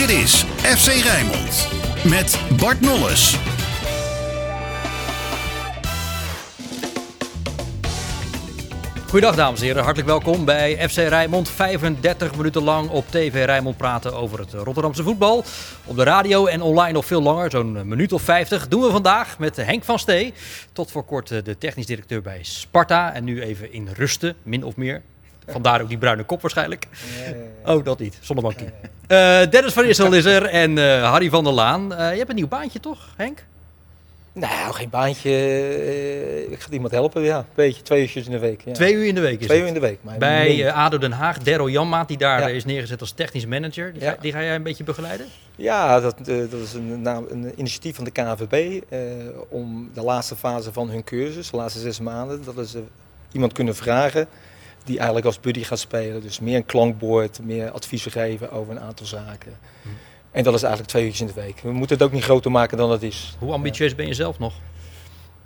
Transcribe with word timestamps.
Dit 0.00 0.10
is 0.10 0.44
FC 0.44 0.86
Rijnmond 0.86 1.68
met 2.04 2.40
Bart 2.60 2.80
Nolles. 2.80 3.38
Goedendag 9.08 9.36
dames 9.36 9.60
en 9.60 9.66
heren, 9.66 9.82
hartelijk 9.82 10.08
welkom 10.08 10.44
bij 10.44 10.88
FC 10.88 10.96
Rijnmond. 10.96 11.48
35 11.48 12.36
minuten 12.36 12.62
lang 12.62 12.88
op 12.88 13.06
TV 13.10 13.44
Rijnmond 13.44 13.76
praten 13.76 14.14
over 14.14 14.38
het 14.38 14.52
Rotterdamse 14.52 15.02
voetbal. 15.02 15.44
Op 15.84 15.96
de 15.96 16.02
radio 16.04 16.46
en 16.46 16.62
online 16.62 16.92
nog 16.92 17.06
veel 17.06 17.22
langer, 17.22 17.50
zo'n 17.50 17.88
minuut 17.88 18.12
of 18.12 18.22
50. 18.22 18.68
Doen 18.68 18.82
we 18.82 18.90
vandaag 18.90 19.38
met 19.38 19.56
Henk 19.56 19.84
van 19.84 19.98
Stee. 19.98 20.32
Tot 20.72 20.90
voor 20.90 21.04
kort 21.04 21.44
de 21.44 21.58
technisch 21.58 21.86
directeur 21.86 22.22
bij 22.22 22.38
Sparta. 22.42 23.12
En 23.12 23.24
nu 23.24 23.42
even 23.42 23.72
in 23.72 23.88
rusten, 23.94 24.36
min 24.42 24.64
of 24.64 24.76
meer. 24.76 25.02
Vandaar 25.46 25.80
ook 25.80 25.88
die 25.88 25.98
bruine 25.98 26.24
kop 26.24 26.40
waarschijnlijk. 26.40 26.88
Oh, 27.64 27.84
dat 27.84 27.98
niet, 27.98 28.18
zonder 28.20 28.44
bankie. 28.44 28.66
Uh, 28.66 29.50
Dennis 29.50 29.72
van 29.72 29.84
Issel 29.84 30.12
is 30.12 30.24
er 30.24 30.44
en 30.44 30.76
uh, 30.76 31.10
Harry 31.10 31.30
van 31.30 31.44
der 31.44 31.52
Laan. 31.52 31.92
Uh, 31.92 31.98
je 31.98 32.16
hebt 32.16 32.28
een 32.28 32.34
nieuw 32.34 32.48
baantje 32.48 32.80
toch, 32.80 33.08
Henk? 33.16 33.44
Nou, 34.32 34.72
geen 34.72 34.90
baantje. 34.90 35.30
Uh, 35.30 36.52
ik 36.52 36.60
ga 36.60 36.70
iemand 36.70 36.92
helpen, 36.92 37.22
ja. 37.22 37.38
Een 37.38 37.44
beetje, 37.54 37.82
twee 37.82 38.00
uurtjes 38.00 38.26
in 38.26 38.30
de 38.30 38.38
week. 38.38 38.62
Ja. 38.64 38.72
Twee 38.72 38.94
uur 38.94 39.06
in 39.06 39.14
de 39.14 39.20
week 39.20 39.40
is 39.40 39.46
Twee 39.46 39.58
het. 39.58 39.68
uur 39.68 39.74
in 39.74 39.80
de 39.80 39.86
week. 39.86 39.98
Maar 40.02 40.18
Bij 40.18 40.56
uh, 40.56 40.76
ADO 40.76 40.98
Den 40.98 41.12
Haag, 41.12 41.38
Daryl 41.38 41.68
Janmaat, 41.68 42.08
die 42.08 42.18
daar 42.18 42.40
ja. 42.40 42.48
is 42.48 42.64
neergezet 42.64 43.00
als 43.00 43.12
technisch 43.12 43.46
manager. 43.46 43.92
Die, 43.92 44.02
ja. 44.02 44.10
ga, 44.10 44.16
die, 44.20 44.32
ga, 44.32 44.42
jij 44.42 44.54
een 44.54 44.62
beetje 44.62 44.84
begeleiden? 44.84 45.26
Ja, 45.56 46.00
dat, 46.00 46.16
uh, 46.28 46.50
dat 46.50 46.60
is 46.60 46.72
een, 46.72 47.02
nou, 47.02 47.30
een, 47.30 47.52
initiatief 47.56 47.94
van 47.96 48.04
de 48.04 48.10
KNVB 48.10 48.80
om 49.48 49.90
de 49.94 50.02
laatste 50.02 50.36
fase 50.36 50.72
van 50.72 50.90
hun 50.90 51.04
cursus, 51.04 51.50
de 51.50 51.56
laatste 51.56 51.80
zes 51.80 52.00
maanden, 52.00 52.44
dat 52.44 52.58
is 52.58 52.74
iemand 53.32 53.52
kunnen 53.52 53.76
vragen 53.76 54.28
die 54.90 54.98
eigenlijk 54.98 55.26
als 55.26 55.40
buddy 55.40 55.62
gaat 55.62 55.78
spelen. 55.78 56.20
Dus 56.22 56.40
meer 56.40 56.56
een 56.56 56.66
klankbord, 56.66 57.40
meer 57.42 57.70
adviezen 57.70 58.10
geven 58.10 58.50
over 58.50 58.72
een 58.72 58.80
aantal 58.80 59.06
zaken. 59.06 59.58
Hm. 59.82 59.88
En 60.30 60.44
dat 60.44 60.54
is 60.54 60.62
eigenlijk 60.62 60.92
twee 60.92 61.04
uurtjes 61.04 61.28
in 61.28 61.34
de 61.34 61.40
week. 61.40 61.60
We 61.60 61.72
moeten 61.72 61.96
het 61.96 62.06
ook 62.06 62.12
niet 62.12 62.24
groter 62.24 62.50
maken 62.50 62.76
dan 62.76 62.90
het 62.90 63.02
is. 63.02 63.36
Hoe 63.38 63.52
ambitieus 63.52 63.94
ben 63.94 64.06
je 64.06 64.14
zelf 64.14 64.38
nog? 64.38 64.54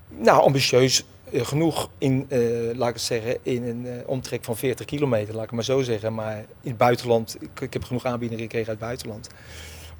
Nou, 0.09 0.43
ambitieus 0.43 1.05
uh, 1.31 1.47
genoeg 1.47 1.89
in, 1.99 2.27
uh, 2.29 2.77
laat 2.77 2.89
ik 2.89 2.95
het 2.95 3.03
zeggen, 3.03 3.39
in 3.43 3.63
een 3.63 3.85
uh, 3.87 3.93
omtrek 4.07 4.45
van 4.45 4.57
40 4.57 4.87
kilometer, 4.87 5.35
laat 5.35 5.45
ik 5.45 5.51
maar 5.51 5.65
zo 5.65 5.83
zeggen. 5.83 6.15
Maar 6.15 6.37
in 6.39 6.69
het 6.69 6.77
buitenland, 6.77 7.37
ik, 7.41 7.61
ik 7.61 7.73
heb 7.73 7.85
genoeg 7.85 8.05
aanbiedingen 8.05 8.43
gekregen 8.43 8.69
uit 8.69 8.79
het 8.79 8.87
buitenland. 8.89 9.29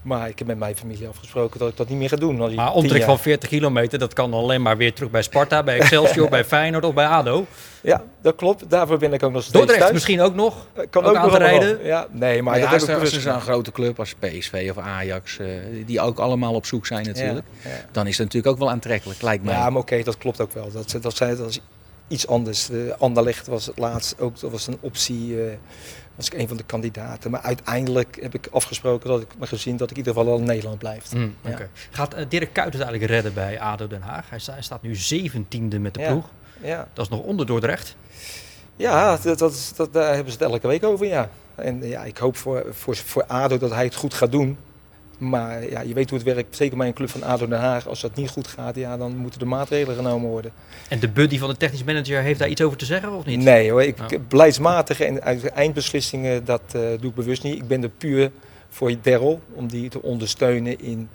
Maar 0.05 0.29
ik 0.29 0.39
heb 0.39 0.49
met 0.49 0.59
mijn 0.59 0.77
familie 0.77 1.09
afgesproken 1.09 1.59
dat 1.59 1.69
ik 1.69 1.77
dat 1.77 1.89
niet 1.89 1.99
meer 1.99 2.09
ga 2.09 2.17
doen. 2.17 2.41
Als 2.41 2.55
maar 2.55 2.73
omtrek 2.73 3.03
van 3.03 3.19
40 3.19 3.49
kilometer, 3.49 3.99
dat 3.99 4.13
kan 4.13 4.33
alleen 4.33 4.63
maar 4.63 4.77
weer 4.77 4.93
terug 4.93 5.11
bij 5.11 5.23
Sparta, 5.23 5.63
bij 5.63 5.79
Excelsior, 5.79 6.29
bij 6.37 6.45
Feyenoord 6.45 6.85
of 6.85 6.95
bij 6.95 7.07
ADO. 7.07 7.47
Ja, 7.81 8.03
dat 8.23 8.35
klopt. 8.35 8.71
Daarvoor 8.71 8.99
ben 8.99 9.13
ik 9.13 9.23
ook 9.23 9.33
nog 9.33 9.41
steeds 9.41 9.57
Dordrecht 9.57 9.81
thuis. 9.81 9.93
misschien 9.93 10.21
ook 10.21 10.35
nog? 10.35 10.67
Kan 10.91 11.05
ook, 11.05 11.11
ook 11.11 11.17
aan 11.17 11.23
nog 11.23 11.33
te 11.33 11.39
rijden? 11.39 11.85
Ja, 11.85 12.07
nee, 12.11 12.43
maar, 12.43 12.53
maar 12.53 12.63
ja, 12.63 12.71
dat 12.71 13.01
als, 13.01 13.13
er, 13.13 13.21
zo'n 13.21 13.41
grote 13.41 13.73
club 13.73 13.99
als 13.99 14.15
PSV 14.19 14.73
of 14.77 14.83
Ajax, 14.83 15.39
uh, 15.39 15.47
die 15.87 16.01
ook 16.01 16.19
allemaal 16.19 16.55
op 16.55 16.67
zoek 16.67 16.87
zijn 16.87 17.07
natuurlijk, 17.07 17.47
Ja, 17.63 17.71
ja. 17.71 17.77
dan 17.93 18.07
is 18.07 18.19
het 18.19 18.27
natuurlijk 18.27 18.53
ook 18.55 18.59
wel 18.59 18.71
aantrekkelijk, 18.71 19.23
lijkt 19.23 19.45
mij. 19.45 19.55
Ja, 19.55 19.71
maar 19.71 19.83
oké, 19.83 20.03
dat 20.03 20.19
klopt 20.19 20.41
ook 20.41 20.53
wel. 20.53 20.71
Dat, 20.73 20.97
dat, 21.01 21.17
zijn, 21.17 21.37
dat 21.37 21.49
is 21.49 21.61
iets 22.09 22.27
anders. 22.27 22.67
De 22.67 22.95
Anderlecht 22.99 23.47
was 23.47 23.67
het 23.67 23.79
laatst 23.79 24.21
ook, 24.21 24.41
dat 24.41 24.51
was 24.51 24.67
een 24.67 24.79
optie. 24.81 25.29
Uh, 25.29 25.53
was 26.15 26.27
ik 26.27 26.35
een 26.39 26.49
van 26.49 26.57
de 26.57 26.63
kandidaten. 26.63 27.31
Maar 27.31 27.41
uiteindelijk 27.41 28.19
heb 28.21 28.35
ik 28.35 28.49
afgesproken 28.53 29.09
dat 29.09 29.21
ik 29.21 29.29
mijn 29.39 29.49
gezin 29.49 29.77
dat 29.77 29.91
ik 29.91 29.97
in 29.97 30.05
ieder 30.05 30.15
geval 30.15 30.33
al 30.33 30.39
in 30.39 30.45
Nederland 30.45 30.79
blijf. 30.79 31.13
Mm, 31.15 31.35
okay. 31.45 31.59
ja. 31.61 31.69
Gaat 31.91 32.15
uh, 32.19 32.21
Dirk 32.29 32.53
Kuyt 32.53 32.73
het 32.73 32.83
eigenlijk 32.83 33.11
redden 33.13 33.35
bij 33.35 33.61
ADO 33.61 33.87
Den 33.87 34.03
Haag? 34.03 34.31
Hij, 34.31 34.39
sta, 34.39 34.53
hij 34.53 34.63
staat 34.63 34.83
nu 34.83 34.95
zeventiende 34.97 35.79
met 35.79 35.95
de 35.95 36.01
Ja. 36.01 36.11
ploeg. 36.11 36.29
Ja, 36.63 36.89
Dat 36.93 37.05
is 37.05 37.11
nog 37.11 37.21
onder 37.21 37.47
Dordrecht. 37.47 37.97
ja 38.77 39.17
dat, 39.17 39.39
dat, 39.39 39.73
dat, 39.77 39.93
daar 39.93 40.15
hebben 40.15 40.33
ze 40.33 40.39
het 40.39 40.51
elke 40.53 40.67
week 40.69 40.85
over, 40.85 41.07
ja. 41.07 41.29
En 41.55 41.87
ja, 41.89 42.05
ik 42.05 42.17
hoop 42.17 42.37
voor, 42.37 42.67
voor, 42.71 42.97
voor 42.97 43.25
ADO 43.27 43.59
dat 43.59 43.71
hij 43.71 43.85
het 43.85 43.95
goed 43.95 44.15
gaat 44.15 44.33
doen. 44.33 44.59
Maar 45.19 45.71
ja, 45.71 45.81
je 45.81 45.95
weet 45.95 46.11
hoe 46.11 46.19
het 46.19 46.35
werkt, 46.35 46.57
zeker 46.57 46.77
bij 46.77 46.87
een 46.87 46.93
club 46.93 47.11
van 47.11 47.23
ADO 47.23 47.49
Den 47.49 47.59
Haag. 47.59 47.89
Als 47.89 48.01
dat 48.01 48.15
niet 48.15 48.31
goed 48.31 48.47
gaat, 48.47 48.75
ja, 48.77 48.97
dan 48.97 49.17
moeten 49.17 49.41
er 49.41 49.47
maatregelen 49.49 49.97
genomen 49.97 50.29
worden. 50.31 50.53
En 50.89 51.01
de 51.01 51.09
buddy 51.09 51.39
van 51.39 51.49
de 51.49 51.57
technisch 51.57 51.85
manager 51.85 52.21
heeft 52.23 52.39
daar 52.39 52.49
iets 52.49 52.61
over 52.63 52.79
te 52.79 52.85
zeggen 52.85 53.13
of 53.13 53.25
niet? 53.25 53.41
Nee 53.41 53.71
hoor, 53.71 53.83
ik, 53.83 53.99
Ja. 54.11 54.19
beleidsmatig 54.29 55.01
en 55.01 55.23
uit- 55.23 55.45
eindbeslissingen, 55.45 56.45
dat 56.45 56.63
eh, 56.67 56.81
doe 57.01 57.09
ik 57.11 57.15
bewust 57.15 57.43
niet. 57.43 57.55
Ik 57.55 57.67
ben 57.69 57.83
er 57.83 57.89
puur 57.89 58.31
voor 58.69 58.93
Daryl, 59.03 59.41
om 59.53 59.67
die 59.69 59.89
te 59.89 60.03
ondersteunen 60.03 60.81
in 60.81 61.09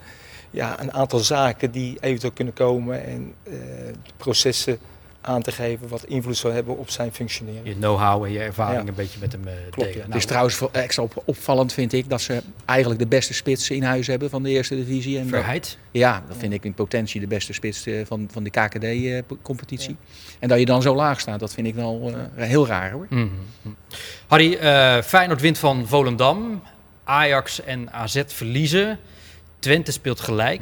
ja, 0.51 0.81
een 0.81 0.93
aantal 0.93 1.19
zaken 1.19 1.71
die 1.71 1.97
eventueel 1.99 2.33
kunnen 2.33 2.53
komen. 2.53 3.05
En 3.05 3.33
eh, 3.43 3.53
processen 4.17 4.77
aan 5.21 5.41
te 5.41 5.51
geven 5.51 5.87
wat 5.87 6.03
invloed 6.05 6.37
zou 6.37 6.53
hebben 6.53 6.77
op 6.77 6.89
zijn 6.89 7.11
functioneren. 7.13 7.61
Je 7.65 7.73
know-how 7.75 8.23
en 8.23 8.31
je 8.31 8.39
ervaring 8.39 8.81
Ja. 8.81 8.87
een 8.87 8.93
beetje 8.95 9.19
met 9.19 9.31
hem 9.31 9.47
eh, 9.47 9.53
Klopt, 9.53 9.75
delen. 9.75 9.91
ja. 9.91 9.97
Nou, 9.97 10.07
Het 10.11 10.15
is 10.17 10.25
trouwens 10.25 10.61
extra 10.71 11.03
op- 11.03 11.21
opvallend, 11.25 11.73
vind 11.73 11.93
ik, 11.93 12.09
dat 12.09 12.21
ze 12.21 12.41
eigenlijk 12.65 12.99
de 12.99 13.07
beste 13.07 13.33
spits 13.33 13.69
in 13.69 13.83
huis 13.83 14.07
hebben 14.07 14.29
van 14.29 14.43
de 14.43 14.49
eerste 14.49 14.75
divisie. 14.75 15.17
En 15.17 15.23
dat- 15.23 15.39
Verheid. 15.39 15.77
ja, 15.91 16.23
dat 16.27 16.37
vind 16.37 16.53
ik 16.53 16.63
in 16.63 16.73
potentie 16.73 17.19
de 17.19 17.27
beste 17.27 17.53
spits 17.53 17.85
eh, 17.85 18.05
van, 18.05 18.27
van 18.31 18.43
de 18.43 18.49
KKD-competitie. 18.49 19.95
En 20.39 20.47
dat 20.47 20.59
je 20.59 20.65
dan 20.65 20.81
zo 20.81 20.95
laag 20.95 21.19
staat, 21.19 21.39
dat 21.39 21.53
vind 21.53 21.67
ik 21.67 21.75
wel 21.75 22.13
eh, 22.35 22.47
heel 22.47 22.67
raar 22.67 22.91
hoor. 22.91 23.05
Mhm. 23.09 23.27
Harry, 24.27 24.53
eh, 24.53 25.01
Feyenoord 25.01 25.41
wint 25.41 25.57
van 25.57 25.87
Volendam. 25.87 26.61
Ajax 27.03 27.63
en 27.63 27.91
AZ 27.93 28.21
verliezen. 28.27 28.99
Twente 29.59 29.91
speelt 29.91 30.19
gelijk. 30.19 30.61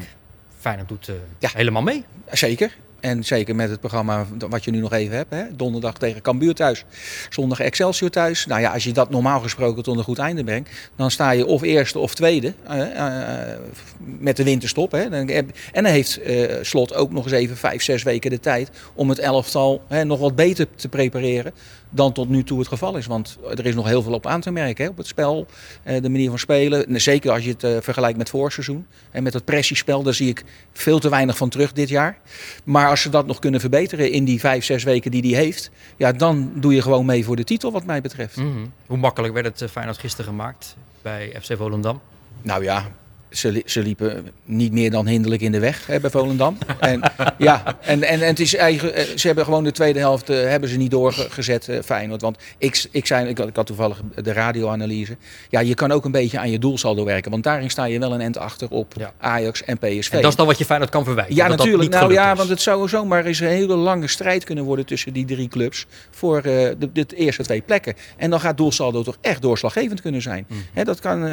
Feyenoord 0.60 0.88
doet 0.90 1.08
eh, 1.08 1.16
Ja. 1.40 1.50
helemaal 1.54 1.82
mee. 1.82 2.04
Zeker. 2.32 2.76
En 3.00 3.24
zeker 3.24 3.56
met 3.56 3.70
het 3.70 3.80
programma 3.80 4.26
wat 4.50 4.64
je 4.64 4.72
nu 4.72 4.80
nog 4.80 4.94
even 4.94 5.16
hebt. 5.16 5.34
Hè? 5.34 5.44
Donderdag 5.56 5.98
tegen 5.98 6.22
Cambuur 6.22 6.54
thuis. 6.54 6.86
Zondag 7.30 7.60
Excelsior 7.60 8.10
thuis. 8.10 8.46
Nou 8.46 8.62
ja, 8.62 8.74
als 8.74 8.84
je 8.84 8.92
dat 8.92 9.10
normaal 9.10 9.40
gesproken 9.40 9.84
tot 9.84 9.98
een 9.98 10.04
goed 10.04 10.18
einde 10.18 10.44
brengt. 10.44 10.70
Dan 10.96 11.12
sta 11.12 11.32
je 11.32 11.46
of 11.46 11.62
eerste 11.62 12.00
of 12.00 12.16
tweede. 12.16 12.54
eh, 12.68 13.52
eh, 13.52 13.60
met 13.98 14.38
de 14.38 14.44
winterstop. 14.44 14.92
Hè? 14.92 15.26
En 15.26 15.52
dan 15.74 15.86
heeft 15.86 16.22
eh, 16.22 16.54
Slot 16.62 16.94
ook 16.94 17.12
nog 17.12 17.24
eens 17.24 17.34
even 17.34 17.58
vijf, 17.58 17.84
zes 17.84 18.04
weken 18.04 18.30
de 18.30 18.40
tijd. 18.40 18.70
Om 18.94 19.10
het 19.10 19.20
elftal 19.20 19.82
hè, 19.88 20.04
nog 20.04 20.20
wat 20.20 20.36
beter 20.36 20.68
te 20.76 20.90
prepareren. 20.90 21.54
Dan 21.90 22.14
tot 22.14 22.30
nu 22.30 22.44
toe 22.44 22.60
het 22.60 22.68
geval 22.68 22.98
is. 22.98 23.06
Want 23.06 23.38
er 23.50 23.66
is 23.66 23.76
nog 23.76 23.88
heel 23.88 24.02
veel 24.02 24.14
op 24.14 24.26
aan 24.28 24.42
te 24.42 24.52
merken. 24.52 24.84
Hè? 24.84 24.90
Op 24.90 24.98
het 24.98 25.08
spel, 25.08 25.46
eh, 25.84 26.02
de 26.02 26.10
manier 26.10 26.30
van 26.30 26.40
spelen. 26.40 26.88
En 26.88 27.02
Zeker 27.02 27.32
als 27.32 27.44
je 27.44 27.50
het 27.50 27.64
eh, 27.64 27.78
vergelijkt 27.82 28.18
met 28.18 28.30
vorig 28.30 28.54
seizoen. 28.54 28.86
En 29.12 29.24
met 29.24 29.34
het 29.34 29.46
pressiespel, 29.46 30.04
daar 30.04 30.14
zie 30.14 30.30
ik 30.30 30.44
veel 30.74 31.00
te 31.00 31.10
weinig 31.10 31.38
van 31.38 31.50
terug 31.50 31.74
dit 31.74 31.90
jaar. 31.90 32.18
Maar 32.64 32.90
als 32.90 33.02
ze 33.02 33.10
dat 33.10 33.26
nog 33.26 33.40
kunnen 33.40 33.60
verbeteren 33.60 34.12
in 34.12 34.26
die 34.26 34.40
vijf, 34.40 34.64
zes 34.64 34.84
weken 34.84 35.12
die 35.12 35.36
hij 35.36 35.44
heeft, 35.44 35.70
ja, 35.98 36.12
dan 36.12 36.52
doe 36.56 36.74
je 36.74 36.82
gewoon 36.82 37.06
mee 37.06 37.26
voor 37.26 37.36
de 37.36 37.44
titel, 37.44 37.72
wat 37.72 37.86
mij 37.86 38.02
betreft. 38.02 38.36
Mhm. 38.36 38.66
Hoe 38.86 38.98
makkelijk 38.98 39.34
werd 39.34 39.46
het 39.46 39.62
eh, 39.62 39.70
Feyenoord 39.70 39.98
gisteren 39.98 40.26
gemaakt 40.26 40.76
bij 41.02 41.36
FC 41.42 41.58
Volendam? 41.58 42.02
Nou 42.42 42.64
ja, 42.64 42.92
ze, 43.30 43.52
li- 43.52 43.64
ze 43.66 43.82
liepen 43.82 44.28
niet 44.46 44.72
meer 44.72 44.92
dan 44.92 45.08
hinderlijk 45.08 45.42
in 45.42 45.52
de 45.52 45.60
weg 45.60 45.86
hè, 45.88 46.00
bij 46.00 46.10
Volendam. 46.10 46.58
en, 46.80 47.02
ja, 47.38 47.78
en, 47.82 48.04
en, 48.04 48.22
en 48.22 48.28
het 48.28 48.40
is 48.40 48.56
eigen, 48.56 48.94
eh, 48.94 49.04
ze 49.16 49.28
hebben 49.28 49.46
gewoon 49.46 49.64
de 49.64 49.72
tweede 49.72 50.00
helft 50.00 50.30
eh, 50.30 50.42
hebben 50.44 50.70
ze 50.70 50.78
niet 50.78 50.92
doorgezet, 50.92 51.68
eh, 51.68 51.80
Feyenoord. 51.86 52.22
Want 52.22 52.38
ik, 52.58 52.86
ik, 52.92 53.06
zei, 53.06 53.28
ik, 53.30 53.38
had, 53.38 53.48
ik 53.48 53.56
had 53.56 53.66
toevallig 53.66 54.02
de 54.24 54.34
radioanalyse. 54.34 55.18
Ja, 55.50 55.60
je 55.60 55.74
kan 55.74 55.92
ook 55.92 56.06
een 56.06 56.12
beetje 56.12 56.40
aan 56.40 56.52
je 56.52 56.60
doelsaldo 56.60 57.06
werken. 57.06 57.32
Want 57.32 57.44
daarin 57.44 57.70
sta 57.70 57.86
je 57.86 58.00
wel 58.00 58.14
een 58.14 58.22
end 58.22 58.38
achter 58.38 58.68
op 58.70 58.94
Ja. 58.98 59.14
Ajax 59.20 59.64
en 59.64 59.78
PSV. 59.78 60.12
En 60.12 60.22
dat 60.22 60.32
is 60.32 60.38
dan 60.38 60.46
wat 60.48 60.58
je 60.58 60.66
Feyenoord 60.66 60.92
kan 60.92 61.04
verwijten. 61.04 61.36
Ja, 61.36 61.48
natuurlijk. 61.48 61.90
Nou 61.92 62.14
ja, 62.14 62.32
is. 62.32 62.38
want 62.38 62.50
het 62.50 62.62
zou 62.62 62.90
zomaar 62.90 63.26
eens 63.26 63.40
een 63.40 63.48
hele 63.48 63.76
lange 63.76 64.08
strijd 64.08 64.44
kunnen 64.44 64.64
worden 64.64 64.86
tussen 64.86 65.14
die 65.14 65.26
drie 65.26 65.48
clubs 65.48 65.86
voor 66.12 66.42
de, 66.42 66.78
de 66.94 67.06
eerste 67.16 67.44
twee 67.44 67.62
plekken. 67.62 67.94
En 68.18 68.30
dan 68.30 68.40
gaat 68.40 68.58
doelsaldo 68.58 69.04
toch 69.04 69.18
echt 69.22 69.42
doorslaggevend 69.42 70.02
kunnen 70.02 70.22
zijn. 70.22 70.46
Mhm. 70.74 70.84
Dat 70.84 71.00
kan, 71.00 71.30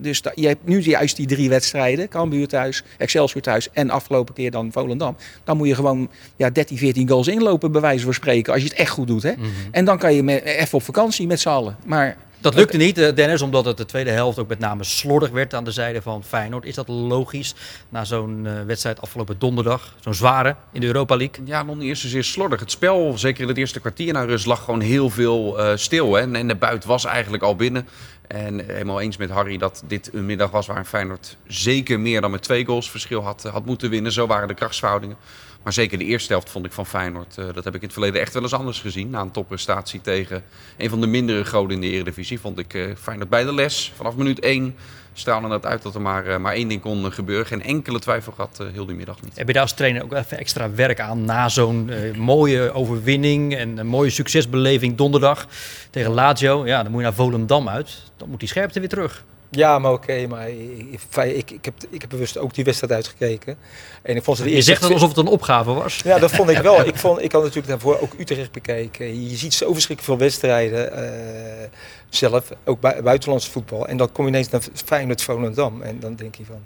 dus 0.00 0.22
da- 0.22 0.32
je 0.34 0.46
hebt 0.46 0.66
nu 0.66 0.80
juist 0.80 1.16
die 1.16 1.26
drie 1.26 1.37
wedstrijden, 1.46 2.08
Cambuur 2.08 2.48
thuis, 2.48 2.82
Excelsior 2.98 3.42
thuis 3.42 3.68
en 3.72 3.90
afgelopen 3.90 4.34
keer 4.34 4.50
dan 4.50 4.72
Volendam. 4.72 5.16
Dan 5.44 5.56
moet 5.56 5.68
je 5.68 5.74
gewoon 5.74 6.10
ja, 6.36 6.50
13, 6.50 6.78
14 6.78 7.08
goals 7.08 7.28
inlopen, 7.28 7.72
bij 7.72 7.80
wijze 7.80 8.04
van 8.04 8.14
spreken, 8.14 8.52
als 8.52 8.62
je 8.62 8.68
het 8.68 8.78
echt 8.78 8.90
goed 8.90 9.06
doet. 9.06 9.22
Hè? 9.22 9.32
Mhm. 9.32 9.46
En 9.70 9.84
dan 9.84 9.98
kan 9.98 10.14
je 10.14 10.22
met, 10.22 10.42
even 10.42 10.78
op 10.78 10.82
vakantie 10.84 11.26
met 11.26 11.40
z'n 11.40 11.48
allen. 11.48 11.76
Maar 11.86 12.16
Dat 12.40 12.54
lukte 12.54 12.76
niet, 12.76 12.98
eh, 12.98 13.14
Dennis, 13.14 13.42
omdat 13.42 13.64
het 13.64 13.76
de 13.76 13.84
tweede 13.84 14.10
helft 14.10 14.38
ook 14.38 14.48
met 14.48 14.58
name 14.58 14.84
slordig 14.84 15.30
werd 15.30 15.54
aan 15.54 15.64
de 15.64 15.70
zijde 15.70 16.02
van 16.02 16.24
Feyenoord. 16.24 16.64
Is 16.64 16.74
dat 16.74 16.88
logisch 16.88 17.54
na 17.88 18.04
zo'n 18.04 18.46
eh, 18.46 18.52
wedstrijd 18.66 19.00
afgelopen 19.00 19.38
donderdag? 19.38 19.94
Zo'n 20.00 20.14
zware 20.14 20.56
in 20.72 20.80
de 20.80 20.86
Europa 20.86 21.16
League? 21.16 21.46
Ja, 21.46 21.62
nog 21.62 21.76
niet 21.76 21.88
eens 21.88 22.00
zozeer 22.00 22.24
slordig. 22.24 22.60
Het 22.60 22.70
spel, 22.70 23.18
zeker 23.18 23.42
in 23.42 23.48
het 23.48 23.56
eerste 23.58 23.80
kwartier 23.80 24.12
na 24.12 24.24
rust, 24.24 24.46
lag 24.46 24.64
gewoon 24.64 24.80
heel 24.80 25.10
veel 25.10 25.58
eh, 25.58 25.76
stil. 25.76 26.12
Hè? 26.14 26.20
En, 26.20 26.36
en 26.36 26.48
de 26.48 26.54
buit 26.54 26.84
was 26.84 27.04
eigenlijk 27.04 27.42
al 27.42 27.56
binnen. 27.56 27.88
En 28.28 28.64
helemaal 28.66 29.00
eens 29.00 29.16
met 29.16 29.30
Harry 29.30 29.58
dat 29.58 29.82
dit 29.86 30.10
een 30.12 30.26
middag 30.26 30.50
was 30.50 30.66
waar 30.66 30.84
Feyenoord 30.84 31.36
zeker 31.46 32.00
meer 32.00 32.20
dan 32.20 32.30
met 32.30 32.42
twee 32.42 32.64
goals 32.64 32.90
verschil 32.90 33.22
had, 33.22 33.42
had 33.42 33.64
moeten 33.64 33.90
winnen. 33.90 34.12
Zo 34.12 34.26
waren 34.26 34.48
de 34.48 34.54
krachtsverhoudingen. 34.54 35.16
Maar 35.62 35.72
zeker 35.72 35.98
de 35.98 36.04
eerste 36.04 36.32
helft 36.32 36.50
vond 36.50 36.64
ik 36.64 36.72
van 36.72 36.86
Feyenoord, 36.86 37.38
eh, 37.38 37.44
dat 37.54 37.64
heb 37.64 37.74
ik 37.74 37.80
in 37.80 37.86
het 37.86 37.92
verleden 37.92 38.20
echt 38.20 38.32
wel 38.32 38.42
eens 38.42 38.54
anders 38.54 38.80
gezien. 38.80 39.10
Na 39.10 39.20
een 39.20 39.30
topprestatie 39.30 40.00
tegen 40.00 40.44
een 40.76 40.90
van 40.90 41.00
de 41.00 41.06
mindere 41.06 41.44
goden 41.44 41.74
in 41.74 41.80
de 41.80 41.90
Eredivisie 41.90 42.40
vond 42.40 42.58
ik 42.58 42.74
eh, 42.74 42.94
Feyenoord 42.96 43.28
bij 43.28 43.44
de 43.44 43.54
les. 43.54 43.92
Vanaf 43.96 44.16
minuut 44.16 44.40
1 44.40 44.74
straalde 45.18 45.48
het 45.48 45.66
uit 45.66 45.82
dat 45.82 45.94
er 45.94 46.00
maar, 46.00 46.26
eh, 46.26 46.38
maar 46.38 46.52
één 46.52 46.68
ding 46.68 46.80
kon 46.80 47.04
eh, 47.04 47.10
gebeuren. 47.10 47.46
Geen 47.46 47.62
enkele 47.62 47.98
twijfel 47.98 48.32
gehad, 48.32 48.60
eh, 48.60 48.66
heel 48.72 48.86
die 48.86 48.96
middag 48.96 49.22
niet. 49.22 49.36
Heb 49.36 49.46
je 49.46 49.52
daar 49.52 49.62
als 49.62 49.72
trainer 49.72 50.02
ook 50.02 50.12
even 50.12 50.38
extra 50.38 50.70
werk 50.70 51.00
aan 51.00 51.24
na 51.24 51.48
zo'n 51.48 51.90
mooie 52.16 52.72
overwinning 52.72 53.56
en 53.56 53.78
een 53.78 53.86
mooie 53.86 54.10
succesbeleving 54.10 54.96
donderdag 54.96 55.46
tegen 55.90 56.10
Lazio? 56.10 56.66
Ja, 56.66 56.82
dan 56.82 56.90
moet 56.90 57.00
je 57.00 57.06
naar 57.06 57.16
Volendam 57.16 57.68
uit. 57.68 58.02
Dan 58.16 58.28
moet 58.28 58.40
die 58.40 58.48
scherpte 58.48 58.80
weer 58.80 58.88
terug. 58.88 59.24
Ja, 59.50 59.78
maar 59.78 59.92
oké, 59.92 60.26
maar 60.26 60.48
ik, 60.48 61.00
ik, 61.16 61.50
ik, 61.50 61.64
heb, 61.64 61.74
ik 61.90 62.00
heb 62.00 62.10
bewust 62.10 62.38
ook 62.38 62.54
die 62.54 62.64
wedstrijd 62.64 62.92
uitgekeken. 62.92 63.56
En 64.02 64.16
ik 64.16 64.22
vond 64.24 64.36
ze 64.36 64.42
de 64.42 64.48
Je 64.48 64.54
eerste 64.54 64.70
zegt 64.70 64.82
het 64.82 64.92
alsof 64.92 65.08
het 65.08 65.18
een 65.18 65.26
opgave 65.26 65.72
was. 65.72 66.00
Ja, 66.04 66.18
dat 66.18 66.30
vond 66.30 66.50
ik 66.50 66.58
wel. 66.58 66.84
Ik, 66.86 66.96
vond, 66.96 67.22
ik 67.22 67.32
had 67.32 67.40
natuurlijk 67.42 67.68
daarvoor 67.68 68.00
ook 68.00 68.12
Utrecht 68.18 68.52
bekeken. 68.52 69.28
Je 69.30 69.36
ziet 69.36 69.54
zo 69.54 69.72
verschrikkelijk 69.72 70.02
veel 70.04 70.26
wedstrijden 70.26 70.92
eh, 70.92 71.68
zelf, 72.08 72.50
ook 72.64 72.80
bui- 72.80 73.02
buitenlandse 73.02 73.50
voetbal. 73.50 73.86
En 73.88 73.96
dan 73.96 74.12
kom 74.12 74.24
je 74.24 74.30
ineens 74.30 74.48
naar 74.48 74.60
Feyenoord 74.84 75.22
Volendam. 75.22 75.82
En 75.82 76.00
dan 76.00 76.14
denk 76.14 76.34
je 76.34 76.44
van, 76.44 76.62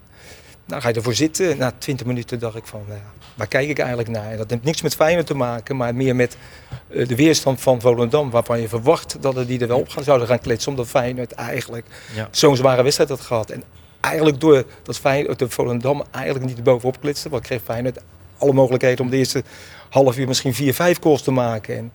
nou 0.73 0.85
ga 0.85 0.89
je 0.91 0.95
ervoor 0.95 1.15
zitten. 1.15 1.59
Na 1.59 1.73
20 1.79 2.07
minuten 2.07 2.39
dacht 2.39 2.57
ik 2.57 2.67
van, 2.67 2.85
nou, 2.89 3.01
waar 3.35 3.47
kijk 3.47 3.69
ik 3.69 3.79
eigenlijk 3.79 4.09
naar? 4.09 4.31
En 4.31 4.37
dat 4.37 4.51
heeft 4.51 4.65
niks 4.65 4.83
met 4.83 4.95
Feyenoord 4.95 5.27
te 5.27 5.35
maken, 5.35 5.77
maar 5.77 5.95
meer 5.95 6.17
met 6.17 6.37
eh, 6.89 7.09
de 7.09 7.17
weerstand 7.17 7.61
van 7.61 7.81
Volendam. 7.81 8.31
Waarvan 8.31 8.61
je 8.61 8.69
verwacht 8.69 9.17
dat 9.21 9.37
er 9.37 9.47
die 9.47 9.61
er 9.61 9.69
wel 9.69 9.79
op 9.79 9.89
gaan, 9.89 10.05
zouden 10.05 10.27
gaan 10.27 10.39
kletsen. 10.39 10.71
Omdat 10.71 10.87
Feyenoord 10.89 11.33
eigenlijk 11.33 11.87
Ja. 12.15 12.29
zo'n 12.31 12.57
zware 12.57 12.83
wedstrijd 12.83 13.11
had 13.11 13.21
gehad. 13.21 13.51
En 13.51 13.63
eigenlijk 14.01 14.41
door 14.41 14.65
dat 14.83 14.99
Feyenoord, 14.99 15.39
de 15.39 15.51
Volendam 15.51 16.03
eigenlijk 16.11 16.45
niet 16.47 16.57
erbovenop 16.57 17.01
klitste. 17.01 17.29
Want 17.29 17.43
kreeg 17.43 17.61
Feyenoord 17.65 17.99
alle 18.39 18.53
mogelijkheden 18.53 19.05
om 19.05 19.11
de 19.11 19.17
eerste 19.17 19.43
half 19.89 20.19
uur 20.19 20.27
misschien 20.29 20.55
4-5 20.55 20.99
goals 21.01 21.23
te 21.23 21.31
maken. 21.31 21.77
En, 21.77 21.93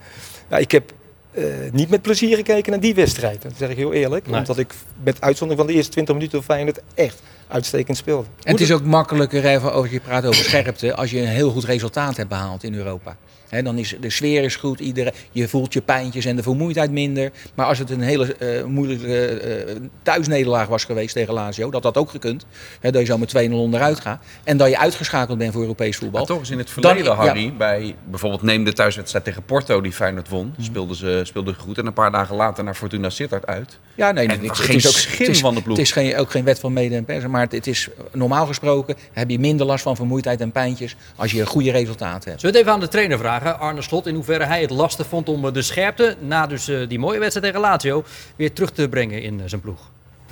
ja, 0.49 0.57
ik 0.57 0.71
heb 0.71 0.93
eh, 1.31 1.43
niet 1.71 1.89
met 1.89 2.01
plezier 2.01 2.35
gekeken 2.35 2.71
naar 2.71 2.81
die 2.81 2.95
wedstrijd. 2.95 3.41
Dat 3.41 3.51
zeg 3.57 3.69
ik 3.69 3.77
heel 3.77 3.93
eerlijk. 3.93 4.27
Nee. 4.27 4.39
Omdat 4.39 4.57
ik 4.57 4.73
met 5.03 5.21
uitzondering 5.21 5.65
van 5.65 5.71
de 5.71 5.77
eerste 5.77 5.91
20 5.91 6.15
minuten 6.15 6.43
Feyenoord 6.43 6.79
echt 6.93 7.21
uitstekend 7.47 7.97
speelde. 7.97 8.27
En 8.43 8.51
het 8.51 8.61
is 8.61 8.71
ook 8.71 8.83
makkelijker 8.83 9.45
even 9.45 9.73
als 9.73 9.89
je 9.89 9.99
praat 9.99 10.25
over 10.25 10.43
scherpte, 10.43 10.95
als 10.95 11.11
je 11.11 11.19
een 11.19 11.27
heel 11.27 11.51
goed 11.51 11.63
resultaat 11.63 12.17
hebt 12.17 12.29
behaald 12.29 12.63
in 12.63 12.73
Europa. 12.73 13.17
Hè, 13.49 13.63
dan 13.63 13.77
is 13.77 13.95
de 13.99 14.09
sfeer 14.09 14.43
is 14.43 14.55
goed, 14.55 14.79
iedereen, 14.79 15.13
je 15.31 15.47
voelt 15.47 15.73
je 15.73 15.81
pijntjes 15.81 16.25
en 16.25 16.35
de 16.35 16.43
vermoeidheid 16.43 16.91
minder. 16.91 17.31
Maar 17.55 17.65
als 17.65 17.79
het 17.79 17.89
een 17.89 18.01
hele 18.01 18.35
eh, 18.35 18.63
moeilijke 18.63 19.25
eh, 19.25 19.75
thuisnederlaag 20.03 20.67
was 20.67 20.83
geweest 20.83 21.13
tegen 21.13 21.33
Lazio, 21.33 21.69
dat 21.69 21.83
had 21.83 21.97
ook 21.97 22.09
gekund. 22.09 22.45
Hè, 22.79 22.91
dat 22.91 23.01
je 23.01 23.07
zo 23.07 23.17
met 23.17 23.49
2-0 23.49 23.51
onderuit 23.51 23.99
gaat 23.99 24.23
en 24.43 24.57
dat 24.57 24.69
je 24.69 24.77
uitgeschakeld 24.77 25.37
bent 25.37 25.51
voor 25.51 25.61
Europees 25.61 25.97
voetbal. 25.97 26.19
Maar 26.19 26.29
toch 26.29 26.41
is 26.41 26.49
in 26.49 26.57
het 26.57 26.71
Dan- 26.75 26.83
verleden, 26.83 27.11
ja. 27.11 27.25
Harry, 27.25 27.53
bij 27.57 27.95
bijvoorbeeld 28.09 28.41
neem 28.41 28.63
de 28.63 28.73
thuiswedstrijd 28.73 29.25
tegen 29.25 29.43
Porto 29.43 29.81
die 29.81 29.91
Feyenoord 29.91 30.29
won, 30.29 30.53
speelden 30.59 30.95
ze 30.95 31.21
speelden 31.23 31.53
ze 31.53 31.59
goed 31.59 31.77
en 31.77 31.85
een 31.85 31.93
paar 31.93 32.11
dagen 32.11 32.35
later 32.35 32.63
naar 32.63 32.75
Fortuna 32.75 33.09
Sittard 33.09 33.45
uit. 33.45 33.79
Ja, 33.95 34.11
nee, 34.11 34.27
het, 34.27 34.41
het 34.41 34.57
geen 34.57 34.75
is 34.75 34.87
ook 34.87 34.93
schim 34.93 35.35
van 35.35 35.55
de 35.55 35.61
ploeg. 35.61 35.77
Het 35.77 35.85
is 35.85 35.91
geen, 35.91 36.17
ook 36.17 36.31
geen 36.31 36.43
wet 36.43 36.59
van 36.59 36.73
mede 36.73 36.95
en 36.95 37.05
persen, 37.05 37.31
maar 37.31 37.41
het, 37.41 37.51
het 37.51 37.67
is 37.67 37.89
normaal 38.11 38.45
gesproken 38.45 38.95
heb 39.13 39.29
je 39.29 39.39
minder 39.39 39.65
last 39.65 39.83
van 39.83 39.95
vermoeidheid 39.95 40.41
en 40.41 40.51
pijntjes 40.51 40.95
als 41.15 41.31
je 41.31 41.45
goede 41.45 41.71
resultaten 41.71 42.29
hebt. 42.29 42.41
Zullen 42.41 42.41
we 42.41 42.47
het 42.47 42.55
even 42.55 42.71
aan 42.71 42.79
de 42.79 42.87
trainer 42.87 43.17
vragen, 43.17 43.36
Arne 43.45 43.81
Slot, 43.81 44.05
in 44.07 44.15
hoeverre 44.15 44.43
hij 44.45 44.61
het 44.61 44.69
lastig 44.69 45.07
vond 45.07 45.29
om 45.29 45.45
eh, 45.45 45.53
de 45.53 45.61
scherpte, 45.61 46.15
na 46.19 46.47
dus 46.47 46.67
eh, 46.67 46.87
die 46.89 46.99
mooie 46.99 47.19
wedstrijd 47.19 47.45
tegen 47.53 47.69
Lazio, 47.69 48.03
weer 48.35 48.53
terug 48.53 48.71
te 48.71 48.89
brengen 48.89 49.21
in 49.21 49.39
eh, 49.41 49.45
zijn 49.49 49.61
ploeg. 49.61 49.79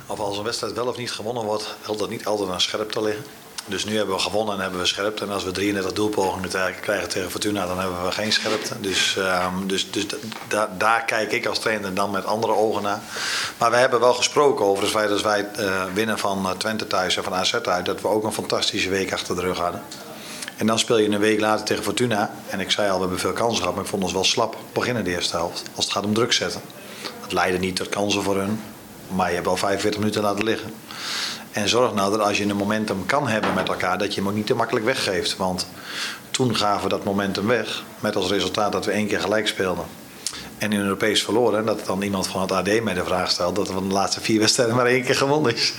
Of 0.06 0.18
als 0.18 0.38
een 0.38 0.44
wedstrijd 0.44 0.72
wel 0.74 0.86
of 0.86 0.96
niet 0.96 1.12
gewonnen 1.12 1.44
wordt, 1.44 1.76
helpt 1.82 2.00
dat 2.00 2.08
niet 2.10 2.26
altijd 2.26 2.50
aan 2.50 2.60
scherp 2.60 2.90
te 2.92 3.02
liggen. 3.02 3.24
Dus 3.68 3.84
nu 3.84 3.96
hebben 3.96 4.14
we 4.14 4.20
gewonnen 4.20 4.54
en 4.54 4.60
hebben 4.60 4.80
we 4.80 4.86
scherpte. 4.86 5.24
En 5.24 5.30
als 5.30 5.44
we 5.44 5.50
33 5.50 5.92
doelpogingen 5.92 6.50
krijgen 6.80 7.08
tegen 7.08 7.30
Fortuna, 7.30 7.66
dan 7.66 7.78
hebben 7.78 8.04
we 8.04 8.12
geen 8.12 8.32
scherpte. 8.32 8.80
Dus, 8.80 9.16
ehm, 9.16 9.66
dus, 9.66 9.90
dus 9.90 10.06
da- 10.06 10.16
da- 10.48 10.70
daar 10.78 11.04
kijk 11.04 11.32
ik 11.32 11.46
als 11.46 11.58
trainer 11.58 11.94
dan 11.94 12.10
met 12.10 12.24
andere 12.24 12.52
ogen 12.54 12.82
naar. 12.82 13.00
Maar 13.58 13.70
we 13.70 13.76
hebben 13.76 14.00
wel 14.00 14.14
gesproken 14.14 14.64
over 14.64 14.82
het 14.82 14.92
feit 14.92 15.08
dat 15.08 15.22
wij 15.22 15.46
winnen 15.94 16.18
van 16.18 16.54
Twente 16.58 16.86
thuis 16.86 17.16
en 17.16 17.22
van 17.24 17.34
AZ 17.34 17.54
uit. 17.54 17.86
Dat 17.86 18.00
we 18.00 18.08
ook 18.08 18.24
een 18.24 18.32
fantastische 18.32 18.88
week 18.88 19.12
achter 19.12 19.34
de 19.34 19.40
rug 19.40 19.58
hadden. 19.58 19.82
En 20.56 20.66
dan 20.66 20.78
speel 20.78 20.98
je 20.98 21.08
een 21.08 21.18
week 21.18 21.40
later 21.40 21.66
tegen 21.66 21.82
Fortuna. 21.82 22.30
En 22.48 22.60
ik 22.60 22.70
zei 22.70 22.88
al, 22.88 22.94
we 22.94 23.00
hebben 23.00 23.18
veel 23.18 23.32
kansen 23.32 23.58
gehad, 23.58 23.74
maar 23.74 23.84
ik 23.84 23.90
vond 23.90 24.02
ons 24.02 24.12
wel 24.12 24.24
slap 24.24 24.56
beginnen 24.72 25.04
de 25.04 25.10
eerste 25.10 25.36
helft. 25.36 25.62
Als 25.74 25.84
het 25.84 25.94
gaat 25.94 26.04
om 26.04 26.14
druk 26.14 26.32
zetten. 26.32 26.60
Dat 27.20 27.32
leidde 27.32 27.58
niet 27.58 27.76
tot 27.76 27.88
kansen 27.88 28.22
voor 28.22 28.36
hun. 28.36 28.60
Maar 29.08 29.28
je 29.28 29.34
hebt 29.34 29.46
wel 29.46 29.56
45 29.56 30.00
minuten 30.00 30.22
laten 30.22 30.44
liggen. 30.44 30.74
En 31.52 31.68
zorg 31.68 31.94
nou 31.94 32.10
dat 32.10 32.20
als 32.20 32.38
je 32.38 32.44
een 32.44 32.56
momentum 32.56 33.06
kan 33.06 33.28
hebben 33.28 33.54
met 33.54 33.68
elkaar, 33.68 33.98
dat 33.98 34.14
je 34.14 34.20
hem 34.20 34.28
ook 34.28 34.36
niet 34.36 34.46
te 34.46 34.54
makkelijk 34.54 34.84
weggeeft. 34.84 35.36
Want 35.36 35.66
toen 36.30 36.56
gaven 36.56 36.82
we 36.82 36.88
dat 36.88 37.04
momentum 37.04 37.46
weg. 37.46 37.84
Met 38.00 38.16
als 38.16 38.30
resultaat 38.30 38.72
dat 38.72 38.84
we 38.84 38.90
één 38.90 39.06
keer 39.06 39.20
gelijk 39.20 39.46
speelden. 39.46 39.84
En 40.58 40.72
in 40.72 40.80
Europees 40.80 41.24
verloren. 41.24 41.58
En 41.58 41.66
dat 41.66 41.86
dan 41.86 42.02
iemand 42.02 42.26
van 42.26 42.40
het 42.40 42.52
AD 42.52 42.82
mij 42.82 42.94
de 42.94 43.04
vraag 43.04 43.30
stelt 43.30 43.56
dat 43.56 43.68
er 43.68 43.74
van 43.74 43.88
de 43.88 43.94
laatste 43.94 44.20
vier 44.20 44.40
wedstrijden 44.40 44.76
maar 44.76 44.86
één 44.86 45.04
keer 45.04 45.16
gewonnen 45.16 45.54
is. 45.54 45.74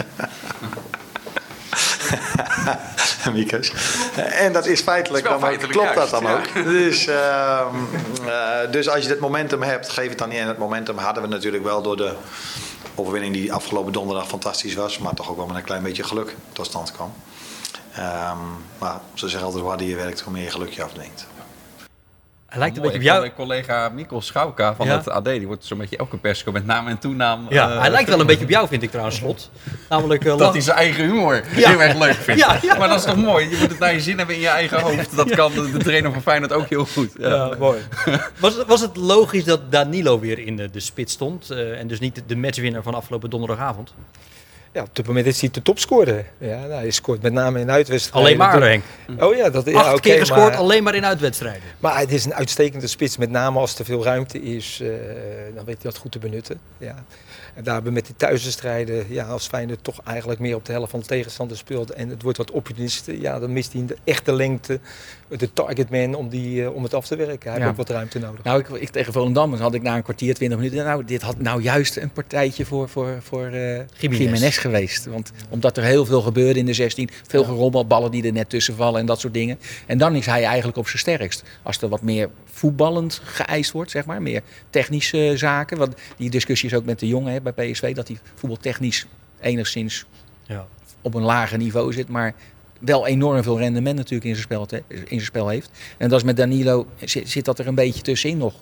Miekes. 3.33 3.71
En 4.15 4.53
dat 4.53 4.65
is 4.65 4.81
feitelijk, 4.81 5.23
Dat 5.23 5.33
is 5.33 5.39
dan 5.39 5.49
feitelijk 5.49 5.79
klopt 5.79 5.95
juist, 5.95 6.11
dat 6.11 6.21
dan 6.21 6.31
ja. 6.31 6.37
ook. 6.37 6.65
Dus, 6.65 7.07
ehm, 7.07 7.75
eh, 8.27 8.71
dus 8.71 8.89
als 8.89 9.01
je 9.01 9.07
dit 9.07 9.19
momentum 9.19 9.61
hebt, 9.61 9.89
geef 9.89 10.09
het 10.09 10.17
dan 10.17 10.29
niet. 10.29 10.37
En 10.37 10.47
het 10.47 10.57
momentum 10.57 10.97
hadden 10.97 11.23
we 11.23 11.29
natuurlijk 11.29 11.63
wel 11.63 11.81
door 11.81 11.97
de 11.97 12.13
overwinning 12.95 13.33
die 13.33 13.53
afgelopen 13.53 13.93
donderdag 13.93 14.27
fantastisch 14.27 14.75
was. 14.75 14.97
Maar 14.97 15.13
toch 15.13 15.29
ook 15.29 15.37
wel 15.37 15.45
met 15.45 15.55
een 15.55 15.63
klein 15.63 15.83
beetje 15.83 16.03
geluk 16.03 16.35
tot 16.53 16.65
stand 16.65 16.91
kwam. 16.91 17.13
Ehm, 17.93 18.37
maar 18.77 18.99
ze 19.13 19.27
zeggen 19.27 19.43
altijd, 19.43 19.61
hoe 19.61 19.71
harder 19.71 19.87
je 19.87 19.95
werkt, 19.95 20.19
hoe 20.19 20.33
meer 20.33 20.43
je 20.43 20.49
geluk 20.49 20.73
je 20.73 20.83
afdwingt. 20.83 21.27
Hij 22.47 22.59
lijkt 22.59 22.75
een 22.75 22.81
Mooi, 22.81 22.93
beetje 22.97 23.09
op 23.09 23.15
jou. 23.15 23.19
Mijn 23.19 23.33
collega 23.47 23.89
Mikkel 23.89 24.21
Schouka 24.21 24.75
van 24.75 24.85
Ja. 24.87 24.97
het 24.97 25.09
AD, 25.09 25.25
die 25.25 25.47
wordt 25.47 25.65
zo'n 25.65 25.77
beetje 25.77 25.97
elke 25.97 26.17
persco 26.17 26.51
met 26.51 26.65
naam 26.65 26.87
en 26.87 26.97
toenaam. 26.97 27.45
Ja, 27.49 27.71
eh, 27.71 27.79
hij 27.79 27.89
lijkt 27.89 28.09
wel 28.09 28.19
een 28.19 28.25
beetje 28.35 28.43
op 28.43 28.49
jou, 28.49 28.67
vind 28.67 28.83
ik 28.83 28.89
trouwens, 28.89 29.17
Slot. 29.17 29.51
Namelijk 29.89 30.25
eh, 30.25 30.37
Dat 30.37 30.51
hij 30.53 30.61
zijn 30.61 30.77
eigen 30.77 31.03
humor 31.03 31.35
Ja. 31.55 31.69
heel 31.69 31.81
erg 31.81 31.97
leuk 31.97 32.13
vindt. 32.13 32.41
Ja. 32.61 32.77
Maar 32.77 32.87
dat 32.89 32.97
is 32.99 33.05
toch 33.05 33.15
mooi? 33.15 33.49
Je 33.49 33.57
moet 33.59 33.69
het 33.69 33.79
naar 33.79 33.93
je 33.93 34.01
zin 34.01 34.17
hebben 34.17 34.35
in 34.35 34.41
je 34.41 34.47
eigen 34.47 34.79
hoofd. 34.81 35.15
Dat 35.15 35.29
kan 35.29 35.51
de, 35.53 35.77
trainer 35.77 36.11
van 36.13 36.21
Feyenoord 36.21 36.53
ook 36.53 36.67
heel 36.69 36.85
goed. 36.85 37.11
Ja. 37.19 37.55
Mooi. 37.59 37.79
Was, 38.39 38.55
het- 38.55 38.67
was 38.67 38.81
het 38.81 38.95
logisch 38.95 39.43
dat 39.43 39.71
Danilo 39.71 40.19
weer 40.19 40.39
in 40.39 40.55
de, 40.55 40.69
de 40.69 40.79
spits 40.79 41.13
stond 41.13 41.49
eh, 41.49 41.79
en 41.79 41.87
dus 41.87 41.99
niet 41.99 42.23
de 42.27 42.35
matchwinner 42.35 42.83
van 42.83 42.93
afgelopen 42.93 43.29
donderdagavond? 43.29 43.93
Ja, 44.73 44.81
op 44.83 44.95
dit 44.95 45.07
moment 45.07 45.25
is 45.25 45.41
hij 45.41 45.49
de 45.51 45.61
topscorer. 45.61 46.25
Ja, 46.37 46.57
nou, 46.59 46.71
hij 46.71 46.91
scoort 46.91 47.21
met 47.21 47.33
name 47.33 47.59
in 47.59 47.71
uitwedstrijden. 47.71 48.21
Alleen 48.21 48.37
maar, 48.59 48.61
Henk. 48.69 48.83
Oh 49.19 49.35
ja, 49.35 49.49
dat, 49.49 49.65
ja, 49.65 49.79
Acht 49.79 49.91
oké, 49.91 49.99
keer 50.01 50.19
gescoord, 50.19 50.39
maar- 50.41 50.55
alleen 50.55 50.83
maar 50.83 50.95
in 50.95 51.05
uitwedstrijden. 51.05 51.61
Maar 51.79 51.99
het 51.99 52.11
is 52.11 52.25
een 52.25 52.33
uitstekende 52.33 52.87
spits, 52.87 53.17
met 53.17 53.29
name 53.29 53.59
als 53.59 53.79
er 53.79 53.85
veel 53.85 54.03
ruimte 54.03 54.41
is, 54.41 54.79
eh, 54.81 54.87
dan 55.55 55.65
weet 55.65 55.75
hij 55.81 55.91
dat 55.91 55.97
goed 55.97 56.11
te 56.11 56.19
benutten. 56.19 56.59
Ja. 56.77 56.95
En 57.55 57.63
daar 57.63 57.73
hebben 57.73 57.91
we 57.93 57.97
met 57.97 58.05
die 58.07 58.15
thuiswedstrijden, 58.15 59.05
ja, 59.09 59.25
als 59.25 59.47
Feyenoord 59.47 59.83
toch 59.83 59.99
eigenlijk 60.05 60.39
meer 60.39 60.55
op 60.55 60.65
de 60.65 60.71
helft 60.71 60.91
van 60.91 60.99
de 60.99 61.05
tegenstander 61.05 61.57
speelt 61.57 61.91
en 61.91 62.09
het 62.09 62.21
wordt 62.21 62.37
wat 62.37 62.51
opportunisten, 62.51 63.21
ja, 63.21 63.39
dan 63.39 63.53
mist 63.53 63.73
hij 63.73 63.85
de 63.85 63.97
echte 64.03 64.33
lengte, 64.33 64.79
de 65.27 65.53
targetman 65.53 66.13
om, 66.15 66.29
die, 66.29 66.63
eh, 66.63 66.75
om 66.75 66.83
het 66.83 66.93
af 66.93 67.07
te 67.07 67.15
werken. 67.15 67.49
Hij 67.51 67.59
Ja. 67.59 67.65
heeft 67.65 67.69
ook 67.79 67.87
wat 67.87 67.95
ruimte 67.95 68.19
nodig. 68.19 68.43
Nou, 68.43 68.59
ik, 68.59 68.67
ik 68.69 68.89
tegen 68.89 69.13
Volendam 69.13 69.53
had 69.53 69.73
ik 69.73 69.81
na 69.81 69.95
een 69.95 70.03
kwartier, 70.03 70.33
20 70.33 70.57
minuten. 70.57 70.85
Nou, 70.85 71.03
dit 71.03 71.21
had 71.21 71.39
nou 71.39 71.61
juist 71.61 71.97
een 71.97 72.09
partijtje 72.11 72.65
voor, 72.65 72.89
voor, 72.89 73.07
voor 73.21 73.45
eh 73.45 73.79
Jiménez. 73.97 74.56
Geweest. 74.57 75.05
Want 75.05 75.31
omdat 75.49 75.77
er 75.77 75.83
heel 75.83 76.05
veel 76.05 76.21
gebeurde 76.21 76.59
in 76.59 76.65
de 76.65 76.73
16, 76.73 77.09
veel 77.27 77.43
gerommel, 77.43 77.85
ballen 77.87 78.11
die 78.11 78.23
er 78.25 78.31
net 78.31 78.49
tussen 78.49 78.75
vallen 78.75 78.99
en 78.99 79.05
dat 79.05 79.19
soort 79.19 79.33
dingen. 79.33 79.59
En 79.85 79.97
dan 79.97 80.15
is 80.15 80.25
hij 80.25 80.43
eigenlijk 80.43 80.77
op 80.77 80.87
zijn 80.87 80.99
sterkst. 80.99 81.43
Als 81.63 81.81
er 81.81 81.89
wat 81.89 82.01
meer 82.01 82.29
voetballend 82.45 83.21
geëist 83.23 83.71
wordt, 83.71 83.91
zeg 83.91 84.05
maar, 84.05 84.21
meer 84.21 84.41
technische 84.69 85.33
zaken. 85.35 85.77
Want 85.77 85.95
die 86.17 86.29
discussie 86.29 86.69
is 86.69 86.75
ook 86.75 86.85
met 86.85 86.99
de 86.99 87.07
jongen 87.07 87.33
hè, 87.33 87.41
bij 87.41 87.51
PSV, 87.71 87.95
dat 87.95 88.07
hij 88.07 88.17
voetbaltechnisch 88.35 89.05
enigszins 89.41 90.05
Ja. 90.43 90.67
op 91.01 91.13
een 91.13 91.23
lager 91.23 91.57
niveau 91.57 91.93
zit, 91.93 92.07
maar 92.07 92.33
wel 92.79 93.07
enorm 93.07 93.43
veel 93.43 93.57
rendement 93.59 93.95
natuurlijk 93.97 94.23
in 94.29 94.35
zijn 94.35 94.43
spel, 94.45 94.65
te- 94.65 94.83
in 94.87 95.05
zijn 95.07 95.21
spel 95.21 95.47
heeft. 95.47 95.69
En 95.97 96.09
dat 96.09 96.19
is 96.19 96.25
met 96.25 96.37
Danilo, 96.37 96.87
zit, 97.03 97.29
zit 97.29 97.45
dat 97.45 97.59
er 97.59 97.67
een 97.67 97.75
beetje 97.75 98.01
tussenin 98.01 98.37
nog. 98.37 98.53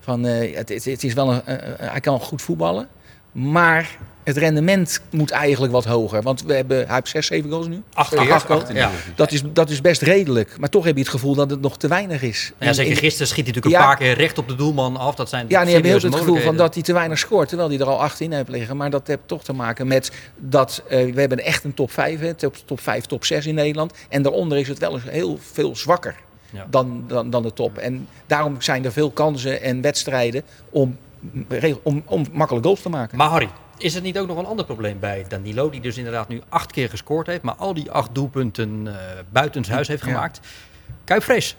Van, 0.00 0.26
eh, 0.26 0.56
het, 0.56 0.68
het, 0.68 0.84
het 0.84 1.04
is 1.04 1.12
wel 1.14 1.32
een, 1.32 1.42
hij 1.76 2.00
kan 2.00 2.20
goed 2.20 2.42
voetballen, 2.42 2.88
maar 3.32 3.96
het 4.34 4.38
rendement 4.42 5.00
moet 5.10 5.30
eigenlijk 5.30 5.72
wat 5.72 5.84
hoger. 5.84 6.22
Want 6.22 6.42
we 6.42 6.54
hebben, 6.54 6.86
hij 6.86 6.94
heeft 6.94 7.08
6, 7.08 7.26
7 7.26 7.50
goals 7.50 7.66
nu. 7.68 7.82
Acht 7.94 8.12
Eh, 8.12 8.20
keer. 8.22 8.32
acht 8.32 8.46
goals. 8.46 8.62
Acht, 8.62 8.72
ja. 8.72 8.90
Dat, 9.14 9.32
is, 9.32 9.42
dat 9.52 9.70
is 9.70 9.80
best 9.80 10.02
redelijk. 10.02 10.58
Maar 10.58 10.68
toch 10.68 10.84
heb 10.84 10.94
je 10.94 11.00
het 11.00 11.10
gevoel 11.10 11.34
dat 11.34 11.50
het 11.50 11.60
nog 11.60 11.76
te 11.78 11.88
weinig 11.88 12.22
is. 12.22 12.52
Ja, 12.58 12.72
zeker 12.72 12.92
En- 12.92 12.98
gisteren 12.98 13.26
schiet 13.26 13.44
hij 13.44 13.54
natuurlijk 13.54 13.82
een 13.82 13.88
paar 13.88 13.96
keer 13.96 14.14
recht 14.14 14.38
op 14.38 14.48
de 14.48 14.54
doelman 14.54 14.96
af. 14.96 15.14
Dat 15.14 15.28
zijn 15.28 15.44
Ja, 15.48 15.58
en 15.58 15.64
die 15.64 15.72
hebben 15.74 15.90
heel 15.92 16.00
het 16.00 16.14
gevoel 16.18 16.36
van 16.40 16.56
dat 16.56 16.74
hij 16.74 16.82
te 16.82 16.92
weinig 16.92 17.18
scoort, 17.18 17.48
terwijl 17.48 17.68
hij 17.70 17.78
er 17.78 17.86
al 17.86 18.00
acht 18.02 18.20
in 18.20 18.32
heeft 18.32 18.48
liggen. 18.48 18.76
Maar 18.76 18.90
dat 18.90 19.06
heeft 19.06 19.20
toch 19.26 19.44
te 19.44 19.52
maken 19.52 19.86
met 19.86 20.10
dat 20.36 20.82
eh, 20.88 21.12
we 21.14 21.20
hebben 21.20 21.38
echt 21.44 21.64
een 21.64 21.74
top 21.74 21.90
5, 21.92 22.20
hè, 22.20 22.34
top, 22.34 22.56
top 22.64 22.80
5, 22.80 23.04
top 23.06 23.24
6 23.24 23.46
in 23.46 23.54
Nederland. 23.54 23.92
En 24.08 24.22
daaronder 24.22 24.58
is 24.58 24.68
het 24.68 24.78
wel 24.78 24.92
eens 24.94 25.02
heel 25.06 25.38
veel 25.52 25.76
zwakker 25.76 26.14
Ja. 26.50 26.66
dan, 26.70 27.04
dan, 27.06 27.30
dan 27.30 27.42
de 27.42 27.52
top. 27.52 27.78
En 27.78 28.08
daarom 28.26 28.60
zijn 28.60 28.84
er 28.84 28.92
veel 28.92 29.10
kansen 29.10 29.62
en 29.62 29.80
wedstrijden 29.80 30.42
om, 30.70 30.96
om, 31.82 32.02
om 32.06 32.24
makkelijk 32.32 32.64
goals 32.64 32.82
te 32.82 32.88
maken. 32.88 33.16
Maar 33.16 33.28
Harry, 33.28 33.48
is 33.82 33.94
het 33.94 34.02
niet 34.02 34.18
ook 34.18 34.26
nog 34.26 34.38
een 34.38 34.46
ander 34.46 34.64
probleem 34.64 34.98
bij 35.00 35.24
Danilo, 35.28 35.70
die 35.70 35.80
dus 35.80 35.96
inderdaad 35.96 36.28
nu 36.28 36.40
acht 36.48 36.72
keer 36.72 36.88
gescoord 36.88 37.26
heeft, 37.26 37.42
maar 37.42 37.54
al 37.54 37.74
die 37.74 37.90
acht 37.90 38.14
doelpunten 38.14 38.82
eh 38.86 38.94
buitenshuis 39.30 39.88
heeft 39.88 40.04
Ja. 40.04 40.08
gemaakt? 40.08 40.40
Kuipvrees. 41.04 41.56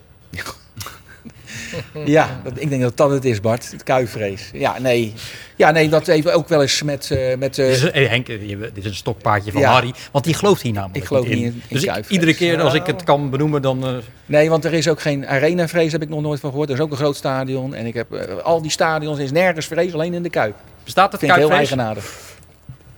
Ja, 2.05 2.29
dat, 2.43 2.53
ik 2.61 2.69
denk 2.69 2.81
dat 2.81 2.97
dat 2.97 3.09
het 3.11 3.25
is, 3.25 3.39
Bart. 3.41 3.71
Het 3.71 3.83
kuifvrees. 3.83 4.49
Ja, 4.53 4.79
nee. 4.79 5.13
Ja, 5.55 5.71
nee, 5.71 5.89
dat 5.89 6.07
even 6.07 6.33
ook 6.33 6.47
wel 6.47 6.61
eens 6.61 6.83
met... 6.83 7.11
eh, 7.11 7.37
met 7.37 7.57
eh, 7.57 7.65
Dit 7.65 7.75
is, 7.75 7.81
hey 7.91 8.05
Henk, 8.05 8.25
dit 8.25 8.77
is 8.77 8.85
een 8.85 8.95
stokpaardje 8.95 9.51
van 9.51 9.61
Ja. 9.61 9.71
Harry, 9.71 9.93
want 10.11 10.25
die 10.25 10.33
gelooft 10.33 10.61
hier 10.61 10.71
namelijk 10.73 10.97
Ik 10.97 11.05
geloof 11.05 11.27
niet 11.27 11.37
in. 11.37 11.43
in- 11.43 11.61
dus 11.69 11.83
ik- 11.83 12.09
iedere 12.09 12.33
keer 12.33 12.61
als 12.61 12.73
ik 12.73 12.85
het 12.85 13.03
kan 13.03 13.29
benoemen, 13.29 13.61
dan... 13.61 14.01
Nee, 14.25 14.49
want 14.49 14.65
er 14.65 14.73
is 14.73 14.87
ook 14.87 15.01
geen 15.01 15.27
arenavrees, 15.27 15.91
heb 15.91 16.01
ik 16.01 16.09
nog 16.09 16.21
nooit 16.21 16.39
van 16.39 16.49
gehoord. 16.49 16.69
Er 16.69 16.75
is 16.75 16.81
ook 16.81 16.91
een 16.91 16.97
groot 16.97 17.15
stadion. 17.15 17.73
En 17.75 17.85
ik 17.85 17.93
heb 17.93 18.13
al 18.43 18.61
die 18.61 18.71
stadions 18.71 19.19
is 19.19 19.31
nergens 19.31 19.65
vrees, 19.65 19.93
alleen 19.93 20.13
in 20.13 20.23
de 20.23 20.29
Kuip. 20.29 20.55
Bestaat 20.83 21.11
het 21.11 21.19
Vind 21.19 21.31
ik 21.31 21.37
heel 21.37 21.51
eigenaardig. 21.51 22.29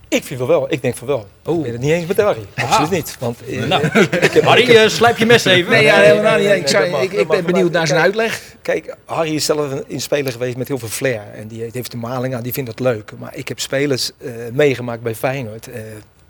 Ik 0.08 0.24
vind 0.24 0.38
wel 0.38 0.48
wel. 0.48 0.72
Ik 0.72 0.82
denk 0.82 0.96
van 0.96 1.06
wel. 1.06 1.26
Oh. 1.44 1.56
Ik 1.56 1.62
ben 1.62 1.72
het 1.72 1.80
niet 1.80 1.90
eens 1.90 2.06
met 2.06 2.20
Harry. 2.20 2.46
Absoluut 2.54 2.90
niet. 2.90 3.16
Want, 3.18 3.38
eh, 3.46 3.64
Nou, 3.64 3.86
Harry, 4.44 4.76
eh, 4.76 4.88
slijp 4.88 5.18
je 5.18 5.26
mes 5.26 5.44
even. 5.44 5.72
Nee, 5.72 5.82
ja, 5.82 6.00
helemaal 6.00 6.38
niet. 6.38 6.50
Ik, 6.50 6.68
zou- 6.68 6.90
dat 6.90 7.02
ik, 7.02 7.10
dat 7.10 7.20
ik 7.20 7.28
ben 7.28 7.44
benieuwd 7.44 7.72
naar 7.72 7.86
zijn 7.86 8.00
kijk, 8.00 8.12
uitleg. 8.12 8.42
Kijk, 8.62 8.96
Harry 9.04 9.34
is 9.34 9.44
zelf 9.44 9.70
een, 9.70 9.84
een 9.88 10.00
speler 10.00 10.32
geweest 10.32 10.56
met 10.56 10.68
heel 10.68 10.78
veel 10.78 10.88
flair. 10.88 11.22
En 11.34 11.48
die 11.48 11.68
heeft 11.72 11.90
de 11.90 11.96
maling 11.96 12.34
aan, 12.34 12.42
die 12.42 12.52
vindt 12.52 12.70
dat 12.70 12.80
leuk. 12.80 13.12
Maar 13.18 13.36
ik 13.36 13.48
heb 13.48 13.60
spelers 13.60 14.10
eh, 14.18 14.32
meegemaakt 14.52 15.02
bij 15.02 15.14
Feyenoord. 15.14 15.68
Eh 15.68 15.80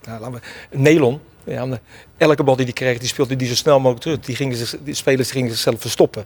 nou, 0.04 0.20
laten 0.20 0.40
we, 0.70 0.78
Nelon. 0.78 1.20
Ja, 1.44 1.66
elke 2.16 2.42
bal 2.42 2.56
die 2.56 2.64
hij 2.64 2.74
kreeg, 2.74 2.98
die 2.98 3.08
speelde 3.08 3.36
die 3.36 3.48
zo 3.48 3.54
snel 3.54 3.76
mogelijk 3.78 4.00
terug. 4.00 4.20
Die, 4.20 4.36
gingen 4.36 4.56
zich, 4.56 4.76
die 4.84 4.94
spelers 4.94 5.30
gingen 5.30 5.50
zichzelf 5.50 5.80
verstoppen. 5.80 6.24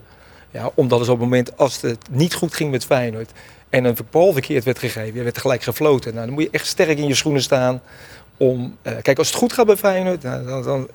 Ja, 0.51 0.71
omdat 0.73 0.99
het 0.99 1.09
op 1.09 1.15
het 1.19 1.23
moment, 1.23 1.57
als 1.57 1.81
het 1.81 1.97
niet 2.11 2.33
goed 2.33 2.53
ging 2.53 2.71
met 2.71 2.85
Feyenoord... 2.85 3.31
en 3.69 3.85
een 3.85 3.97
bal 4.11 4.33
verkeerd 4.33 4.63
werd 4.63 4.79
gegeven, 4.79 5.15
je 5.15 5.23
werd 5.23 5.37
gelijk 5.37 5.63
gefloten. 5.63 6.13
Nou, 6.13 6.25
dan 6.25 6.33
moet 6.33 6.43
je 6.43 6.49
echt 6.51 6.65
sterk 6.67 6.97
in 6.97 7.07
je 7.07 7.15
schoenen 7.15 7.41
staan. 7.41 7.81
Om, 8.37 8.77
eh, 8.81 8.93
kijk, 9.01 9.17
als 9.17 9.27
het 9.27 9.37
goed 9.37 9.53
gaat 9.53 9.65
bij 9.65 9.77
Feyenoord, 9.77 10.23
nou, 10.23 10.45
dan, 10.45 10.63
dan, 10.63 10.87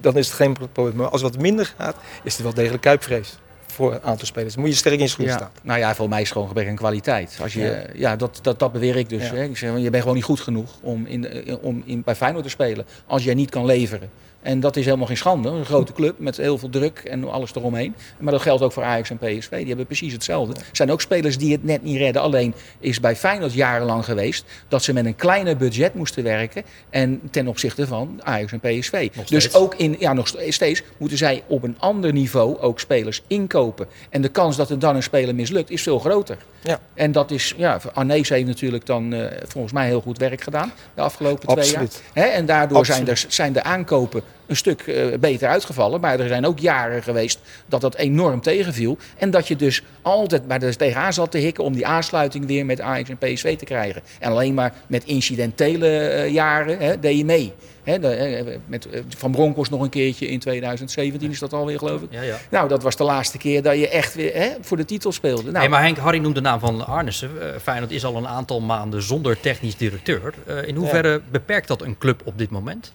dan 0.00 0.16
is 0.16 0.26
het 0.26 0.36
geen 0.36 0.52
probleem. 0.52 0.96
Maar 0.96 1.08
als 1.08 1.22
het 1.22 1.32
wat 1.34 1.42
minder 1.42 1.74
gaat, 1.78 1.96
is 2.24 2.32
het 2.32 2.42
wel 2.42 2.54
degelijk 2.54 2.82
kuipvrees 2.82 3.38
voor 3.66 3.92
een 3.92 4.02
aantal 4.02 4.26
spelers. 4.26 4.54
Dan 4.54 4.62
moet 4.62 4.72
je 4.72 4.78
sterk 4.78 4.94
in 4.94 5.00
je 5.00 5.08
schoenen 5.08 5.34
Ja. 5.34 5.40
staan. 5.40 5.52
Nou 5.62 5.78
ja, 5.78 5.94
voor 5.94 6.08
mij 6.08 6.18
is 6.18 6.24
het 6.24 6.32
gewoon 6.32 6.48
gebrek 6.48 6.68
aan 6.68 6.74
kwaliteit. 6.74 7.38
Als 7.42 7.52
je, 7.52 7.60
ja. 7.60 7.82
Ja. 7.94 8.16
dat, 8.16 8.38
dat, 8.42 8.58
dat 8.58 8.72
beweer 8.72 8.96
ik 8.96 9.08
dus. 9.08 9.28
Ja. 9.28 9.34
Hè. 9.34 9.42
Ik 9.44 9.56
zeg, 9.56 9.76
je 9.76 9.90
bent 9.90 10.02
gewoon 10.02 10.14
niet 10.16 10.24
goed 10.24 10.40
genoeg 10.40 10.70
om, 10.80 11.06
in, 11.06 11.48
om 11.60 11.82
in, 11.86 12.02
bij 12.02 12.14
Feyenoord 12.14 12.44
te 12.44 12.50
spelen. 12.50 12.86
Als 13.06 13.24
jij 13.24 13.34
niet 13.34 13.50
kan 13.50 13.64
leveren. 13.64 14.10
En 14.42 14.60
dat 14.60 14.76
is 14.76 14.84
helemaal 14.84 15.06
geen 15.06 15.16
schande. 15.16 15.48
Een 15.48 15.64
grote 15.64 15.92
club 15.92 16.18
met 16.18 16.36
heel 16.36 16.58
veel 16.58 16.70
druk 16.70 16.98
en 16.98 17.30
alles 17.30 17.54
eromheen. 17.54 17.94
Maar 18.18 18.32
dat 18.32 18.42
geldt 18.42 18.62
ook 18.62 18.72
voor 18.72 18.82
Ajax 18.82 19.10
en 19.10 19.18
PSV. 19.18 19.56
Die 19.56 19.66
hebben 19.66 19.86
precies 19.86 20.12
hetzelfde. 20.12 20.54
Er 20.54 20.66
zijn 20.72 20.90
ook 20.90 21.00
spelers 21.00 21.38
die 21.38 21.52
het 21.52 21.64
net 21.64 21.82
niet 21.82 21.96
redden. 21.96 22.22
Alleen 22.22 22.54
is 22.80 23.00
bij 23.00 23.16
Feyenoord 23.16 23.52
jarenlang 23.52 24.04
geweest 24.04 24.44
dat 24.68 24.82
ze 24.82 24.92
met 24.92 25.04
een 25.04 25.16
kleiner 25.16 25.56
budget 25.56 25.94
moesten 25.94 26.22
werken. 26.22 26.62
En 26.90 27.20
ten 27.30 27.48
opzichte 27.48 27.86
van 27.86 28.20
Ajax 28.22 28.52
en 28.52 28.60
PSV. 28.60 29.10
Dus 29.28 29.54
ook 29.54 29.74
in, 29.74 29.96
ja, 29.98 30.12
nog 30.12 30.34
steeds 30.48 30.82
moeten 30.96 31.18
zij 31.18 31.42
op 31.46 31.62
een 31.62 31.76
ander 31.78 32.12
niveau 32.12 32.58
ook 32.58 32.80
spelers 32.80 33.22
inkopen. 33.26 33.86
En 34.10 34.22
de 34.22 34.28
kans 34.28 34.56
dat 34.56 34.70
er 34.70 34.78
dan 34.78 34.96
een 34.96 35.02
speler 35.02 35.34
mislukt 35.34 35.70
is 35.70 35.82
veel 35.82 35.98
groter. 35.98 36.36
Ja. 36.62 36.80
En 36.94 37.12
dat 37.12 37.30
is, 37.30 37.54
ja, 37.56 37.80
Arnees 37.92 38.28
heeft 38.28 38.46
natuurlijk 38.46 38.86
dan 38.86 39.12
eh, 39.12 39.26
volgens 39.46 39.72
mij 39.72 39.86
heel 39.86 40.00
goed 40.00 40.18
werk 40.18 40.40
gedaan 40.40 40.72
de 40.94 41.00
afgelopen 41.00 41.48
twee 41.48 41.70
jaar. 41.70 41.86
Hè, 42.12 42.22
en 42.22 42.46
daardoor 42.46 42.86
zijn, 42.86 43.08
er, 43.08 43.24
zijn 43.28 43.52
de 43.52 43.62
aankopen 43.62 44.22
een 44.46 44.56
stuk 44.56 44.80
eh, 44.80 45.18
beter 45.18 45.48
uitgevallen. 45.48 46.00
Maar 46.00 46.20
er 46.20 46.28
zijn 46.28 46.46
ook 46.46 46.58
jaren 46.58 47.02
geweest 47.02 47.40
dat 47.66 47.80
dat 47.80 47.94
enorm 47.94 48.40
tegenviel. 48.40 48.98
En 49.18 49.30
dat 49.30 49.48
je 49.48 49.56
dus 49.56 49.82
altijd 50.02 50.48
maar 50.48 50.62
er 50.62 50.76
tegenaan 50.76 51.12
zat 51.12 51.30
te 51.30 51.38
hikken 51.38 51.64
om 51.64 51.72
die 51.72 51.86
aansluiting 51.86 52.46
weer 52.46 52.66
met 52.66 52.80
Ajax 52.80 53.08
en 53.08 53.18
PSV 53.18 53.56
te 53.56 53.64
krijgen. 53.64 54.02
En 54.18 54.30
alleen 54.30 54.54
maar 54.54 54.74
met 54.86 55.04
incidentele 55.04 55.88
eh, 55.88 56.32
jaren 56.32 56.78
hè, 56.78 57.00
deed 57.00 57.18
je 57.18 57.24
mee. 57.24 57.52
Hè, 57.82 57.98
de, 57.98 58.08
eh, 58.08 58.56
met 58.66 58.88
Van 59.16 59.30
Bronckhorst 59.30 59.70
nog 59.70 59.80
een 59.80 59.88
keertje 59.88 60.28
in 60.28 60.38
2017 60.38 61.30
is 61.30 61.38
dat 61.38 61.52
alweer 61.52 61.78
geloof 61.78 62.02
ik. 62.02 62.08
Ja, 62.10 62.22
ja. 62.22 62.36
Nou, 62.50 62.68
dat 62.68 62.82
was 62.82 62.96
de 62.96 63.04
laatste 63.04 63.38
keer 63.38 63.62
dat 63.62 63.78
je 63.78 63.88
echt 63.88 64.14
weer 64.14 64.34
hè, 64.34 64.50
voor 64.60 64.76
de 64.76 64.84
titel 64.84 65.12
speelde. 65.12 65.42
Nou, 65.42 65.56
Hey, 65.56 65.68
maar 65.68 65.82
Henk, 65.82 65.96
Harry 65.96 66.18
noemt 66.18 66.34
de 66.34 66.40
naam 66.40 66.60
van 66.60 66.86
Arnissen. 66.86 67.30
Eh, 67.40 67.60
Feyenoord 67.62 67.90
is 67.90 68.04
al 68.04 68.16
een 68.16 68.28
aantal 68.28 68.60
maanden 68.60 69.02
zonder 69.02 69.40
technisch 69.40 69.76
directeur. 69.76 70.34
In 70.66 70.74
hoeverre 70.74 71.20
beperkt 71.30 71.68
dat 71.68 71.82
een 71.82 71.98
club 71.98 72.20
op 72.24 72.38
dit 72.38 72.50
moment? 72.50 72.92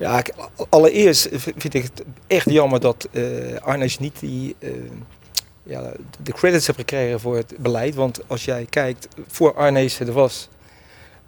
Ja, 0.00 0.22
allereerst 0.68 1.28
vind 1.32 1.74
ik 1.74 1.82
het 1.82 2.04
echt 2.26 2.50
jammer 2.50 2.80
dat 2.80 3.08
eh 3.10 3.56
Arnes 3.60 3.98
niet 3.98 4.20
die, 4.20 4.56
eh, 4.58 4.70
ja, 5.62 5.92
de 6.22 6.32
credits 6.32 6.66
heeft 6.66 6.78
gekregen 6.78 7.20
voor 7.20 7.36
het 7.36 7.54
beleid. 7.58 7.94
Want 7.94 8.20
als 8.26 8.44
jij 8.44 8.66
kijkt, 8.70 9.08
voor 9.26 9.54
Arnes 9.54 10.00
er 10.00 10.12
was, 10.12 10.48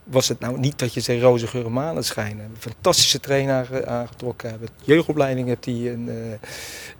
was 0.04 0.28
het 0.28 0.40
nou 0.40 0.58
niet 0.58 0.78
dat 0.78 0.94
je 0.94 1.00
zegt 1.00 1.22
roze 1.22 1.46
geuren 1.46 1.72
manen 1.72 2.04
schijnen. 2.04 2.44
Een 2.44 2.56
fantastische 2.58 3.20
trainer 3.20 3.54
aange- 3.54 3.86
aangetrokken. 3.86 4.56
Met 4.60 4.70
jeugdopleiding 4.84 5.46
heeft 5.48 5.64
hij 5.64 5.74
een 5.74 6.08
eh, 6.08 6.48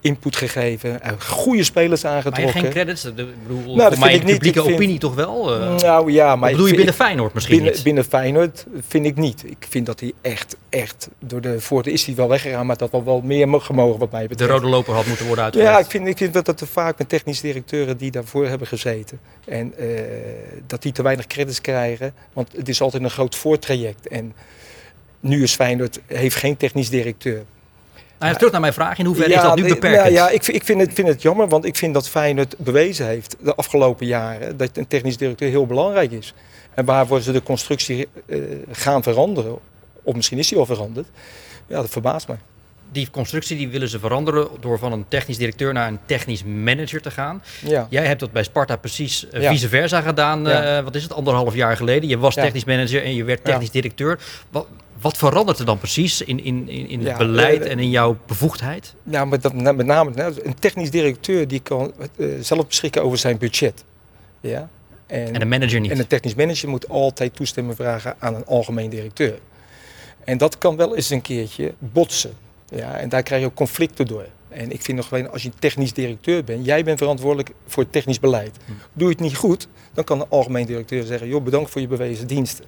input 0.01 0.37
gegeven. 0.37 1.01
Goede 1.19 1.65
spelers 1.65 2.03
Maar 2.03 2.13
aangetrokken. 2.13 2.61
geen 2.61 2.71
credits? 2.71 3.05
Ik 3.05 3.15
bedoel, 3.15 3.63
Nou, 3.65 3.65
voor 3.81 3.91
dat 3.91 3.99
mij 3.99 4.09
vind 4.09 4.21
ik 4.21 4.27
niet. 4.27 4.33
publieke 4.35 4.63
vind- 4.63 4.75
opinie 4.75 4.99
toch 4.99 5.15
wel? 5.15 5.55
Eh, 5.61 5.77
nou 5.77 6.13
ja, 6.13 6.37
maar 6.37 6.51
bedoel 6.51 6.67
je 6.67 6.75
binnen 6.75 6.95
Feyenoord 6.95 7.35
misschien 7.35 7.55
binnen, 7.57 7.75
niet? 7.75 7.83
binnen 7.83 8.05
Feyenoord 8.05 8.67
vind 8.89 9.07
ik 9.07 9.17
niet. 9.17 9.45
Ik 9.47 9.67
vind 9.69 9.87
dat 9.87 10.01
hij 10.01 10.13
echt, 10.21 10.57
echt, 10.69 11.09
door 11.19 11.41
de 11.41 11.59
is 11.83 12.05
hij 12.05 12.15
wel 12.15 12.29
weggegaan, 12.29 12.67
maar 12.67 12.77
dat 12.77 12.91
wel 12.91 13.05
wel 13.05 13.21
meer 13.21 13.49
mo- 13.49 13.59
gemogen 13.59 13.99
wat 13.99 14.11
mij 14.13 14.23
De 14.23 14.29
betreft. 14.29 14.51
rode 14.51 14.67
loper 14.67 14.95
had 14.95 15.07
moeten 15.07 15.27
worden 15.27 15.45
uitgelegd. 15.45 15.71
Ja, 15.73 15.79
ik 15.79 15.87
vind, 15.87 16.07
ik 16.07 16.17
vind 16.17 16.33
dat, 16.35 16.45
dat 16.45 16.61
er 16.61 16.67
vaak 16.67 16.99
met 16.99 17.09
technische 17.09 17.43
directeuren 17.43 17.97
die 17.97 18.11
daarvoor 18.11 18.47
hebben 18.47 18.67
gezeten. 18.67 19.21
En 19.45 19.73
eh, 19.79 19.87
dat 20.67 20.83
die 20.83 20.93
te 20.93 21.03
weinig 21.03 21.27
credits 21.27 21.61
krijgen. 21.61 22.15
Want 22.33 22.53
het 22.57 22.69
is 22.69 22.81
altijd 22.93 23.03
een 23.11 23.11
groot 23.17 23.37
voortraject. 23.37 24.09
En 24.09 24.35
nu 25.21 25.43
is 25.43 25.55
Feyenoord, 25.55 26.01
heeft 26.07 26.37
geen 26.37 26.57
technisch 26.57 26.91
directeur. 26.91 27.43
Nou, 28.19 28.35
terug 28.35 28.53
naar 28.53 28.61
mijn 28.61 28.73
vraag. 28.73 28.99
In 28.99 29.05
hoeverre 29.05 29.35
is 29.35 29.41
dat 29.43 29.57
nu 29.57 29.63
beperkt? 29.69 29.97
nou 30.01 30.13
ja, 30.13 30.29
ik, 30.29 30.43
vind- 30.45 30.57
ik 30.57 30.65
vind, 30.65 30.81
het, 30.81 30.93
vind 30.93 31.09
het 31.09 31.23
jammer, 31.23 31.49
want 31.49 31.65
ik 31.65 31.77
vind 31.77 31.95
dat 31.95 32.09
Feyenoord 32.09 32.55
bewezen 32.59 33.07
heeft 33.07 33.37
de 33.41 33.55
afgelopen 33.55 34.07
jaren 34.07 34.57
dat 34.57 34.77
een 34.77 34.87
technisch 34.87 35.17
directeur 35.17 35.49
heel 35.51 35.67
belangrijk 35.67 36.11
is. 36.11 36.35
En 36.75 36.85
waarvoor 36.85 37.21
ze 37.21 37.33
de 37.33 37.43
constructie 37.43 38.09
eh, 38.27 38.39
gaan 38.71 39.03
veranderen, 39.03 39.59
of 40.03 40.15
misschien 40.15 40.39
is 40.39 40.49
die 40.49 40.59
al 40.59 40.67
veranderd, 40.67 41.07
ja, 41.67 41.77
dat 41.77 41.91
verbaast 41.91 42.29
mij. 42.29 42.37
Die 42.93 43.11
constructie 43.11 43.57
die 43.57 43.69
willen 43.69 43.89
ze 43.89 43.99
veranderen 43.99 44.49
door 44.61 44.79
van 44.79 44.93
een 44.93 45.05
technisch 45.09 45.37
directeur 45.37 45.73
naar 45.73 45.89
een 45.89 45.99
technisch 46.07 46.45
manager 46.45 47.01
te 47.01 47.11
gaan. 47.11 47.43
Ja. 47.67 47.87
Jij 47.91 48.07
hebt 48.07 48.21
dat 48.21 48.33
bij 48.33 48.43
Sparta 48.43 48.77
precies 48.77 49.29
eh, 49.29 49.49
vice 49.49 49.69
versa 49.69 50.01
gedaan. 50.01 50.49
Eh, 50.49 50.85
wat 50.85 50.95
is 50.95 51.03
het, 51.03 51.13
anderhalf 51.13 51.55
jaar 51.55 51.77
geleden. 51.77 52.09
Je 52.09 52.19
was 52.19 52.35
technisch 52.35 52.65
manager 52.65 53.05
en 53.05 53.15
je 53.15 53.25
werd 53.25 53.45
technisch 53.45 53.71
directeur. 53.71 54.19
Wat, 54.51 54.67
wat 55.01 55.17
verandert 55.17 55.59
er 55.59 55.65
dan 55.65 55.79
precies 55.79 56.23
in, 56.23 56.45
in, 56.45 56.69
in, 56.69 56.89
in 56.89 57.07
het 57.07 57.19
beleid 57.19 57.63
eh, 57.63 57.71
en 57.71 57.79
in 57.79 57.91
jouw 57.91 58.19
bevoegdheid? 58.27 58.95
Nou, 59.03 59.27
met, 59.27 59.43
dat, 59.43 59.55
met 59.55 59.87
name 59.87 60.11
nou, 60.11 60.35
een 60.43 60.59
technisch 60.59 60.91
directeur 60.91 61.49
die 61.49 61.61
kan 61.61 61.93
zelf 62.41 62.67
beschikken 62.67 63.03
over 63.03 63.19
zijn 63.19 63.39
budget. 63.39 63.85
Ja? 64.41 64.69
En 65.07 65.39
de 65.39 65.45
manager 65.45 65.81
niet. 65.81 65.91
En 65.91 65.99
een 65.99 66.07
technisch 66.07 66.35
manager 66.35 66.69
moet 66.69 66.89
altijd 66.89 67.37
toestemming 67.37 67.77
vragen 67.77 68.15
aan 68.19 68.35
een 68.35 68.47
algemeen 68.47 68.91
directeur. 68.91 69.39
En 70.25 70.39
dat 70.39 70.59
kan 70.59 70.77
wel 70.77 70.97
eens 70.97 71.11
een 71.11 71.23
keertje 71.23 71.75
botsen. 71.79 72.33
Ja, 72.75 72.99
en 72.99 73.09
daar 73.09 73.23
krijg 73.23 73.41
je 73.41 73.47
ook 73.47 73.55
conflicten 73.55 74.07
door. 74.07 74.27
En 74.49 74.71
ik 74.71 74.83
vind 74.83 74.97
nog 74.97 75.09
gewoon, 75.09 75.31
als 75.31 75.43
je 75.43 75.49
een 75.49 75.59
technisch 75.59 75.93
directeur 75.93 76.45
bent, 76.45 76.65
jij 76.65 76.85
bent 76.85 76.99
verantwoordelijk 76.99 77.51
voor 77.67 77.83
het 77.83 77.93
technisch 77.93 78.21
beleid. 78.21 78.57
Doe 78.93 79.09
je 79.09 79.15
het 79.15 79.23
niet 79.23 79.37
goed, 79.37 79.69
dan 79.93 80.05
kan 80.05 80.19
de 80.19 80.27
algemeen 80.29 80.67
directeur 80.67 81.05
zeggen, 81.05 81.29
joh, 81.29 81.43
bedankt 81.43 81.71
voor 81.71 81.81
je 81.81 81.87
bewezen 81.87 82.27
diensten. 82.27 82.65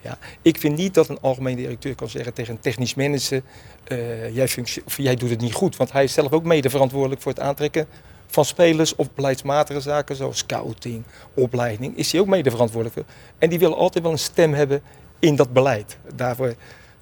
Ja, 0.00 0.18
ik 0.42 0.58
vind 0.58 0.76
niet 0.76 0.94
dat 0.94 1.08
een 1.08 1.20
algemeen 1.20 1.56
directeur 1.56 1.94
kan 1.94 2.08
zeggen 2.08 2.32
tegen 2.32 2.54
een 2.54 2.60
technisch 2.60 2.94
manager, 2.94 3.42
eh, 3.84 4.34
jij, 4.34 4.48
of 4.84 4.96
jij 4.96 5.14
doet 5.14 5.30
het 5.30 5.40
niet 5.40 5.52
goed. 5.52 5.76
Want 5.76 5.92
hij 5.92 6.04
is 6.04 6.12
zelf 6.12 6.32
ook 6.32 6.44
mede 6.44 6.70
verantwoordelijk 6.70 7.22
voor 7.22 7.32
het 7.32 7.40
aantrekken 7.40 7.86
van 8.26 8.44
spelers 8.44 8.94
of 8.94 9.12
beleidsmatige 9.14 9.80
zaken 9.80 10.16
zoals 10.16 10.38
scouting, 10.38 11.02
opleiding. 11.34 11.96
Is 11.96 12.12
hij 12.12 12.20
ook 12.20 12.26
mede 12.26 12.50
verantwoordelijk 12.50 12.94
voor. 12.94 13.14
En 13.38 13.50
die 13.50 13.58
willen 13.58 13.76
altijd 13.76 14.04
wel 14.04 14.12
een 14.12 14.18
stem 14.18 14.54
hebben 14.54 14.82
in 15.18 15.36
dat 15.36 15.52
beleid. 15.52 15.96
Daarvoor 16.14 16.54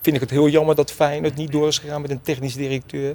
vind 0.04 0.16
ik 0.16 0.22
het 0.22 0.30
heel 0.30 0.48
jammer 0.48 0.74
dat 0.74 0.92
Feyenoord 0.92 1.36
niet 1.36 1.52
door 1.52 1.68
is 1.68 1.78
gegaan 1.78 2.00
met 2.00 2.10
een 2.10 2.22
technisch 2.22 2.54
directeur 2.54 3.14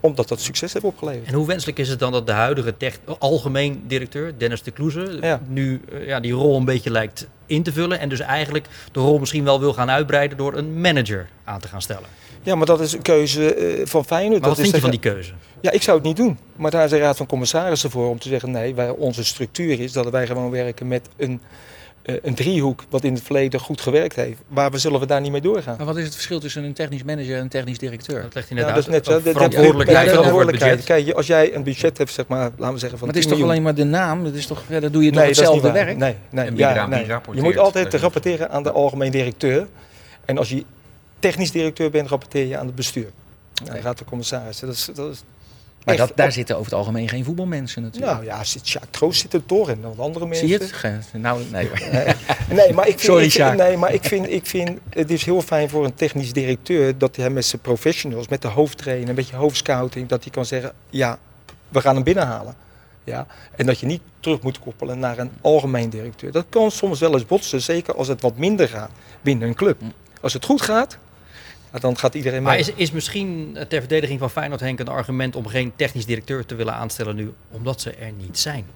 omdat 0.00 0.28
dat 0.28 0.40
succes 0.40 0.72
heeft 0.72 0.84
opgeleverd. 0.84 1.26
En 1.26 1.34
hoe 1.34 1.46
wenselijk 1.46 1.78
is 1.78 1.88
het 1.88 1.98
dan 1.98 2.12
dat 2.12 2.26
de 2.26 2.32
huidige 2.32 2.76
tech, 2.76 2.98
algemeen 3.18 3.82
directeur, 3.86 4.38
Dennis 4.38 4.62
de 4.62 4.70
Kloeze, 4.70 5.18
Ja. 5.20 5.40
nu 5.46 5.80
eh, 5.92 6.06
ja, 6.06 6.20
die 6.20 6.32
rol 6.32 6.56
een 6.56 6.64
beetje 6.64 6.90
lijkt 6.90 7.26
in 7.46 7.62
te 7.62 7.72
vullen 7.72 7.98
en 7.98 8.08
dus 8.08 8.20
eigenlijk 8.20 8.66
de 8.92 9.00
rol 9.00 9.18
misschien 9.18 9.44
wel 9.44 9.60
wil 9.60 9.72
gaan 9.72 9.90
uitbreiden 9.90 10.38
door 10.38 10.54
een 10.54 10.80
manager 10.80 11.28
aan 11.44 11.60
te 11.60 11.68
gaan 11.68 11.82
stellen? 11.82 12.08
Ja, 12.42 12.54
maar 12.54 12.66
dat 12.66 12.80
is 12.80 12.92
een 12.92 13.02
keuze 13.02 13.54
eh, 13.54 13.86
van 13.86 14.04
Feyenoord. 14.04 14.40
Maar 14.40 14.48
wat 14.48 14.58
dat 14.58 14.66
vind 14.66 14.76
je 14.76 14.80
van 14.80 14.90
die 14.90 15.00
keuze? 15.12 15.32
Ja, 15.60 15.70
ik 15.70 15.82
zou 15.82 15.96
het 15.96 16.06
niet 16.06 16.16
doen. 16.16 16.38
Maar 16.56 16.70
daar 16.70 16.84
is 16.84 16.90
de 16.90 16.98
Raad 16.98 17.16
van 17.16 17.26
Commissarissen 17.26 17.90
voor 17.90 18.08
om 18.08 18.18
te 18.18 18.28
zeggen: 18.28 18.50
nee, 18.50 18.74
wij, 18.74 18.88
onze 18.90 19.24
structuur 19.24 19.80
is 19.80 19.92
dat 19.92 20.10
wij 20.10 20.26
gewoon 20.26 20.50
werken 20.50 20.88
met 20.88 21.08
een, 21.16 21.40
een 22.04 22.34
driehoek 22.34 22.84
wat 22.90 23.04
in 23.04 23.14
het 23.14 23.22
verleden 23.22 23.60
goed 23.60 23.80
gewerkt 23.80 24.16
heeft. 24.16 24.38
Waar 24.48 24.70
we 24.70 24.78
zullen 24.78 25.00
we 25.00 25.06
daar 25.06 25.20
niet 25.20 25.32
mee 25.32 25.40
doorgaan? 25.40 25.74
Maar 25.76 25.86
wat 25.86 25.96
is 25.96 26.04
het 26.04 26.14
verschil 26.14 26.40
tussen 26.40 26.64
een 26.64 26.72
technisch 26.72 27.02
manager 27.02 27.34
en 27.36 27.40
een 27.40 27.48
technisch 27.48 27.78
directeur? 27.78 28.22
Dat 28.22 28.34
legt 28.34 28.48
hij 28.48 28.58
Ja, 28.58 28.64
net 28.64 28.74
dat 28.74 28.84
is 28.84 28.90
net 28.90 29.04
zo. 29.04 29.20
Verantwoordelijkheid 29.20 29.86
ja, 29.86 30.00
over 30.00 30.04
het 30.04 30.10
verantwoordelijkheid. 30.10 30.76
budget. 30.76 31.04
Kijk, 31.04 31.16
als 31.16 31.26
jij 31.26 31.54
een 31.54 31.62
budget 31.62 31.98
hebt, 31.98 32.10
zeg 32.10 32.26
maar, 32.26 32.50
laten 32.56 32.74
we 32.74 32.78
zeggen 32.78 32.98
van 32.98 33.06
Maar 33.06 33.16
het 33.16 33.24
is 33.24 33.30
10 33.30 33.40
toch 33.40 33.50
alleen 33.50 33.62
maar 33.62 33.74
de 33.74 33.84
naam? 33.84 34.24
Dat 34.24 34.34
is 34.34 34.46
toch, 34.46 34.62
ja, 34.68 34.80
dan 34.80 34.92
doe 34.92 35.04
je 35.04 35.10
toch 35.10 35.22
Nee, 35.22 35.32
dat 35.32 35.42
is 35.44 35.50
niet 35.50 35.62
hetzelfde 35.62 35.84
werk? 35.84 35.96
Nee, 35.96 36.16
nee, 36.30 36.56
ja, 36.56 36.86
nee. 36.86 37.06
Je 37.32 37.42
moet 37.42 37.58
altijd 37.58 37.94
rapporteren 37.94 38.50
aan 38.50 38.62
de 38.62 38.72
algemeen 38.72 39.10
directeur. 39.10 39.66
En 40.24 40.38
als 40.38 40.48
je 40.48 40.64
technisch 41.18 41.50
directeur 41.50 41.90
bent, 41.90 42.08
rapporteer 42.08 42.46
je 42.46 42.58
aan 42.58 42.66
het 42.66 42.74
bestuur. 42.74 43.10
Aan 43.68 43.74
de 43.74 43.80
Raad 43.80 43.98
van 43.98 44.06
Commissarissen. 44.06 44.66
Dat 44.66 44.76
is, 44.76 44.88
dat 44.94 45.10
is 45.12 45.22
Maar 45.84 45.96
dat, 45.96 46.12
daar 46.14 46.26
op- 46.26 46.32
zitten 46.32 46.54
over 46.56 46.70
het 46.70 46.78
algemeen 46.80 47.08
geen 47.08 47.24
voetbalmensen 47.24 47.82
natuurlijk. 47.82 48.12
Nou 48.12 48.24
ja, 48.24 48.44
zit 48.44 48.68
Jacques 48.68 48.92
Troost 48.98 49.20
zit 49.20 49.32
er 49.34 49.46
toch 49.46 49.68
en 49.70 49.80
wat 49.80 49.98
andere 49.98 50.26
mensen. 50.26 50.48
Zie 50.48 50.58
je 50.58 50.64
het? 50.88 51.12
Nou, 51.22 51.42
nee. 51.52 51.70
Nee, 52.50 52.72
maar 52.72 52.88
ik 52.88 52.98
vind, 52.98 53.30
Sorry, 53.34 53.50
ik, 53.50 53.56
nee, 53.56 53.76
maar 53.76 53.92
ik 53.92 54.04
vind, 54.04 54.30
ik 54.30 54.46
vind 54.46 54.78
het 54.90 55.10
is 55.10 55.24
heel 55.24 55.40
fijn 55.42 55.68
voor 55.68 55.84
een 55.84 55.94
technisch 55.94 56.32
directeur 56.32 56.98
dat 56.98 57.16
hij 57.16 57.30
met 57.30 57.44
zijn 57.44 57.62
professionals, 57.62 58.28
met 58.28 58.42
de 58.42 58.48
hoofdtrainer, 58.48 59.08
een 59.08 59.14
beetje 59.14 59.36
hoofdscouting, 59.36 60.08
dat 60.08 60.22
hij 60.22 60.32
kan 60.32 60.46
zeggen, 60.46 60.72
ja, 60.90 61.18
we 61.68 61.80
gaan 61.80 61.94
hem 61.94 62.04
binnenhalen. 62.04 62.54
Ja, 63.04 63.26
en 63.56 63.66
dat 63.66 63.78
je 63.80 63.86
niet 63.86 64.02
terug 64.20 64.40
moet 64.42 64.58
koppelen 64.58 64.98
naar 64.98 65.18
een 65.18 65.30
algemeen 65.40 65.90
directeur. 65.90 66.32
Dat 66.32 66.44
kan 66.48 66.70
soms 66.70 67.00
wel 67.00 67.12
eens 67.12 67.26
botsen, 67.26 67.62
zeker 67.62 67.94
als 67.94 68.08
het 68.08 68.20
wat 68.20 68.36
minder 68.36 68.68
gaat 68.68 68.90
binnen 69.20 69.48
een 69.48 69.54
club. 69.54 69.80
Als 70.20 70.32
het 70.32 70.44
goed 70.44 70.62
gaat, 70.62 70.98
dan 71.80 71.98
gaat 71.98 72.14
iedereen 72.14 72.42
mee. 72.42 72.48
Maar 72.48 72.58
is, 72.58 72.72
is 72.74 72.90
misschien 72.90 73.50
eh, 73.54 73.66
ter 73.66 73.78
verdediging 73.78 74.18
van 74.18 74.30
Feyenoord 74.30 74.60
Henk 74.60 74.80
een 74.80 74.88
argument 74.88 75.36
om 75.36 75.46
geen 75.46 75.72
technisch 75.76 76.06
directeur 76.06 76.46
te 76.46 76.54
willen 76.54 76.74
aanstellen 76.74 77.16
nu, 77.16 77.32
omdat 77.50 77.80
ze 77.80 77.90
er 77.90 78.12
niet 78.12 78.38
zijn? 78.38 78.66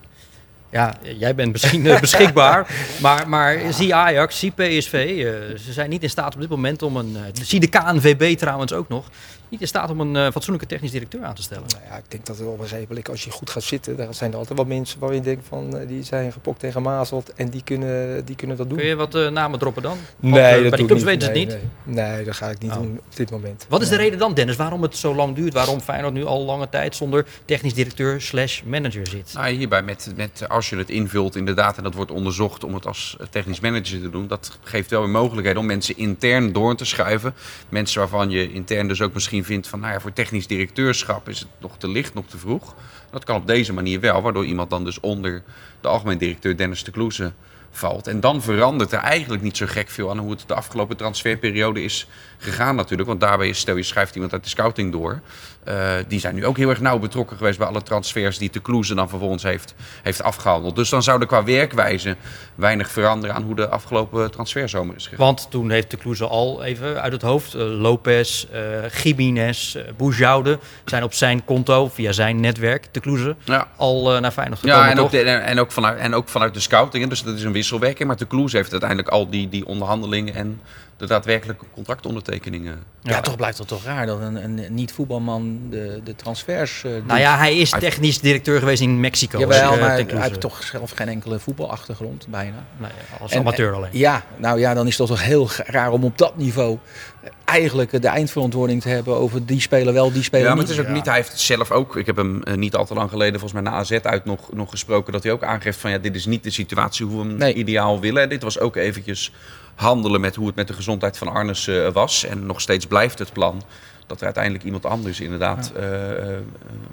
Ja, 0.71 0.95
jij 1.19 1.35
bent 1.35 1.53
misschien 1.53 1.87
eh, 1.87 2.01
beschikbaar, 2.07 2.71
maar, 3.01 3.29
maar 3.29 3.73
zie 3.73 3.95
Ajax, 3.95 4.39
zie 4.39 4.51
PSV, 4.51 4.93
eh, 4.93 5.59
ze 5.59 5.73
zijn 5.73 5.91
niet 5.91 6.03
in 6.03 6.11
staat 6.11 6.35
op 6.35 6.41
dit 6.41 6.51
moment 6.51 6.83
om 6.83 6.97
een, 6.97 7.17
zie 7.33 7.61
de 7.61 7.69
KNVB 7.69 8.37
trouwens 8.37 8.73
ook 8.73 8.89
nog, 8.89 9.11
niet 9.49 9.61
in 9.61 9.67
staat 9.67 9.91
om 9.91 10.01
een 10.01 10.17
eh, 10.17 10.31
fatsoenlijke 10.33 10.69
technisch 10.69 10.91
directeur 10.91 11.23
aan 11.25 11.35
te 11.35 11.43
stellen. 11.43 11.65
Nou 11.69 11.83
ja, 11.91 11.97
ik 11.97 12.05
denk 12.11 12.27
dat 12.27 12.39
het 12.39 12.47
op 12.47 12.53
een 12.59 12.65
gegeven 12.69 12.87
moment, 12.89 13.09
als 13.09 13.25
je 13.25 13.31
goed 13.31 13.51
gaat 13.51 13.63
zitten, 13.63 13.97
daar 13.97 14.15
zijn 14.15 14.33
er 14.33 14.39
altijd 14.39 14.59
wat 14.59 14.67
mensen 14.67 15.01
waar 15.01 15.15
je 15.15 15.21
denkt 15.21 15.45
van, 15.49 15.77
eh, 15.77 15.89
die 15.89 16.03
zijn 16.03 16.33
gepokt 16.33 16.63
en 16.63 16.73
gemazeld 16.73 17.33
en 17.35 17.49
die 17.49 17.63
kunnen, 17.65 18.25
die 18.25 18.37
kunnen 18.37 18.57
dat 18.57 18.69
doen. 18.69 18.79
Kun 18.79 18.87
je 18.87 18.95
wat 18.97 19.15
eh, 19.15 19.29
namen 19.29 19.59
droppen 19.59 19.83
dan? 19.83 19.97
Want, 20.17 20.35
Nee, 20.35 20.43
dat 20.53 20.61
bij 20.61 20.71
die 20.71 20.81
ik 20.81 20.87
clubs 20.87 21.03
weten 21.03 21.23
ze 21.23 21.29
het 21.29 21.37
niet. 21.37 21.59
Nee, 21.85 22.07
nee, 22.07 22.25
dat 22.25 22.35
ga 22.37 22.49
ik 22.51 22.59
niet 22.59 22.71
Oh. 22.71 22.77
doen 22.77 23.01
op 23.07 23.17
dit 23.17 23.31
moment. 23.31 23.67
Wat 23.69 23.83
is 23.83 23.89
de 23.89 23.97
reden 23.97 24.19
dan, 24.19 24.35
Dennis, 24.35 24.57
waarom 24.57 24.83
het 24.83 24.97
zo 24.97 25.15
lang 25.15 25.35
duurt? 25.35 25.53
Waarom 25.53 25.81
Feyenoord 25.81 26.15
nu 26.15 26.25
al 26.25 26.45
lange 26.45 26.69
tijd 26.69 26.97
zonder 26.97 27.27
technisch 27.45 27.75
directeur 27.75 28.21
slash 28.21 28.63
manager 28.63 29.07
zit? 29.07 29.33
Nou, 29.35 29.49
hierbij 29.51 29.83
met, 29.83 30.13
met 30.17 30.49
als 30.49 30.71
je 30.71 30.77
het 30.77 30.91
invult 30.91 31.37
inderdaad 31.37 31.77
en 31.77 31.83
dat 31.83 31.95
wordt 31.95 32.11
onderzocht 32.11 32.65
om 32.65 32.75
het 32.75 32.87
als 32.87 33.17
technisch 33.31 33.61
manager 33.61 34.01
te 34.01 34.11
doen, 34.11 34.27
dat 34.27 34.59
geeft 34.63 34.91
wel 34.91 35.01
weer 35.01 35.11
mogelijkheden 35.11 35.61
om 35.61 35.67
mensen 35.67 35.97
intern 35.97 36.53
door 36.53 36.77
te 36.77 36.85
schuiven. 36.85 37.35
Mensen 37.69 38.01
waarvan 38.01 38.31
je 38.31 38.53
intern 38.53 38.89
dus 38.89 39.01
ook 39.01 39.15
misschien 39.15 39.38
vindt 39.45 39.69
van, 39.69 39.81
nou 39.81 39.93
ja, 39.93 40.01
voor 40.01 40.13
technisch 40.13 40.47
directeurschap 40.47 41.29
is 41.29 41.39
het 41.39 41.49
nog 41.59 41.79
te 41.79 41.89
licht, 41.89 42.15
nog 42.15 42.27
te 42.27 42.39
vroeg. 42.39 42.75
Dat 43.11 43.25
kan 43.25 43.37
op 43.37 43.47
deze 43.47 43.73
manier 43.73 44.01
wel, 44.01 44.23
waardoor 44.23 44.45
iemand 44.45 44.71
dan 44.71 44.85
dus 44.85 45.01
onder 45.01 45.43
de 45.81 45.89
algemeen 45.89 46.19
directeur 46.19 46.57
Dennis 46.57 46.85
de 46.85 46.91
Kloeze 46.91 47.33
valt. 47.71 48.07
En 48.07 48.21
dan 48.21 48.43
verandert 48.43 48.93
er 48.93 48.99
eigenlijk 48.99 49.43
niet 49.43 49.57
zo 49.57 49.67
gek 49.69 49.89
veel 49.89 50.11
aan 50.11 50.19
hoe 50.19 50.31
het 50.31 50.45
de 50.47 50.55
afgelopen 50.55 50.97
transferperiode 50.97 51.83
is 51.83 52.09
gegaan 52.39 52.77
natuurlijk. 52.77 53.09
Want 53.09 53.21
daarbij 53.21 53.49
is, 53.49 53.59
stel 53.59 53.77
je 53.77 53.83
schrijft 53.83 54.15
iemand 54.15 54.33
uit 54.33 54.43
de 54.43 54.49
scouting 54.49 54.93
door. 54.93 55.21
Eh, 55.65 55.93
die 56.09 56.21
zijn 56.21 56.35
nu 56.35 56.47
ook 56.47 56.57
heel 56.57 56.69
erg 56.69 56.81
nauw 56.81 56.99
betrokken 56.99 57.37
geweest 57.37 57.59
bij 57.59 57.67
alle 57.67 57.83
transfers 57.83 58.39
die 58.39 58.51
de 58.51 58.61
Kloeze 58.61 58.95
dan 58.95 59.09
vervolgens 59.09 59.43
heeft, 59.43 59.75
heeft 60.03 60.23
afgehandeld. 60.23 60.77
Dus 60.77 60.89
dan 60.89 61.03
zou 61.03 61.21
er 61.21 61.27
qua 61.27 61.45
werkwijze 61.45 62.17
weinig 62.55 62.91
veranderen 62.91 63.37
aan 63.37 63.43
hoe 63.43 63.55
de 63.55 63.69
afgelopen 63.69 64.31
transferzomer 64.31 64.97
is 64.97 65.03
gegaan. 65.07 65.19
Want 65.27 65.47
toen 65.51 65.71
heeft 65.71 65.91
de 65.91 65.97
Kloeze 65.97 66.27
al 66.27 66.63
even 66.65 67.03
uit 67.03 67.13
het 67.13 67.23
hoofd. 67.23 67.55
eh, 67.55 67.61
Lopez, 67.81 68.47
uh, 68.55 69.83
Boujoude 69.97 70.59
zijn 70.85 71.03
op 71.03 71.15
zijn 71.15 71.45
konto, 71.45 71.89
via 71.89 72.13
zijn 72.13 72.41
netwerk, 72.41 72.89
de 72.93 73.01
Kloeze, 73.01 73.37
Ja. 73.45 73.69
al 73.77 74.21
naar 74.21 74.31
Feyenoord 74.31 74.61
gekomen. 74.61 74.85
Ja, 74.85 74.91
en 74.91 74.99
ook, 74.99 75.11
toch? 75.11 75.21
de- 75.21 75.31
en, 75.31 75.43
en 75.45 75.59
ook 75.59 75.73
vanuit, 75.73 75.99
en 75.99 76.15
ook 76.15 76.29
vanuit 76.29 76.55
de 76.55 76.61
scouting. 76.61 77.09
Dus 77.09 77.23
dat 77.23 77.35
is 77.35 77.43
een 77.43 77.53
wisselwerking. 77.53 78.09
Maar 78.09 78.17
de 78.17 78.27
Kloeze 78.27 78.57
heeft 78.57 78.71
uiteindelijk 78.71 79.09
al 79.11 79.31
die, 79.31 79.49
die 79.49 79.67
onderhandelingen 79.67 80.35
en 80.35 80.61
de 80.99 81.07
daadwerkelijke 81.07 81.65
contractondertekeningen. 81.75 82.83
Ja, 83.03 83.21
toch 83.21 83.37
blijft 83.37 83.59
het 83.59 83.69
toch 83.69 83.85
raar 83.85 84.07
dat 84.07 84.21
een, 84.21 84.45
een 84.45 84.75
niet-voetbalman 84.75 85.61
de, 85.71 86.01
de 86.05 86.17
transfers 86.17 86.85
eh, 86.85 86.93
doet. 86.93 87.07
Nou 87.07 87.21
ja, 87.21 87.37
hij 87.37 87.59
is 87.59 87.71
technisch 87.71 88.21
directeur 88.21 88.59
geweest 88.59 88.83
in 88.83 89.01
Mexico. 89.01 89.39
Jawel, 89.39 89.73
eh, 89.73 89.81
maar 89.81 89.97
ten 89.97 90.17
hij 90.17 90.29
heeft 90.29 90.41
toch 90.41 90.63
zelf 90.63 90.91
geen 90.91 91.09
enkele 91.09 91.39
voetbalachtergrond, 91.39 92.27
bijna. 92.29 92.65
Nee, 92.77 92.91
als 93.21 93.33
En- 93.33 93.39
amateur 93.39 93.75
alleen. 93.75 93.91
Ja, 93.93 94.23
nou 94.37 94.59
ja, 94.59 94.75
dan 94.75 94.87
is 94.87 94.99
het 94.99 95.09
toch 95.09 95.23
heel 95.23 95.49
raar 95.67 95.93
om 95.93 96.05
op 96.05 96.19
dat 96.19 96.37
niveau 96.37 96.79
eh, 97.18 97.18
eigenlijk 97.45 98.03
de 98.03 98.09
eindverantwoording 98.09 98.83
te 98.83 98.89
hebben 98.89 99.15
over 99.17 99.47
die 99.47 99.61
spelen 99.61 99.95
wel, 99.95 100.13
die 100.13 100.23
spelen 100.23 100.47
Ja, 100.47 100.55
maar 100.55 100.59
niet. 100.65 100.69
het 100.69 100.79
is 100.79 100.87
ook 100.87 100.93
niet. 100.95 101.07
Hij 101.07 101.15
heeft 101.15 101.41
zelf 101.41 101.71
ook. 101.71 101.97
Ik 101.97 102.07
heb 102.07 102.17
hem 102.17 102.43
eh, 102.43 102.55
niet 102.55 102.75
al 102.77 102.87
te 102.87 102.95
lang 102.95 103.11
geleden, 103.11 103.41
volgens 103.41 103.63
mij 103.63 103.73
na 103.73 103.79
AZ 103.79 103.91
uit 103.93 104.25
nog, 104.25 104.53
nog 104.53 104.71
gesproken. 104.71 105.13
Dat 105.13 105.23
hij 105.23 105.33
ook 105.33 105.43
aangeeft 105.43 105.79
van 105.79 105.91
ja, 105.91 105.99
dit 105.99 106.15
is 106.15 106.27
niet 106.27 106.43
de 106.43 106.51
situatie 106.51 107.07
hoe 107.07 107.23
we 107.23 107.29
hem 107.29 107.37
Nee. 107.37 107.55
ideaal 107.55 108.01
willen. 108.01 108.29
Dit 108.29 108.43
was 108.43 108.59
ook 108.59 108.77
eventjes 108.77 109.33
handelen 109.75 110.21
met 110.21 110.35
hoe 110.37 110.47
het 110.47 110.57
met 110.57 110.67
de 110.69 110.73
gezondheid 110.75 111.19
van 111.19 111.29
Arnes 111.29 111.67
eh, 111.69 111.89
was. 111.93 112.25
En 112.25 112.47
nog 112.47 112.61
steeds 112.61 112.87
blijft 112.87 113.19
het 113.19 113.33
plan 113.33 113.63
dat 114.07 114.19
er 114.19 114.25
uiteindelijk 114.25 114.65
iemand 114.65 114.87
anders 114.87 115.21
inderdaad 115.21 115.73
eh, 115.77 116.11
eh, 116.11 116.39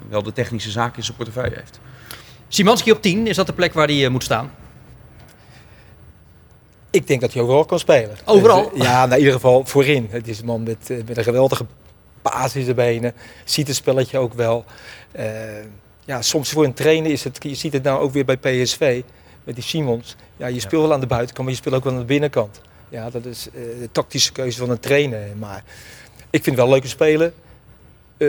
wel 0.08 0.22
de 0.22 0.32
technische 0.32 0.70
zaken 0.70 0.96
in 0.96 1.04
zijn 1.04 1.16
portefeuille 1.16 1.56
heeft. 1.56 1.80
Simanski 2.48 2.92
op 2.92 3.02
10, 3.02 3.26
is 3.26 3.36
dat 3.36 3.46
de 3.46 3.52
plek 3.52 3.72
waar 3.74 3.86
hij 3.88 4.08
moet 4.08 4.22
staan? 4.22 4.50
Ik 6.96 7.06
denk 7.06 7.20
dat 7.20 7.32
hij 7.32 7.42
overal 7.42 7.64
kan 7.64 7.78
spelen. 7.78 8.16
Overal? 8.24 8.70
Dus, 8.70 8.82
ja, 8.82 8.98
nou, 9.00 9.12
in 9.12 9.18
ieder 9.18 9.32
geval 9.32 9.64
voorin. 9.64 10.06
Het 10.10 10.28
is 10.28 10.38
een 10.38 10.46
man 10.46 10.62
met, 10.62 10.90
eh, 10.90 10.96
met 11.06 11.16
een 11.16 11.24
geweldige 11.24 11.66
paas 12.22 12.56
in 12.56 12.64
zijn 12.64 12.76
benen. 12.76 13.14
Ziet 13.44 13.66
het 13.66 13.76
spelletje 13.76 14.18
ook 14.18 14.34
wel. 14.34 14.64
Eh, 15.12 15.26
ja, 16.04 16.22
soms 16.22 16.50
voor 16.50 16.64
een 16.64 16.74
trainer 16.74 17.10
is 17.10 17.24
het... 17.24 17.38
Je 17.42 17.54
ziet 17.54 17.72
het 17.72 17.82
nou 17.82 18.00
ook 18.00 18.12
weer 18.12 18.24
bij 18.24 18.36
PSV. 18.36 19.02
Met 19.44 19.54
die 19.54 19.64
Simons. 19.64 20.16
Ja, 20.36 20.46
je 20.46 20.60
speelt 20.60 20.82
wel 20.82 20.92
aan 20.92 21.00
de 21.00 21.06
buitenkant, 21.06 21.46
maar 21.46 21.56
je 21.56 21.60
speelt 21.60 21.74
ook 21.74 21.84
wel 21.84 21.92
aan 21.92 21.98
de 21.98 22.04
binnenkant. 22.04 22.60
Ja, 22.88 23.10
dat 23.10 23.24
is 23.24 23.48
eh, 23.48 23.60
de 23.80 23.88
tactische 23.92 24.32
keuze 24.32 24.58
van 24.58 24.70
een 24.70 24.80
trainer. 24.80 25.26
Maar 25.38 25.64
ik 26.30 26.42
vind 26.42 26.56
het 26.56 26.64
wel 26.64 26.68
leuke 26.68 26.88
spelen 26.88 27.34
eh, 28.18 28.28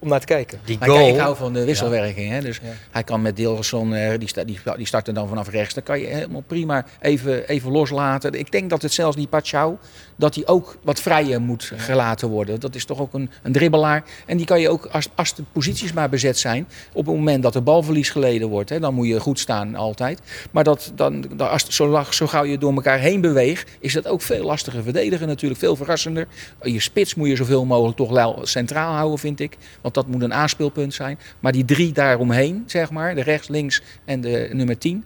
om 0.00 0.08
naar 0.08 0.20
te 0.20 0.26
kijken. 0.26 0.60
Die 0.64 0.78
Maar 0.78 0.88
goal. 0.88 1.00
kijk, 1.00 1.14
ik 1.14 1.20
hou 1.20 1.36
van 1.36 1.52
de 1.52 1.64
wisselwerking. 1.64 2.30
Hè? 2.30 2.40
Dus 2.40 2.56
Ja. 2.62 2.68
hij 2.90 3.04
kan 3.04 3.22
met 3.22 3.36
Dilson, 3.36 3.94
eh, 3.94 4.18
die, 4.18 4.28
sta, 4.28 4.44
die, 4.44 4.58
die 4.76 4.86
starten 4.86 5.14
dan 5.14 5.28
vanaf 5.28 5.48
rechts. 5.50 5.74
Dan 5.74 5.82
kan 5.82 6.00
je 6.00 6.06
helemaal 6.06 6.42
prima 6.46 6.84
even, 7.00 7.48
even 7.48 7.70
loslaten. 7.70 8.32
Ik 8.32 8.50
denk 8.52 8.70
dat 8.70 8.82
het 8.82 8.92
zelfs 8.92 9.16
die 9.16 9.26
Pachau, 9.26 9.76
dat 10.16 10.34
hij 10.34 10.46
ook 10.46 10.78
wat 10.82 11.00
vrijer 11.00 11.40
moet 11.40 11.72
gelaten 11.76 12.28
worden. 12.28 12.60
Dat 12.60 12.74
is 12.74 12.84
toch 12.84 13.00
ook 13.00 13.14
een, 13.14 13.30
een 13.42 13.52
dribbelaar. 13.52 14.04
En 14.26 14.36
die 14.36 14.46
kan 14.46 14.60
je 14.60 14.68
ook, 14.68 14.86
als, 14.86 15.08
als 15.14 15.34
de 15.34 15.42
posities 15.52 15.92
maar 15.92 16.08
bezet 16.08 16.38
zijn, 16.38 16.68
op 16.92 17.06
het 17.06 17.14
moment 17.14 17.42
dat 17.42 17.54
er 17.54 17.62
balverlies 17.62 18.10
geleden 18.10 18.48
wordt, 18.48 18.70
hè, 18.70 18.80
dan 18.80 18.94
moet 18.94 19.06
je 19.06 19.20
goed 19.20 19.38
staan 19.38 19.74
altijd. 19.74 20.20
Maar 20.50 20.64
dat, 20.64 20.92
dan, 20.94 21.24
dan, 21.36 21.50
als, 21.50 21.68
zo, 21.68 21.86
lag- 21.88 22.14
zo 22.14 22.26
gauw 22.26 22.44
je 22.44 22.58
door 22.58 22.72
elkaar 22.74 22.98
heen 22.98 23.20
beweegt, 23.20 23.70
is 23.80 23.92
dat 23.92 24.06
ook 24.06 24.22
veel 24.22 24.44
lastiger 24.44 24.82
verdedigen 24.82 25.26
natuurlijk. 25.28 25.60
Veel 25.60 25.76
verrassender. 25.76 26.26
Je 26.62 26.80
spits 26.80 27.14
moet 27.14 27.28
je 27.28 27.36
zoveel 27.36 27.64
mogelijk 27.64 27.96
toch 27.96 28.38
centraal 28.42 28.92
houden, 28.94 29.17
vind 29.18 29.40
ik. 29.40 29.56
Want 29.80 29.94
dat 29.94 30.06
moet 30.06 30.22
een 30.22 30.34
aanspeelpunt 30.34 30.94
zijn. 30.94 31.18
Maar 31.40 31.52
die 31.52 31.64
drie 31.64 31.92
daaromheen, 31.92 32.62
zeg 32.66 32.90
maar, 32.90 33.14
de 33.14 33.22
rechts, 33.22 33.48
links 33.48 33.82
en 34.04 34.20
de 34.20 34.48
nummer 34.52 34.78
10, 34.78 35.04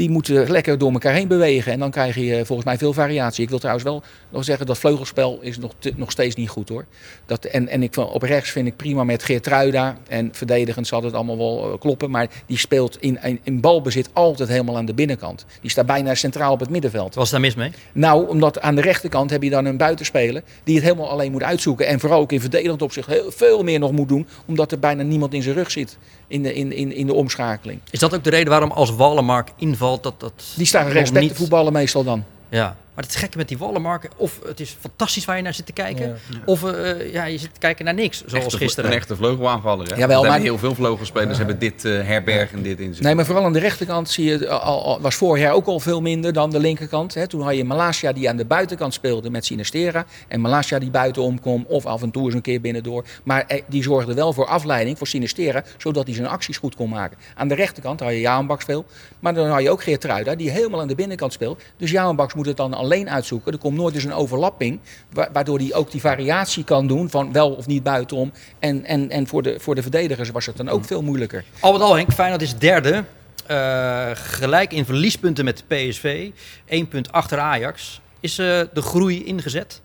die 0.00 0.10
moeten 0.10 0.50
lekker 0.50 0.78
door 0.78 0.92
elkaar 0.92 1.12
heen 1.12 1.28
bewegen. 1.28 1.72
En 1.72 1.78
dan 1.78 1.90
krijg 1.90 2.14
je 2.14 2.36
eh, 2.36 2.44
volgens 2.44 2.64
mij 2.64 2.78
veel 2.78 2.92
variatie. 2.92 3.42
Ik 3.42 3.48
wil 3.48 3.58
trouwens 3.58 3.84
wel 3.84 4.02
nog 4.30 4.44
zeggen, 4.44 4.66
dat 4.66 4.78
vleugelspel 4.78 5.38
is 5.40 5.58
nog, 5.58 5.72
te- 5.78 5.92
nog 5.96 6.10
steeds 6.10 6.34
niet 6.34 6.48
goed 6.48 6.68
hoor. 6.68 6.84
Dat, 7.26 7.44
en 7.44 7.68
en 7.68 7.82
ik, 7.82 7.96
op 7.96 8.22
rechts 8.22 8.50
vind 8.50 8.66
ik 8.66 8.76
prima 8.76 9.04
met 9.04 9.22
Geertruida. 9.22 9.96
En 10.08 10.28
verdedigend 10.32 10.86
zal 10.86 11.02
het 11.02 11.14
allemaal 11.14 11.38
wel 11.38 11.72
eh, 11.72 11.78
kloppen. 11.78 12.10
Maar 12.10 12.28
die 12.46 12.58
speelt 12.58 12.96
in, 13.00 13.18
in, 13.22 13.40
in 13.42 13.60
balbezit 13.60 14.08
altijd 14.12 14.48
helemaal 14.48 14.76
aan 14.76 14.84
de 14.84 14.94
binnenkant. 14.94 15.46
Die 15.60 15.70
staat 15.70 15.86
bijna 15.86 16.14
centraal 16.14 16.52
op 16.52 16.60
het 16.60 16.70
middenveld. 16.70 17.14
Was 17.14 17.30
daar 17.30 17.40
mis 17.40 17.54
mee? 17.54 17.70
Nou, 17.92 18.28
omdat 18.28 18.60
aan 18.60 18.74
de 18.74 18.80
rechterkant 18.80 19.30
heb 19.30 19.42
je 19.42 19.50
dan 19.50 19.64
een 19.64 19.76
buitenspeler 19.76 20.42
die 20.64 20.74
het 20.74 20.84
helemaal 20.84 21.10
alleen 21.10 21.32
moet 21.32 21.42
uitzoeken. 21.42 21.86
En 21.86 22.00
vooral 22.00 22.20
ook 22.20 22.32
in 22.32 22.40
verdedigend 22.40 22.82
opzicht 22.82 23.08
heel 23.08 23.30
veel 23.30 23.62
meer 23.62 23.78
nog 23.78 23.92
moet 23.92 24.08
doen. 24.08 24.26
Omdat 24.46 24.72
er 24.72 24.78
bijna 24.78 25.02
niemand 25.02 25.34
in 25.34 25.42
zijn 25.42 25.54
rug 25.54 25.70
zit 25.70 25.98
in 26.30 26.42
de, 26.42 26.54
in, 26.54 26.72
in, 26.72 26.92
in 26.94 27.06
de 27.06 27.14
omschakeling. 27.14 27.80
Is 27.90 27.98
dat 27.98 28.14
ook 28.14 28.24
de 28.24 28.30
reden 28.30 28.48
waarom 28.48 28.70
als 28.70 28.94
Wallenmark 28.94 29.48
invalt 29.56 30.02
dat 30.02 30.20
dat... 30.20 30.32
Die 30.56 30.66
staan 30.66 30.88
respect 30.88 31.20
niet- 31.20 31.30
te 31.30 31.36
voetballen 31.36 31.72
meestal 31.72 32.04
dan. 32.04 32.24
Ja, 32.48 32.76
maar 32.94 33.04
het 33.04 33.16
gekke 33.16 33.36
met 33.36 33.48
die 33.48 33.58
Wallenmark, 33.58 34.08
of 34.16 34.40
het 34.46 34.60
is 34.60 34.76
fantastisch 34.80 35.24
waar 35.24 35.36
je 35.36 35.42
naar 35.42 35.54
zit 35.54 35.66
te 35.66 35.72
kijken, 35.72 36.06
Ja. 36.08 36.14
of 36.44 36.64
eh, 36.64 37.12
ja, 37.12 37.24
je 37.24 37.38
zit 37.38 37.54
te 37.54 37.60
kijken 37.60 37.84
naar 37.84 37.94
niks, 37.94 38.24
zoals 38.26 38.44
Echte- 38.44 38.56
gisteren. 38.56 38.90
Een 38.90 38.96
echte 38.96 39.16
vleugelaanvaller. 39.16 39.88
Hè? 39.88 39.96
Jawel, 39.96 40.24
maar- 40.24 40.40
Heel 40.40 40.58
veel 40.58 40.74
vleugelspelers 40.74 41.36
hebben 41.38 41.58
dit 41.58 41.84
eh 41.84 41.92
herberg 42.02 42.52
en 42.52 42.62
dit 42.62 42.78
in 42.80 42.94
zich. 42.94 43.04
Nee, 43.04 43.14
maar 43.14 43.24
vooral 43.24 43.44
aan 43.44 43.52
de 43.52 43.58
rechterkant 43.58 44.08
zie 44.10 44.24
je, 44.24 44.48
al, 44.48 44.84
al- 44.84 45.00
was 45.00 45.14
vorig 45.14 45.42
jaar 45.42 45.52
ook 45.54 45.66
al 45.66 45.80
veel 45.80 46.00
minder 46.00 46.32
dan 46.32 46.50
de 46.50 46.58
linkerkant. 46.60 47.14
Hè. 47.14 47.26
Toen 47.26 47.40
had 47.42 47.56
je 47.56 47.64
Malasia 47.64 48.12
die 48.12 48.28
aan 48.28 48.36
de 48.36 48.44
buitenkant 48.44 48.94
speelde 48.94 49.30
met 49.30 49.44
Sinistera. 49.44 50.04
En 50.28 50.40
Malasia 50.40 50.78
die 50.78 50.90
buitenom 50.90 51.40
kwam 51.40 51.64
of 51.68 51.86
af 51.86 52.02
en 52.02 52.10
toe 52.10 52.24
eens 52.24 52.34
een 52.34 52.40
keer 52.40 52.60
binnendoor. 52.60 53.04
Maar 53.24 53.44
eh, 53.46 53.62
die 53.68 53.82
zorgde 53.82 54.14
wel 54.14 54.32
voor 54.32 54.46
afleiding 54.46 54.98
voor 54.98 55.06
Sinistera, 55.06 55.64
zodat 55.78 56.06
hij 56.06 56.14
zijn 56.14 56.26
acties 56.28 56.56
goed 56.56 56.74
kon 56.74 56.88
maken. 56.88 57.18
Aan 57.34 57.48
de 57.48 57.54
rechterkant 57.54 58.00
had 58.00 58.10
je 58.10 58.20
Jaanbaks 58.20 58.64
veel. 58.64 58.84
Maar 59.20 59.34
dan 59.34 59.48
had 59.48 59.62
je 59.62 59.70
ook 59.70 59.82
Geertruida 59.82 60.34
die 60.34 60.50
helemaal 60.50 60.80
aan 60.80 60.88
de 60.88 60.94
binnenkant 60.94 61.32
speelt. 61.32 61.62
Dus 61.76 61.90
Jaanbaks 61.90 62.34
moet 62.34 62.46
het 62.46 62.56
dan 62.56 62.74
alleen 62.74 62.88
uitzoeken. 63.10 63.52
Er 63.52 63.58
komt 63.58 63.76
nooit 63.76 63.94
eens 63.94 64.04
een 64.04 64.12
overlapping, 64.12 64.78
wa- 65.12 65.28
waardoor 65.32 65.58
hij 65.58 65.74
ook 65.74 65.90
die 65.90 66.00
variatie 66.00 66.64
kan 66.64 66.86
doen 66.86 67.10
van 67.10 67.32
wel 67.32 67.50
of 67.50 67.66
niet 67.66 67.82
buitenom. 67.82 68.32
En, 68.58 68.84
en, 68.84 69.10
en 69.10 69.26
voor, 69.26 69.42
de, 69.42 69.60
voor 69.60 69.74
de 69.74 69.82
verdedigers 69.82 70.30
was 70.30 70.46
het 70.46 70.56
dan 70.56 70.68
ook 70.68 70.84
veel 70.84 71.02
moeilijker. 71.02 71.44
Al 71.60 71.72
met 71.72 71.80
al, 71.80 71.94
Henk, 71.96 72.12
Feyenoord 72.12 72.42
is 72.42 72.54
derde. 72.58 73.04
Eh, 73.46 74.10
gelijk 74.14 74.72
in 74.72 74.84
verliespunten 74.84 75.44
met 75.44 75.64
PSV. 75.66 76.30
Eén 76.66 76.88
punt 76.88 77.12
achter 77.12 77.38
Ajax. 77.38 78.00
Is 78.20 78.38
eh, 78.38 78.46
de 78.72 78.82
groei 78.82 79.24
ingezet? 79.24 79.80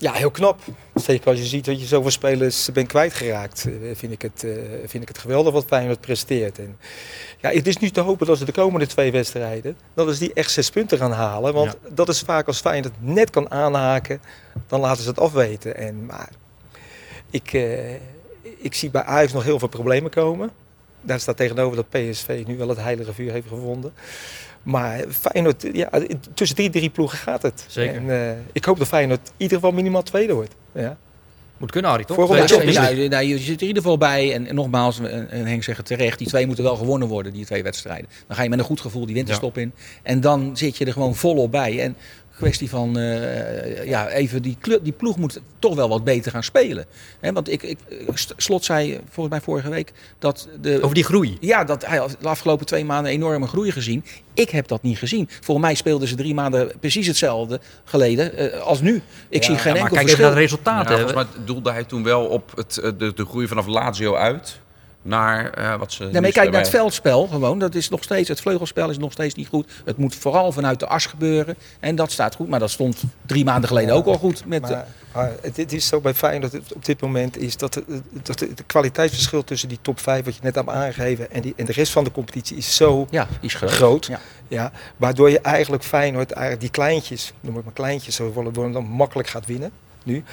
Ja, 0.00 0.12
heel 0.12 0.30
knap. 0.30 0.60
Zeker 0.94 1.30
als 1.30 1.38
je 1.38 1.44
ziet 1.44 1.64
dat 1.64 1.80
je 1.80 1.86
zoveel 1.86 2.10
spelers 2.10 2.72
bent 2.72 2.88
kwijtgeraakt, 2.88 3.66
eh, 3.66 3.72
vind 3.94 4.12
ik 4.12 4.22
het, 4.22 4.44
eh, 4.44 4.52
vind 4.86 5.02
ik 5.02 5.08
het 5.08 5.18
geweldig 5.18 5.52
wat 5.52 5.64
Feyenoord 5.66 6.00
presteert. 6.00 6.58
En 6.58 6.78
ja, 7.40 7.50
het 7.50 7.66
is 7.66 7.76
nu 7.76 7.90
te 7.90 8.00
hopen 8.00 8.26
dat 8.26 8.38
ze 8.38 8.44
de 8.44 8.52
komende 8.52 8.86
twee 8.86 9.12
wedstrijden, 9.12 9.76
dat 9.94 10.14
ze 10.14 10.18
die 10.18 10.32
echt 10.34 10.50
zes 10.50 10.70
punten 10.70 10.98
gaan 10.98 11.12
halen. 11.12 11.54
Want 11.54 11.76
dat 11.88 12.08
is 12.08 12.20
vaak 12.20 12.46
als 12.46 12.60
Feyenoord 12.60 12.94
net 12.98 13.30
kan 13.30 13.50
aanhaken, 13.50 14.20
dan 14.66 14.80
laten 14.80 15.02
ze 15.02 15.08
het 15.08 15.18
afweten. 15.18 15.76
En, 15.76 16.06
maar 16.06 16.30
ik, 17.30 17.52
eh, 17.52 17.94
ik 18.58 18.74
zie 18.74 18.90
bij 18.90 19.02
Ajax 19.02 19.32
nog 19.32 19.44
heel 19.44 19.58
veel 19.58 19.68
problemen 19.68 20.10
komen. 20.10 20.50
Daar 21.00 21.20
staat 21.20 21.36
tegenover 21.36 21.76
dat 21.76 21.88
PSV 21.88 22.42
nu 22.46 22.56
wel 22.56 22.68
het 22.68 22.78
heilige 22.78 23.12
vuur 23.12 23.32
heeft 23.32 23.48
gevonden. 23.48 23.92
Maar 24.62 25.04
Feyenoord, 25.08 25.66
ja, 25.72 25.90
tussen 26.34 26.56
die 26.56 26.70
drie 26.70 26.90
ploegen 26.90 27.18
gaat 27.18 27.42
het. 27.42 27.64
Zeker. 27.66 27.94
En, 27.94 28.10
eh, 28.10 28.36
ik 28.52 28.64
hoop 28.64 28.78
dat 28.78 28.88
Feyenoord 28.88 29.20
in 29.26 29.32
ieder 29.36 29.56
geval 29.56 29.72
minimaal 29.72 30.02
tweede 30.02 30.32
wordt. 30.32 30.54
Ja. 30.74 30.96
Moet 31.60 31.70
kunnen, 31.70 31.90
Harry, 31.90 32.04
toch? 32.04 32.16
Voor 32.16 32.36
Ja, 32.36 32.88
ja, 32.88 33.08
nou, 33.08 33.24
je 33.24 33.38
zit 33.38 33.56
er 33.56 33.62
in 33.62 33.66
ieder 33.66 33.82
geval 33.82 33.98
bij. 33.98 34.34
En, 34.34 34.46
en 34.46 34.54
nogmaals, 34.54 35.00
en, 35.00 35.30
en 35.30 35.46
Henk 35.46 35.62
zegt 35.62 35.78
het 35.78 35.86
terecht, 35.86 36.18
die 36.18 36.26
twee 36.26 36.46
moeten 36.46 36.64
wel 36.64 36.76
gewonnen 36.76 37.08
worden, 37.08 37.32
die 37.32 37.44
twee 37.44 37.62
wedstrijden. 37.62 38.08
Dan 38.26 38.36
ga 38.36 38.42
je 38.42 38.48
met 38.48 38.58
een 38.58 38.64
goed 38.64 38.80
gevoel 38.80 39.06
die 39.06 39.14
winterstop 39.14 39.58
in. 39.58 39.72
En 40.02 40.20
dan 40.20 40.56
zit 40.56 40.76
je 40.76 40.84
er 40.84 40.92
gewoon 40.92 41.14
volop 41.14 41.50
bij. 41.50 41.80
En 41.80 41.96
kwestie 42.40 42.68
van, 42.70 42.98
eh, 42.98 43.84
ja, 43.86 44.08
even 44.08 44.42
die, 44.42 44.56
klu- 44.60 44.78
die 44.82 44.92
ploeg 44.92 45.16
moet 45.16 45.40
toch 45.58 45.74
wel 45.74 45.88
wat 45.88 46.04
beter 46.04 46.30
gaan 46.32 46.42
spelen. 46.42 46.84
Hè, 47.20 47.32
want 47.32 47.50
ik, 47.50 47.62
ik, 47.62 47.78
Slot 48.36 48.64
zei 48.64 49.00
volgens 49.10 49.28
mij 49.34 49.40
vorige 49.44 49.68
week 49.70 49.92
dat 50.18 50.48
de... 50.60 50.78
Over 50.82 50.94
die 50.94 51.04
groei. 51.04 51.36
Ja, 51.40 51.64
dat 51.64 51.86
hij 51.86 51.98
had 51.98 52.16
de 52.20 52.28
afgelopen 52.28 52.66
twee 52.66 52.84
maanden 52.84 53.12
enorme 53.12 53.46
groei 53.46 53.70
gezien. 53.72 54.04
Ik 54.34 54.50
heb 54.50 54.68
dat 54.68 54.82
niet 54.82 54.98
gezien. 54.98 55.28
Volgens 55.40 55.66
mij 55.66 55.74
speelden 55.74 56.08
ze 56.08 56.14
drie 56.14 56.34
maanden 56.34 56.72
precies 56.80 57.06
hetzelfde 57.06 57.60
geleden 57.84 58.36
eh, 58.36 58.60
als 58.60 58.80
nu. 58.80 59.02
Ik 59.28 59.42
zie 59.44 59.54
geen 59.58 59.72
maar 59.72 59.80
enkel 59.82 59.96
kijk 59.96 60.08
even 60.08 60.16
verschil. 60.18 60.24
naar 60.24 60.34
de 60.34 60.40
Ja, 60.40 60.46
resultaten. 60.46 60.98
volgens 60.98 61.14
mij 61.36 61.44
doelde 61.44 61.70
hij 61.72 61.84
toen 61.84 62.02
wel 62.02 62.24
op 62.24 62.52
het, 62.56 62.76
eh, 62.78 62.90
de, 62.98 63.12
de 63.14 63.24
groei 63.24 63.46
vanaf 63.46 63.66
Lazio 63.66 64.14
uit 64.14 64.60
naar 65.02 65.50
eh, 65.52 65.76
wat 65.78 65.92
ze. 65.92 66.02
Nee, 66.02 66.12
nu 66.12 66.18
maar 66.18 66.28
je 66.28 66.34
kijkt 66.34 66.52
naar 66.52 66.60
het 66.60 66.70
veldspel 66.70 67.26
gewoon. 67.26 67.58
Dat 67.58 67.74
is 67.74 67.88
nog 67.88 68.02
steeds, 68.02 68.28
het 68.28 68.40
vleugelspel 68.40 68.90
is 68.90 68.98
nog 68.98 69.12
steeds 69.12 69.34
niet 69.34 69.48
goed. 69.48 69.70
Het 69.84 69.96
moet 69.96 70.14
vooral 70.14 70.52
vanuit 70.52 70.80
de 70.80 70.86
as 70.86 71.06
gebeuren. 71.06 71.56
En 71.80 71.94
dat 71.96 72.12
staat 72.12 72.34
goed. 72.34 72.48
Maar 72.48 72.58
dat 72.58 72.70
stond 72.70 73.02
drie 73.26 73.44
maanden 73.44 73.68
geleden 73.68 73.94
ook 73.94 74.06
al 74.06 74.18
goed. 74.18 74.46
Met, 74.46 74.60
Maar, 74.60 74.86
maar 75.14 75.32
het, 75.42 75.56
het 75.56 75.72
is 75.72 75.86
zo 75.86 76.00
bij 76.00 76.14
Feyenoord 76.14 76.52
het- 76.52 76.72
op 76.74 76.84
dit 76.84 77.00
moment 77.00 77.38
is 77.38 77.56
dat, 77.56 77.74
het, 77.74 77.84
dat 78.22 78.40
het 78.40 78.62
kwaliteitsverschil 78.66 79.44
tussen 79.44 79.68
die 79.68 79.78
top 79.82 80.00
5, 80.00 80.24
wat 80.24 80.34
je 80.34 80.40
net 80.42 80.54
hebt 80.54 80.68
aangegeven, 80.68 81.30
en, 81.30 81.40
die, 81.40 81.52
en 81.56 81.64
de 81.64 81.72
rest 81.72 81.92
van 81.92 82.04
de 82.04 82.12
competitie 82.12 82.56
is 82.56 82.76
zo 82.76 83.06
ja, 83.10 83.26
is 83.40 83.54
groot. 83.54 83.70
groot. 83.70 84.06
Ja. 84.06 84.20
Ja, 84.48 84.72
waardoor 84.96 85.30
je 85.30 85.40
eigenlijk 85.40 85.84
Feyenoord, 85.84 86.30
eigenlijk 86.30 86.60
die 86.60 86.70
kleintjes, 86.70 87.32
noem 87.40 87.54
het 87.54 87.64
maar 87.64 87.74
kleintjes, 87.74 88.14
zo 88.14 88.30
worden 88.32 88.72
dan 88.72 88.84
makkelijk 88.84 89.28
gaat 89.28 89.46
winnen 89.46 89.70
nu. 90.04 90.24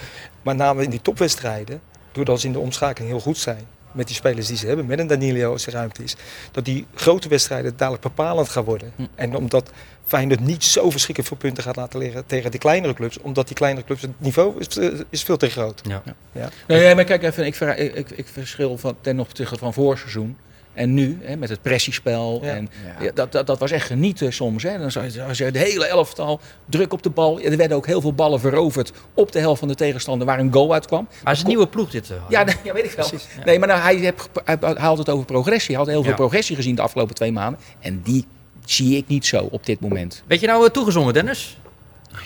Maar 0.41 0.55
namelijk 0.55 0.85
in 0.85 0.89
die 0.91 1.01
topwedstrijden, 1.01 1.81
doordat 2.11 2.39
ze 2.39 2.47
in 2.47 2.53
de 2.53 2.59
omschakeling 2.59 3.11
heel 3.11 3.21
goed 3.21 3.37
zijn, 3.37 3.65
met 3.97 4.07
die 4.07 4.15
spelers 4.15 4.47
die 4.47 4.57
ze 4.57 4.67
hebben, 4.67 4.85
met 4.85 4.99
een 4.99 5.07
Danilo 5.07 5.51
als 5.51 5.67
er 5.67 5.73
ruimte 5.73 6.03
is, 6.03 6.15
dat 6.51 6.65
die 6.65 6.85
grote 6.95 7.29
wedstrijden 7.29 7.73
dadelijk 7.77 8.03
bepalend 8.03 8.49
gaan 8.49 8.63
worden. 8.63 8.91
Hm. 8.95 9.03
En 9.15 9.35
omdat 9.35 9.71
Feyenoord 10.05 10.39
niet 10.39 10.63
zo 10.63 10.89
verschrikkelijk 10.89 11.27
veel 11.27 11.37
punten 11.37 11.63
gaat 11.63 11.75
laten 11.75 11.99
liggen 11.99 12.25
tegen 12.25 12.51
die 12.51 12.59
kleinere 12.59 12.93
clubs, 12.93 13.17
omdat 13.19 13.47
die 13.47 13.55
kleinere 13.55 13.85
clubs, 13.85 14.01
het 14.01 14.11
niveau 14.17 14.59
is, 14.59 14.77
eh, 14.77 14.99
is 15.09 15.23
veel 15.23 15.37
te 15.37 15.49
groot. 15.49 15.81
Ja. 15.87 16.03
Ja. 16.31 16.49
Nee, 16.67 16.79
nee, 16.79 16.95
maar 16.95 17.03
kijk 17.03 17.23
even, 17.23 17.45
ik, 17.45 17.59
ik, 17.95 18.09
ik 18.09 18.27
verschil 18.27 18.77
van, 18.77 18.95
ten 19.01 19.19
opzichte 19.19 19.57
van 19.57 19.73
voorseizoen. 19.73 20.37
En 20.77 20.93
nu, 20.93 21.19
hè, 21.21 21.35
met 21.35 21.49
het 21.49 21.61
pressiespel. 21.61 22.39
Ja. 22.43 22.53
En, 22.55 22.69
ja, 22.99 23.11
dat, 23.13 23.31
dat, 23.31 23.47
dat 23.47 23.59
was 23.59 23.71
echt 23.71 23.85
genieten 23.85 24.33
soms. 24.33 24.63
Hè. 24.63 24.77
Dan 24.79 24.91
zag 24.91 25.37
je, 25.37 25.51
de 25.51 25.59
hele 25.59 25.85
elftal 25.87 26.39
druk 26.65 26.93
op 26.93 27.03
de 27.03 27.09
bal. 27.09 27.39
Ja, 27.39 27.49
er 27.49 27.57
werden 27.57 27.77
ook 27.77 27.85
heel 27.85 28.01
veel 28.01 28.13
ballen 28.13 28.39
veroverd 28.39 28.91
op 29.13 29.31
de 29.31 29.39
helft 29.39 29.59
van 29.59 29.67
de 29.67 29.75
tegenstander 29.75 30.27
waar 30.27 30.39
een 30.39 30.53
goal 30.53 30.73
uitkwam. 30.73 31.03
Maar 31.09 31.17
het 31.23 31.35
is 31.35 31.41
een 31.41 31.47
nieuwe 31.47 31.67
ploeg 31.67 31.89
dit. 31.89 32.09
eh. 32.09 32.17
Ja, 32.29 32.43
nee, 32.43 32.55
ja 32.63 32.73
weet 32.73 32.83
ik 32.85 32.91
wel. 32.91 33.09
Nee, 33.45 33.59
maar 33.59 33.67
nou, 33.67 33.81
hij, 33.81 33.95
heb, 33.95 34.29
hij 34.43 34.57
haalt 34.77 34.97
het 34.97 35.09
over 35.09 35.25
progressie. 35.25 35.75
Hij 35.75 35.83
had 35.83 35.93
heel 35.93 36.01
veel 36.01 36.11
Ja. 36.11 36.17
progressie 36.17 36.55
gezien 36.55 36.75
de 36.75 36.81
afgelopen 36.81 37.15
twee 37.15 37.31
maanden. 37.31 37.59
En 37.79 38.01
die 38.03 38.25
zie 38.65 38.97
ik 38.97 39.07
niet 39.07 39.25
zo 39.25 39.47
op 39.51 39.65
dit 39.65 39.79
moment. 39.79 40.23
Weet 40.27 40.39
je 40.39 40.47
nou 40.47 40.65
eh, 40.65 40.71
toegezongen, 40.71 41.13
Dennis? 41.13 41.57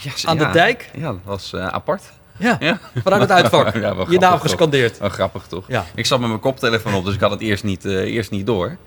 Ja, 0.01 0.11
Aan 0.29 0.37
de 0.37 0.49
dijk? 0.49 0.89
Ja, 0.97 1.11
dat 1.11 1.19
was 1.23 1.53
eh, 1.53 1.67
apart. 1.67 2.03
Ja, 2.41 2.57
Ja. 2.59 2.79
vanuit 3.03 3.21
het 3.21 3.31
uitvak. 3.31 3.73
Ja, 3.75 3.95
Je 4.09 4.19
naam 4.19 4.31
toch? 4.31 4.41
gescandeerd. 4.41 4.97
Wel 4.97 5.09
grappig 5.09 5.43
toch? 5.47 5.63
Ja. 5.67 5.85
Ik 5.95 6.05
zat 6.05 6.19
met 6.19 6.27
mijn 6.27 6.39
koptelefoon 6.41 6.93
op, 6.93 7.05
dus 7.05 7.13
ik 7.13 7.19
had 7.19 7.31
het 7.31 7.41
eerst 7.41 7.63
niet, 7.63 7.85
eh, 7.85 7.93
eerst 7.93 8.31
niet 8.31 8.45
door. 8.45 8.77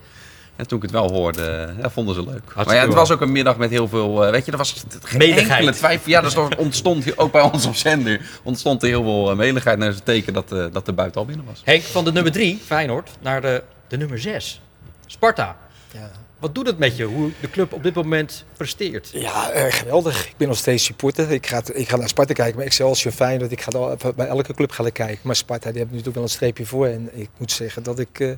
En 0.55 0.67
toen 0.67 0.77
ik 0.77 0.83
het 0.83 0.91
wel 0.91 1.11
hoorde, 1.11 1.41
eh, 1.45 1.79
ja, 1.81 1.89
vonden 1.89 2.15
ze 2.15 2.23
leuk. 2.23 2.41
maar 2.55 2.75
ja, 2.75 2.81
het 2.85 2.93
was 2.93 3.11
ook 3.11 3.21
een 3.21 3.31
middag 3.31 3.57
met 3.57 3.69
heel 3.69 3.87
veel, 3.87 4.25
eh, 4.25 4.31
weet 4.31 4.45
je, 4.45 4.51
er 4.51 4.57
was 4.57 4.85
geen 5.03 5.17
Meligheid. 5.17 5.49
enkele 5.49 5.71
twijfel. 5.71 6.09
Ja, 6.11 6.21
dat 6.21 6.31
is- 6.31 6.57
ontstond 6.57 7.03
hier 7.03 7.17
ook 7.17 7.31
bij 7.31 7.41
ons 7.41 7.65
op 7.65 7.75
zender, 7.75 8.21
ontstond 8.43 8.81
er 8.83 8.87
heel 8.89 9.03
veel 9.03 9.31
uh, 9.31 9.37
meligheid. 9.37 9.77
naar 9.77 9.87
het 9.89 10.05
teken 10.05 10.33
dat, 10.33 10.51
eh, 10.51 10.65
dat 10.71 10.85
de 10.85 10.93
buiten 10.93 11.19
al 11.21 11.27
binnen 11.27 11.45
was. 11.45 11.61
Henk, 11.63 11.83
van 11.83 12.03
de 12.05 12.11
nummer 12.11 12.31
3, 12.31 12.61
Feyenoord, 12.65 13.09
naar 13.21 13.41
de, 13.41 13.63
de 13.87 13.97
nummer 13.97 14.19
6, 14.19 14.61
Sparta. 15.05 15.57
Ja. 15.91 16.11
Wat 16.39 16.55
doet 16.55 16.67
het 16.67 16.77
met 16.77 16.97
je, 16.97 17.03
hoe 17.03 17.29
de 17.39 17.49
club 17.49 17.73
op 17.73 17.83
dit 17.83 17.93
moment 17.93 18.45
presteert? 18.57 19.09
Ja, 19.13 19.49
eh, 19.51 19.73
geweldig. 19.73 20.25
Ik 20.27 20.33
ben 20.37 20.47
nog 20.47 20.57
steeds 20.57 20.83
supporter. 20.83 21.31
Ik 21.31 21.47
ga, 21.47 21.61
ik 21.73 21.89
ga 21.89 21.97
naar 21.97 22.07
Sparta 22.09 22.33
kijken, 22.33 22.55
maar 22.55 22.65
Excelsior 22.65 23.13
Feyenoord. 23.13 23.51
Ik 23.51 23.61
ga 23.61 23.71
al, 23.77 23.97
bij 24.15 24.27
elke 24.27 24.53
club 24.53 24.71
gaan 24.71 24.91
kijken. 24.91 25.19
Maar 25.21 25.35
Sparta, 25.35 25.69
die 25.69 25.77
hebben 25.77 25.87
natuurlijk 25.97 26.15
wel 26.15 26.23
een 26.23 26.29
streepje 26.29 26.65
voor. 26.65 26.87
En 26.87 27.09
ik 27.13 27.29
moet 27.37 27.51
zeggen 27.51 27.83
dat 27.83 27.99
ik 27.99 28.19
eh, 28.19 28.29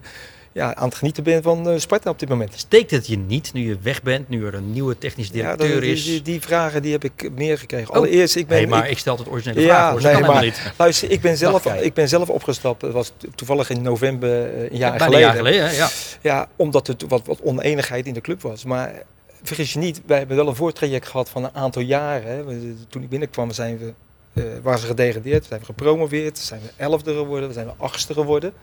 ja, 0.51 0.75
aan 0.75 0.87
het 0.87 0.97
genieten 0.97 1.23
ben 1.23 1.43
van 1.43 1.69
eh, 1.69 1.79
Sparta 1.79 2.09
op 2.09 2.19
dit 2.19 2.29
moment. 2.29 2.53
Steekt 2.55 2.91
het 2.91 3.07
je 3.07 3.17
niet 3.17 3.53
nu 3.53 3.67
je 3.67 3.77
weg 3.81 4.01
bent, 4.03 4.29
nu 4.29 4.45
er 4.45 4.53
een 4.53 4.71
nieuwe 4.71 4.97
technisch 4.97 5.27
Ja, 5.27 5.33
directeur 5.33 5.71
dat- 5.71 5.81
die, 5.81 5.91
is? 5.91 6.03
die, 6.05 6.21
die 6.21 6.41
vragen 6.41 6.81
die 6.81 6.91
heb 6.91 7.03
ik 7.03 7.29
meer 7.35 7.57
gekregen. 7.57 7.89
Oh. 7.89 7.95
Allereerst, 7.95 8.35
ik 8.35 8.47
ben... 8.47 8.57
nee, 8.57 8.67
maar 8.67 8.85
ik- 8.85 8.91
ik 8.91 8.97
stel 8.97 9.17
het 9.17 9.27
originele 9.29 9.65
Ja, 9.65 9.97
vraag 9.97 10.13
nee, 10.19 10.21
maar- 10.31 10.43
niet. 10.43 10.61
luister, 10.77 11.11
ik 11.11 11.21
ben, 11.21 11.37
zelf, 11.37 11.65
ik 11.65 11.93
ben 11.93 12.07
zelf 12.09 12.29
opgestapt. 12.29 12.81
Was 12.91 13.11
to- 13.17 13.27
toevallig 13.35 13.69
in 13.69 13.81
november 13.81 14.29
eh, 14.53 14.61
een 14.71 14.77
jaar 14.77 14.91
Bijna 14.91 14.93
een 14.93 14.99
geleden. 15.01 15.19
jaar 15.19 15.35
geleden, 15.35 15.73
ja. 15.73 15.89
Ja, 16.21 16.49
omdat 16.55 16.87
er 16.87 16.95
wat, 17.07 17.25
wat 17.25 17.41
oneenigheid 17.41 18.05
in 18.05 18.13
de 18.13 18.21
club 18.21 18.41
was. 18.41 18.65
Maar 18.65 19.03
vergis 19.43 19.73
je 19.73 19.79
niet, 19.79 20.01
wij 20.05 20.17
hebben 20.17 20.37
wel 20.37 20.47
een 20.47 20.55
voortraject 20.55 21.07
gehad 21.07 21.29
van 21.29 21.43
een 21.43 21.55
aantal 21.55 21.81
jaren. 21.81 22.27
Hè. 22.27 22.73
Toen 22.87 23.03
ik 23.03 23.09
binnenkwam 23.09 23.51
zijn 23.51 23.77
we, 23.77 23.93
eh, 24.33 24.43
waren 24.61 24.79
ze 24.79 24.85
gedegradeerd, 24.85 25.45
zijn 25.45 25.59
we 25.59 25.65
gepromoveerd, 25.65 26.37
zijn 26.37 26.61
we 26.61 26.69
elfde 26.75 27.13
geworden, 27.13 27.53
zijn 27.53 27.65
we 27.65 27.73
achtste 27.77 28.13
geworden. 28.13 28.53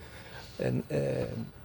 En 0.56 0.84
eh, 0.86 0.98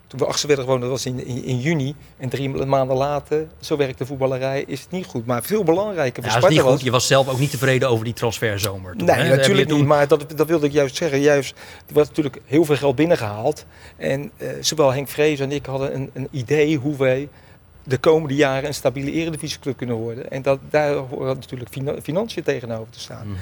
toen 0.10 0.19
we 0.19 0.26
achtste 0.26 0.48
werden 0.48 0.65
geworden, 0.65 0.89
dat 0.89 0.98
was 1.04 1.13
in, 1.13 1.26
in, 1.26 1.43
in 1.43 1.60
juni. 1.60 1.95
En 2.17 2.30
drie 2.30 2.50
maanden 2.50 2.98
later, 2.98 3.48
zo 3.60 3.78
werkt 3.78 3.98
de 3.98 4.06
voetballerij, 4.06 4.63
is 4.67 4.82
het 4.82 4.91
niet 4.91 5.06
goed. 5.06 5.26
Maar 5.26 5.43
veel 5.43 5.63
belangrijker 5.63 6.24
Ja, 6.24 6.30
voor 6.30 6.39
niet 6.50 6.52
Sparta 6.58 6.72
goed. 6.76 6.82
Je 6.86 6.91
was 6.91 7.08
zelf 7.08 7.28
ook 7.30 7.39
niet 7.39 7.52
tevreden 7.52 7.89
over 7.89 8.06
die 8.06 8.13
transferzomer. 8.13 8.95
toen, 8.95 9.08
Nee, 9.08 9.15
hè? 9.15 9.36
Natuurlijk 9.36 9.67
toen- 9.67 9.78
niet. 9.78 9.88
Maar 9.88 10.08
dat, 10.08 10.26
dat 10.36 10.48
wilde 10.48 10.65
ik 10.65 10.72
juist 10.72 10.95
zeggen. 10.95 11.19
Juist, 11.19 11.56
er 11.88 11.93
was 11.93 12.08
natuurlijk 12.08 12.39
heel 12.45 12.65
veel 12.65 12.76
geld 12.76 12.95
binnengehaald. 12.95 13.65
En 13.98 14.32
eh, 14.38 14.48
zowel 14.62 14.93
Henk 14.93 15.08
Vrees 15.08 15.39
en 15.39 15.52
ik 15.52 15.65
hadden 15.65 15.95
een, 15.95 16.10
een 16.13 16.28
idee 16.32 16.78
hoe 16.78 16.98
wij 16.98 17.30
de 17.84 17.98
komende 17.98 18.36
jaren 18.36 18.67
een 18.67 18.74
stabiele 18.74 19.12
eredivisieclub 19.12 19.78
kunnen 19.78 19.95
worden. 19.95 20.32
En 20.32 20.41
dat, 20.41 20.60
daar 20.69 20.93
horen 20.95 21.36
natuurlijk 21.36 21.72
fina- 21.72 22.02
financiën 22.02 22.43
tegenover 22.43 22.89
te 22.91 23.00
staan. 23.00 23.28
Mhm. 23.28 23.38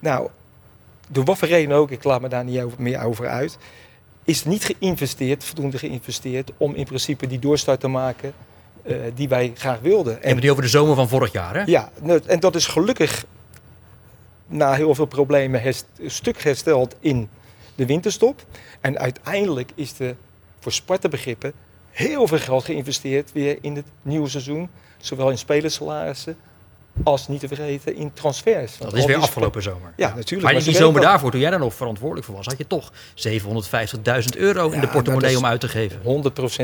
Nou, 0.00 0.28
door 1.08 1.24
wat 1.24 1.38
voor 1.38 1.48
reden 1.48 1.76
ook, 1.76 1.90
ik 1.90 2.04
laat 2.04 2.20
me 2.20 2.28
daar 2.28 2.44
niet 2.44 2.60
over, 2.60 2.82
meer 2.82 3.02
over 3.04 3.28
uit, 3.28 3.58
is 4.26 4.44
niet 4.44 4.64
geïnvesteerd, 4.64 5.44
voldoende 5.44 5.78
geïnvesteerd 5.78 6.50
om 6.56 6.74
in 6.74 6.84
principe 6.84 7.26
die 7.26 7.38
doorstart 7.38 7.80
te 7.80 7.88
maken 7.88 8.32
eh, 8.82 8.96
die 9.14 9.28
wij 9.28 9.52
graag 9.54 9.80
wilden. 9.80 10.18
Het 10.20 10.40
nu 10.40 10.50
over 10.50 10.62
de 10.62 10.68
zomer 10.68 10.94
van 10.94 11.08
vorig 11.08 11.32
jaar, 11.32 11.54
hè? 11.54 11.62
Ja, 11.66 11.90
nou, 12.02 12.20
en 12.26 12.40
dat 12.40 12.54
is 12.54 12.66
gelukkig 12.66 13.24
na 14.46 14.72
heel 14.74 14.94
veel 14.94 15.06
problemen 15.06 15.62
herst- 15.62 15.86
stuk 16.06 16.42
hersteld 16.42 16.96
in 17.00 17.28
de 17.74 17.86
winterstop. 17.86 18.44
En 18.80 18.98
uiteindelijk 18.98 19.70
is 19.74 19.98
er 19.98 20.16
voor 20.60 20.72
Sparta 20.72 21.08
begrippen 21.08 21.52
heel 21.90 22.26
veel 22.26 22.38
geld 22.38 22.64
geïnvesteerd 22.64 23.32
weer 23.32 23.58
in 23.60 23.76
het 23.76 23.86
nieuwe 24.02 24.28
seizoen. 24.28 24.68
Zowel 24.98 25.30
in 25.30 25.38
spelersalarissen 25.38 26.36
als 27.04 27.28
niet 27.28 27.40
te 27.40 27.48
vergeten 27.48 27.96
in 27.96 28.12
transfers. 28.12 28.78
Want 28.78 28.90
Dat 28.90 29.00
is 29.00 29.06
weer 29.06 29.16
afgelopen 29.16 29.62
zomer. 29.62 29.92
Ja, 29.96 30.14
natuurlijk, 30.14 30.52
Maar 30.52 30.62
die 30.62 30.74
zomer 30.74 31.00
daarvoor, 31.00 31.30
toen 31.30 31.40
jij 31.40 31.50
daar 31.50 31.58
nog 31.58 31.74
verantwoordelijk 31.74 32.26
voor 32.26 32.36
was, 32.36 32.46
had 32.46 32.58
je 32.58 32.66
toch 32.66 32.92
750.000 33.14 34.36
euro 34.36 34.70
in 34.70 34.80
de 34.80 34.88
portemonnee 34.88 35.36
om 35.36 35.46
uit 35.46 35.60
te 35.60 35.68
geven. 35.68 36.00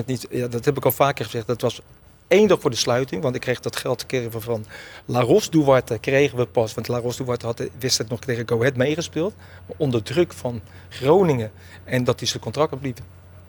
100% 0.02 0.04
niet. 0.06 0.26
Ja, 0.30 0.48
dat 0.48 0.64
heb 0.64 0.76
ik 0.76 0.84
al 0.84 0.92
vaker 0.92 1.24
gezegd. 1.24 1.46
Dat 1.46 1.60
was 1.60 1.80
één 2.28 2.48
dag 2.48 2.60
voor 2.60 2.70
de 2.70 2.76
sluiting. 2.76 3.22
Want 3.22 3.34
ik 3.34 3.40
kreeg 3.40 3.60
dat 3.60 3.76
geld 3.76 4.04
we 4.08 4.40
van 4.40 4.64
La 5.04 5.20
Ros 5.20 5.50
Duarte. 5.50 5.98
Kregen 5.98 6.36
we 6.38 6.46
pas. 6.46 6.74
Want 6.74 6.88
La 6.88 6.98
Ros 6.98 7.16
Duarte 7.16 7.46
had 7.46 7.56
de 7.56 7.70
wedstrijd 7.78 8.10
nog 8.10 8.20
tegen 8.20 8.48
Go 8.48 8.58
Ahead 8.58 8.76
meegespeeld. 8.76 9.34
Maar 9.66 9.76
onder 9.76 10.02
druk 10.02 10.32
van 10.32 10.60
Groningen. 10.88 11.50
En 11.84 12.04
dat 12.04 12.22
is 12.22 12.30
zijn 12.30 12.42
contract 12.42 12.72
opliep. 12.72 12.98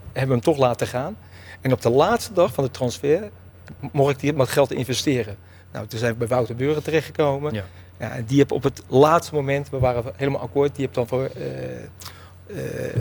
Hebben 0.04 0.38
we 0.38 0.44
hem 0.44 0.54
toch 0.54 0.58
laten 0.58 0.88
gaan. 0.88 1.18
En 1.62 1.72
op 1.72 1.82
de 1.82 1.90
laatste 1.90 2.34
dag 2.34 2.54
van 2.54 2.64
de 2.64 2.72
transfer 2.72 3.30
mocht 3.92 4.12
ik 4.12 4.20
die, 4.20 4.34
dat 4.34 4.50
geld 4.50 4.72
investeren. 4.72 5.38
Nou, 5.74 5.88
toen 5.88 6.00
zijn 6.00 6.12
we 6.12 6.18
bij 6.18 6.28
Wouter 6.28 6.56
Burger 6.56 6.84
terechtgekomen. 6.84 7.54
Ja. 7.54 7.64
Ja, 8.00 8.12
en 8.12 8.26
die 8.26 8.40
heb 8.40 8.52
op 8.52 8.64
het 8.64 8.82
laatste 8.88 9.36
moment, 9.36 9.70
we 9.70 9.80
waren 9.80 10.04
helemaal 10.16 10.42
akkoord, 10.42 10.76
die 10.76 10.86
heb 10.86 10.94
dan 10.94 11.08
voor, 11.08 11.24
eh 11.24 11.36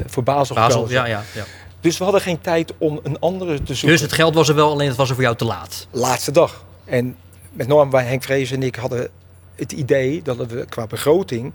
voor 0.07 0.23
Basel, 0.23 0.55
Basel, 0.55 0.81
gekozen. 0.81 0.97
ja, 0.97 1.07
ja, 1.07 1.23
ja. 1.35 1.45
Dus 1.81 1.99
we 1.99 2.05
hadden 2.05 2.23
geen 2.23 2.41
tijd 2.41 2.73
om 2.79 3.01
een 3.03 3.19
andere 3.19 3.63
te 3.63 3.75
zoeken. 3.75 3.89
Dus 3.89 4.01
het 4.01 4.13
geld 4.13 4.35
was 4.35 4.49
er 4.49 4.55
wel, 4.55 4.71
alleen 4.71 4.89
het 4.89 4.97
was 4.97 5.09
er 5.09 5.15
voor 5.15 5.25
jou 5.25 5.37
te 5.37 5.45
laat. 5.45 5.87
Laatste 5.91 6.33
dag. 6.33 6.65
En 6.85 7.17
met 7.53 7.67
name 7.67 7.91
bij 7.91 8.05
Henk 8.05 8.23
Vrees 8.23 8.51
en 8.51 8.63
ik 8.63 8.77
hadden 8.77 9.09
het 9.55 9.73
idee 9.73 10.23
dat 10.23 10.37
we 10.37 10.65
qua 10.69 10.87
begroting 10.87 11.53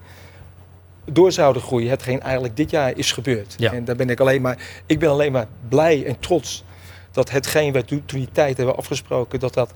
door 1.06 1.32
zouden 1.32 1.62
groeien. 1.62 1.90
Hetgeen 1.90 2.22
eigenlijk 2.22 2.58
dit 2.58 2.70
jaar 2.70 2.98
is 2.98 3.12
gebeurd. 3.12 3.56
Ja. 3.58 3.74
En 3.74 3.86
daar 3.86 3.96
ben 3.96 4.10
ik 4.10 4.20
alleen 4.20 4.42
maar, 4.42 4.58
ik 4.86 5.00
ben 5.00 5.10
alleen 5.10 5.32
maar 5.32 5.48
blij 5.70 6.06
en 6.06 6.20
trots 6.20 6.64
dat 7.12 7.30
hetgeen 7.30 7.74
we 7.74 7.86
toen 7.86 8.06
toen 8.06 8.20
die 8.20 8.30
tijd 8.32 8.58
hebben 8.58 8.78
afgesproken, 8.78 9.40
dat 9.40 9.54
dat, 9.54 9.74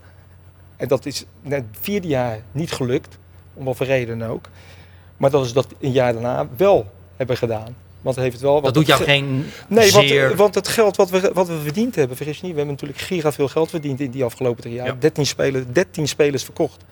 en 0.82 0.88
dat 0.88 1.06
is 1.06 1.26
net 1.42 1.64
het 1.68 1.78
vierde 1.82 2.08
jaar 2.08 2.40
niet 2.52 2.72
gelukt, 2.72 3.18
om 3.54 3.66
wat 3.66 3.76
voor 3.76 3.86
reden 3.86 4.22
ook. 4.22 4.50
Maar 5.18 5.30
dat 5.30 5.46
is 5.46 5.54
dat 5.54 5.68
een 5.80 5.92
jaar 5.92 6.14
daarna 6.14 6.48
wel 6.58 6.92
hebben 7.16 7.38
gedaan. 7.38 7.76
Want 8.02 8.16
heeft 8.16 8.40
wel. 8.40 8.54
Dat 8.54 8.62
want 8.62 8.76
doet 8.76 8.88
jou 8.88 9.04
geen 9.04 9.46
Nee, 9.68 9.92
want, 9.92 10.08
zeer... 10.08 10.36
want 10.36 10.56
het 10.56 10.68
geld 10.68 10.96
wat 10.96 11.10
we, 11.10 11.32
wat 11.34 11.48
we 11.48 11.60
verdiend 11.64 11.96
hebben, 11.96 12.18
vergis 12.18 12.36
je 12.36 12.42
niet, 12.44 12.52
we 12.52 12.58
hebben 12.58 12.76
natuurlijk 12.76 13.02
giga 13.02 13.32
veel 13.32 13.48
geld 13.48 13.70
verdiend 13.70 14.00
in 14.00 14.12
die 14.12 14.24
afgelopen 14.24 14.62
drie 14.62 14.74
jaar. 14.74 14.86
Ja. 14.86 14.96
13, 15.00 15.26
spelers, 15.26 15.66
13 15.72 16.08
spelers 16.08 16.44
verkocht. 16.44 16.84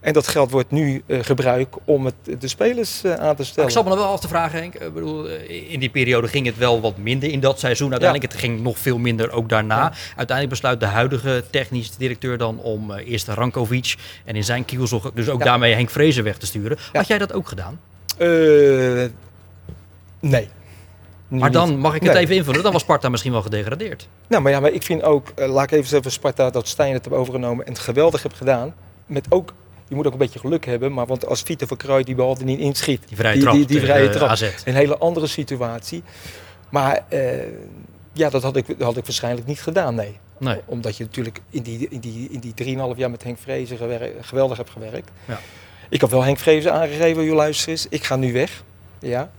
En 0.00 0.12
dat 0.12 0.28
geld 0.28 0.50
wordt 0.50 0.70
nu 0.70 1.02
eh, 1.06 1.18
gebruikt 1.22 1.76
om 1.84 2.04
het, 2.04 2.14
de 2.38 2.48
spelers 2.48 3.04
eh, 3.04 3.12
aan 3.12 3.18
te 3.18 3.34
Maar 3.36 3.44
stellen. 3.44 3.68
ik 3.68 3.74
zat 3.74 3.84
me 3.84 3.90
nog 3.90 3.98
wel 3.98 4.08
af 4.08 4.20
te 4.20 4.28
vragen, 4.28 4.58
Henk. 4.58 4.74
Ik 4.74 4.94
bedoel, 4.94 5.28
eh, 5.28 5.72
in 5.72 5.80
die 5.80 5.90
periode 5.90 6.28
ging 6.28 6.46
het 6.46 6.58
wel 6.58 6.80
wat 6.80 6.96
minder 6.96 7.30
in 7.30 7.40
dat 7.40 7.58
seizoen. 7.58 7.90
Uiteindelijk, 7.90 8.32
het 8.32 8.40
ging 8.40 8.60
nog 8.60 8.78
veel 8.78 8.98
minder 8.98 9.30
ook 9.30 9.48
daarna. 9.48 9.76
Ja. 9.76 9.92
Uiteindelijk 10.16 10.48
besluit 10.48 10.80
de 10.80 10.86
huidige 10.86 11.44
technisch 11.50 11.96
directeur 11.96 12.38
dan 12.38 12.58
om 12.58 12.90
eh, 12.90 13.10
eerst 13.10 13.28
Rankovic 13.28 13.94
en 14.24 14.36
in 14.36 14.44
zijn 14.44 14.64
kielzog 14.64 15.10
dus 15.14 15.28
ook 15.28 15.44
daarmee 15.44 15.74
Henk 15.74 15.90
Vrezen 15.90 16.24
weg 16.24 16.36
te 16.36 16.46
sturen. 16.46 16.78
Had 16.92 17.06
jij 17.06 17.18
dat 17.18 17.32
ook 17.32 17.48
gedaan? 17.48 17.80
Nee. 20.22 20.48
Maar 21.28 21.40
niet. 21.42 21.52
dan 21.52 21.78
mag 21.78 21.94
ik 21.94 22.02
het 22.02 22.12
Nee. 22.12 22.22
even 22.22 22.34
invullen. 22.36 22.62
Dan 22.62 22.72
was 22.72 22.82
Sparta 22.82 23.08
misschien 23.08 23.32
wel 23.32 23.42
gedegradeerd. 23.42 24.08
Nou, 24.28 24.42
maar 24.42 24.52
ja, 24.52 24.60
maar 24.60 24.70
ik 24.72 24.82
vind 24.82 25.02
ook, 25.02 25.28
eh, 25.34 25.48
laat 25.52 25.64
ik 25.64 25.70
even 25.70 25.88
zeggen, 25.88 26.10
Sparta 26.12 26.50
dat 26.50 26.68
Stijn 26.68 26.92
het 26.92 27.04
heeft 27.04 27.16
overgenomen 27.16 27.66
en 27.66 27.72
het 27.72 27.80
geweldig 27.80 28.22
heeft 28.22 28.36
gedaan. 28.36 28.74
Met 29.06 29.26
ook, 29.28 29.54
je 29.88 29.94
moet 29.94 30.06
ook 30.06 30.12
een 30.12 30.18
beetje 30.18 30.38
geluk 30.38 30.64
hebben, 30.66 30.92
maar 30.92 31.06
want 31.06 31.26
als 31.26 31.42
Vito 31.42 31.66
van 31.66 31.76
Kruij 31.76 32.02
die 32.02 32.14
bal 32.14 32.36
er 32.38 32.44
niet 32.44 32.58
inschiet, 32.58 33.02
Die 33.08 33.16
vrije 33.16 33.34
die, 33.34 33.42
trap 33.42 33.68
die, 33.68 33.80
vrije 33.80 34.08
trap, 34.08 34.28
AZ. 34.28 34.52
een 34.64 34.74
hele 34.74 34.98
andere 34.98 35.26
situatie. 35.26 36.02
Maar 36.70 37.04
eh, 37.08 37.20
ja, 38.12 38.30
dat 38.30 38.42
had, 38.42 38.56
ik, 38.56 38.66
dat 38.66 38.82
had 38.82 38.96
ik 38.96 39.04
waarschijnlijk 39.04 39.46
niet 39.46 39.60
gedaan, 39.62 39.94
nee. 39.94 40.18
Nee. 40.38 40.60
Omdat 40.64 40.96
je 40.96 41.04
natuurlijk 41.04 41.40
in 41.50 41.62
die, 41.62 41.86
in 41.90 42.00
die, 42.00 42.28
in 42.30 42.40
die 42.40 42.76
3,5 42.94 42.96
jaar 42.96 43.10
met 43.10 43.22
Henk 43.22 43.38
Vrezen 43.38 43.78
geweldig 44.20 44.56
hebt 44.56 44.70
gewerkt. 44.70 45.10
Ja. 45.24 45.40
Ik 45.88 46.00
heb 46.00 46.10
wel 46.10 46.22
Henk 46.22 46.38
Vrezen 46.38 46.72
aangegeven, 46.72 47.24
joh 47.24 47.34
luister 47.34 47.68
eens, 47.68 47.86
ik 47.88 48.04
ga 48.04 48.16
nu 48.16 48.32
weg. 48.32 48.62
Ja. 48.98 49.30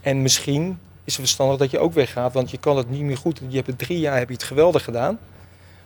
En 0.00 0.22
misschien 0.22 0.78
is 1.04 1.12
het 1.12 1.22
verstandig 1.24 1.58
dat 1.58 1.70
je 1.70 1.78
ook 1.78 1.92
weggaat, 1.92 2.32
want 2.32 2.50
je 2.50 2.58
kan 2.58 2.76
het 2.76 2.90
niet 2.90 3.02
meer 3.02 3.16
goed. 3.16 3.40
Je 3.48 3.56
hebt 3.56 3.66
het 3.66 3.78
drie 3.78 3.98
jaar 3.98 4.18
heb 4.18 4.28
je 4.28 4.34
het 4.34 4.42
geweldig 4.42 4.84
gedaan, 4.84 5.18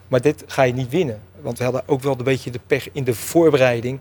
maar 0.09 0.21
dit 0.21 0.45
ga 0.47 0.63
je 0.63 0.73
niet 0.73 0.91
winnen. 0.91 1.21
Want 1.41 1.59
we 1.59 1.65
hadden 1.65 1.83
ook 1.87 2.03
wel 2.03 2.15
een 2.19 2.25
beetje 2.25 2.51
de 2.51 2.61
pech 2.67 2.89
in 2.93 3.05
de 3.05 3.15
voorbereiding. 3.15 4.01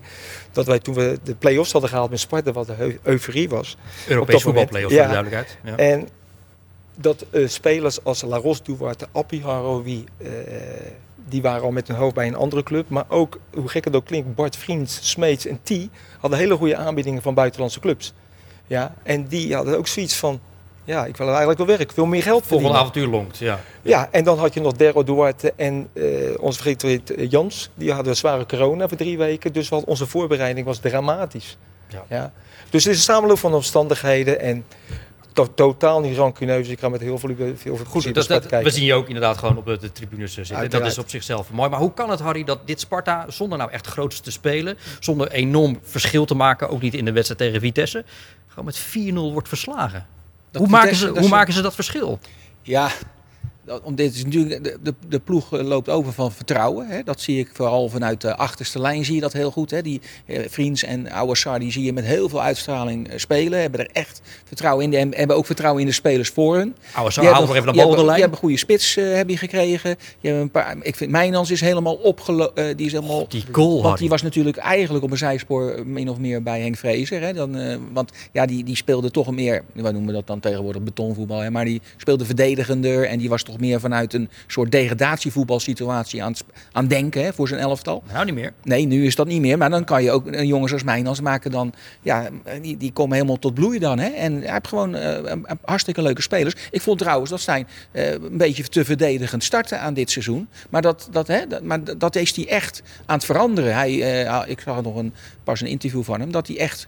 Dat 0.52 0.66
wij 0.66 0.78
toen 0.78 0.94
we 0.94 1.18
de 1.22 1.34
play-offs 1.34 1.72
hadden 1.72 1.90
gehaald 1.90 2.10
met 2.10 2.20
Sparta, 2.20 2.52
wat 2.52 2.66
de 2.66 2.74
eu- 2.78 2.98
euforie 3.02 3.48
was. 3.48 3.76
Europees 4.08 4.34
dat 4.34 4.42
voetbalplay-offs, 4.42 4.94
moment, 4.94 5.12
voor 5.12 5.22
de 5.22 5.28
ja. 5.28 5.38
duidelijkheid. 5.38 5.58
Ja. 5.64 5.76
En 5.76 6.08
dat 6.94 7.24
eh, 7.30 7.48
spelers 7.48 8.04
als 8.04 8.22
Laros 8.22 8.62
Duarte, 8.62 9.06
Appie 9.12 9.42
Haroui, 9.42 10.04
eh 10.18 10.28
die 11.28 11.42
waren 11.42 11.62
al 11.62 11.70
met 11.70 11.88
hun 11.88 11.96
hoofd 11.96 12.14
bij 12.14 12.26
een 12.26 12.34
andere 12.34 12.62
club. 12.62 12.88
Maar 12.88 13.04
ook, 13.08 13.38
hoe 13.54 13.68
gek 13.68 13.84
het 13.84 13.96
ook 13.96 14.04
klinkt, 14.04 14.34
Bart 14.34 14.56
Vriends, 14.56 15.10
Smeets 15.10 15.46
en 15.46 15.60
T 15.62 15.72
hadden 16.18 16.38
hele 16.38 16.56
goede 16.56 16.76
aanbiedingen 16.76 17.22
van 17.22 17.34
buitenlandse 17.34 17.80
clubs. 17.80 18.12
Ja, 18.66 18.94
en 19.02 19.26
die 19.26 19.54
hadden 19.54 19.78
ook 19.78 19.86
zoiets 19.86 20.16
van, 20.16 20.40
ja, 20.84 21.04
ik 21.04 21.16
wil 21.16 21.26
eigenlijk 21.26 21.58
wel 21.58 21.66
werk, 21.66 21.80
ik 21.80 21.96
wil 21.96 22.06
meer 22.06 22.22
geld 22.22 22.46
verdienen. 22.46 22.76
avontuur 22.76 23.06
longt, 23.06 23.38
ja. 23.38 23.60
Ja, 23.82 24.08
en 24.10 24.24
dan 24.24 24.38
had 24.38 24.54
je 24.54 24.60
nog 24.60 24.72
Dero 24.72 25.04
Duarte 25.04 25.52
en 25.56 25.88
eh 25.92 26.02
onze 26.40 26.58
vriend 26.58 26.84
eh, 26.84 27.30
Jans. 27.30 27.70
Die 27.74 27.92
hadden 27.92 28.08
een 28.08 28.16
zware 28.16 28.46
corona 28.46 28.88
voor 28.88 28.96
drie 28.96 29.18
weken. 29.18 29.52
Dus 29.52 29.68
wat, 29.68 29.84
onze 29.84 30.06
voorbereiding 30.06 30.66
was 30.66 30.78
dramatisch. 30.78 31.56
Ja. 31.88 32.04
Ja. 32.08 32.32
Dus 32.70 32.84
het 32.84 32.92
is 32.92 32.98
een 32.98 33.14
samenloop 33.14 33.38
van 33.38 33.54
omstandigheden. 33.54 34.40
En 34.40 34.64
to- 35.34 35.54
totaal 35.54 36.00
niet 36.00 36.16
rancuneus. 36.16 36.68
Ik 36.68 36.78
ga 36.78 36.88
met 36.88 37.00
heel 37.00 37.18
veel, 37.18 37.34
heel 37.36 37.56
veel 37.56 37.76
Goed, 37.76 38.02
plezier 38.02 38.14
dat, 38.14 38.26
kijken. 38.46 38.62
we 38.62 38.70
zien 38.70 38.84
je 38.84 38.94
ook 38.94 39.06
inderdaad 39.06 39.38
gewoon 39.38 39.56
op 39.56 39.66
de, 39.80 39.92
tribunes 39.92 40.36
eh, 40.36 40.44
zitten. 40.44 40.70
Dat 40.70 40.86
is 40.86 40.98
op 40.98 41.10
zichzelf 41.10 41.50
mooi. 41.50 41.70
Maar 41.70 41.78
hoe 41.78 41.94
kan 41.94 42.10
het, 42.10 42.20
Harry, 42.20 42.44
dat 42.44 42.66
dit 42.66 42.80
Sparta, 42.80 43.24
zonder 43.28 43.58
nou 43.58 43.70
echt 43.70 43.86
groots 43.86 44.20
te 44.20 44.30
spelen, 44.30 44.78
zonder 45.00 45.30
enorm 45.30 45.78
verschil 45.82 46.24
te 46.24 46.34
maken, 46.34 46.68
ook 46.68 46.80
niet 46.82 46.94
in 46.94 47.04
de 47.04 47.12
wedstrijd 47.12 47.40
tegen 47.40 47.60
Vitesse, 47.60 48.04
gewoon 48.48 48.64
met 48.64 48.78
4-0 48.78 49.32
wordt 49.32 49.48
verslagen? 49.48 50.06
Dat 50.50 50.62
Hoe, 50.62 50.70
maken 50.70 50.96
ze, 50.96 51.06
dat 51.06 51.18
hoe 51.18 51.28
maken 51.28 51.52
ze 51.52 51.62
dat 51.62 51.74
verschil? 51.74 52.18
Ja, 52.62 52.90
dat- 53.64 53.82
om 53.82 53.94
dit 53.94 54.14
is 54.14 54.24
natuurlijk, 54.24 54.64
de, 54.64 54.76
de, 54.82 54.94
de 55.08 55.18
ploeg 55.18 55.52
eh, 55.52 55.64
loopt 55.66 55.88
over 55.88 56.12
van 56.12 56.32
vertrouwen. 56.32 56.86
Hè. 56.88 57.02
Dat 57.02 57.20
zie 57.20 57.38
ik 57.38 57.48
vooral 57.52 57.88
vanuit 57.88 58.20
de 58.20 58.36
achterste 58.36 58.80
lijn 58.80 59.04
zie 59.04 59.14
je 59.14 59.20
dat 59.20 59.32
heel 59.32 59.50
goed. 59.50 59.70
Hè. 59.70 59.82
Die 59.82 60.00
eh, 60.26 60.40
Vriends 60.48 60.82
en 60.82 61.10
Ouassar 61.10 61.58
die 61.58 61.72
zie 61.72 61.84
je 61.84 61.92
met 61.92 62.04
heel 62.04 62.28
veel 62.28 62.42
uitstraling 62.42 63.08
eh, 63.08 63.18
spelen. 63.18 63.60
Hebben 63.60 63.80
er 63.80 63.90
echt 63.92 64.20
vertrouwen 64.44 64.84
in. 64.84 64.90
Die 64.90 64.98
hebben- 64.98 65.18
hebben 65.18 65.36
ook 65.36 65.46
vertrouwen 65.46 65.80
in 65.82 65.86
de 65.88 65.94
spelers 65.94 66.28
voor 66.28 66.56
hun. 66.56 66.74
Oude 66.94 67.02
Die 67.02 67.10
Saar, 67.12 67.24
haal 67.24 67.24
hebben- 67.24 67.40
nog 67.48 67.56
even 67.56 67.72
de 67.72 67.78
bal 67.78 67.90
de 67.90 67.96
hebben- 67.96 67.96
lijn. 68.04 68.06
Die 68.06 68.20
hebben 68.20 68.32
een 68.32 68.44
goede 68.44 68.56
spits 68.58 68.96
eh, 68.96 69.14
heb 69.14 69.28
je 69.28 69.36
gekregen. 69.36 69.96
Die 69.98 70.30
hebben 70.30 70.42
een 70.42 70.50
paar, 70.50 70.76
ik 70.82 70.96
vind 70.96 71.10
Mijnans 71.10 71.50
is 71.50 71.60
helemaal 71.60 71.94
opgelopen. 71.94 72.76
die 72.76 72.86
is 72.86 72.92
helemaal 72.92 73.28
Die 73.28 73.44
goal, 73.52 73.82
want 73.82 73.98
die 73.98 74.08
was 74.08 74.22
natuurlijk 74.22 74.56
eigenlijk 74.56 75.04
op 75.04 75.10
een 75.10 75.16
zijspoor 75.16 75.82
min 75.86 76.08
of 76.10 76.18
meer 76.18 76.42
bij 76.42 76.60
Henk 76.60 76.76
Vrezer. 76.76 77.20
Hè? 77.20 77.32
Dan, 77.32 77.56
want 77.92 78.12
ja, 78.32 78.46
die, 78.46 78.64
die 78.64 78.76
speelde 78.76 79.10
toch 79.10 79.30
meer, 79.30 79.62
wij 79.72 79.92
noemen 79.92 80.14
dat 80.14 80.26
dan 80.26 80.40
tegenwoordig 80.40 80.82
betonvoetbal. 80.82 81.38
Hè? 81.40 81.50
Maar 81.50 81.64
die 81.64 81.80
speelde 81.96 82.24
verdedigender 82.24 83.04
en 83.04 83.18
die 83.18 83.28
was 83.28 83.42
toch 83.42 83.53
meer 83.60 83.80
vanuit 83.80 84.14
een 84.14 84.28
soort 84.46 84.70
degradatievoetbalsituatie 84.72 86.22
aan, 86.22 86.34
aan 86.72 86.86
denken 86.86 87.24
hè, 87.24 87.32
voor 87.32 87.48
zijn 87.48 87.60
elftal. 87.60 88.02
Nou, 88.12 88.24
niet 88.24 88.34
meer. 88.34 88.52
Nee, 88.62 88.86
nu 88.86 89.06
is 89.06 89.14
dat 89.14 89.26
niet 89.26 89.40
meer. 89.40 89.58
Maar 89.58 89.70
dan 89.70 89.84
kan 89.84 90.02
je 90.02 90.10
ook 90.10 90.26
een 90.26 90.46
jongens 90.46 90.72
als 90.72 90.82
Mijnans 90.82 91.20
maken 91.20 91.50
dan... 91.50 91.72
Ja, 92.02 92.28
die, 92.62 92.76
die 92.76 92.92
komen 92.92 93.14
helemaal 93.14 93.38
tot 93.38 93.54
bloei 93.54 93.78
dan. 93.78 93.98
Hè? 93.98 94.08
En 94.08 94.32
hij 94.42 94.52
heeft 94.52 94.68
gewoon 94.68 94.94
eh, 94.94 95.32
hartstikke 95.64 96.02
leuke 96.02 96.22
spelers. 96.22 96.54
Ik 96.70 96.80
vond 96.80 96.98
trouwens 96.98 97.30
dat 97.30 97.40
Stijn 97.40 97.66
eh, 97.90 98.12
een 98.12 98.36
beetje 98.36 98.62
te 98.62 98.84
verdedigend 98.84 99.44
starten 99.44 99.80
aan 99.80 99.94
dit 99.94 100.10
seizoen. 100.10 100.48
Maar 100.70 100.82
dat, 100.82 101.08
dat, 101.10 101.26
hè, 101.26 101.46
dat, 101.46 101.62
maar 101.62 101.98
dat- 101.98 102.12
is 102.16 102.36
hij 102.36 102.48
echt 102.48 102.82
aan 103.06 103.16
het 103.16 103.24
veranderen. 103.24 103.74
Hij, 103.74 104.24
eh, 104.26 104.42
ik 104.46 104.60
zag 104.60 104.82
nog 104.82 104.96
een, 104.96 105.12
pas 105.44 105.60
een 105.60 105.66
interview 105.66 106.02
van 106.02 106.20
hem... 106.20 106.32
dat 106.32 106.46
hij 106.46 106.58
echt 106.58 106.86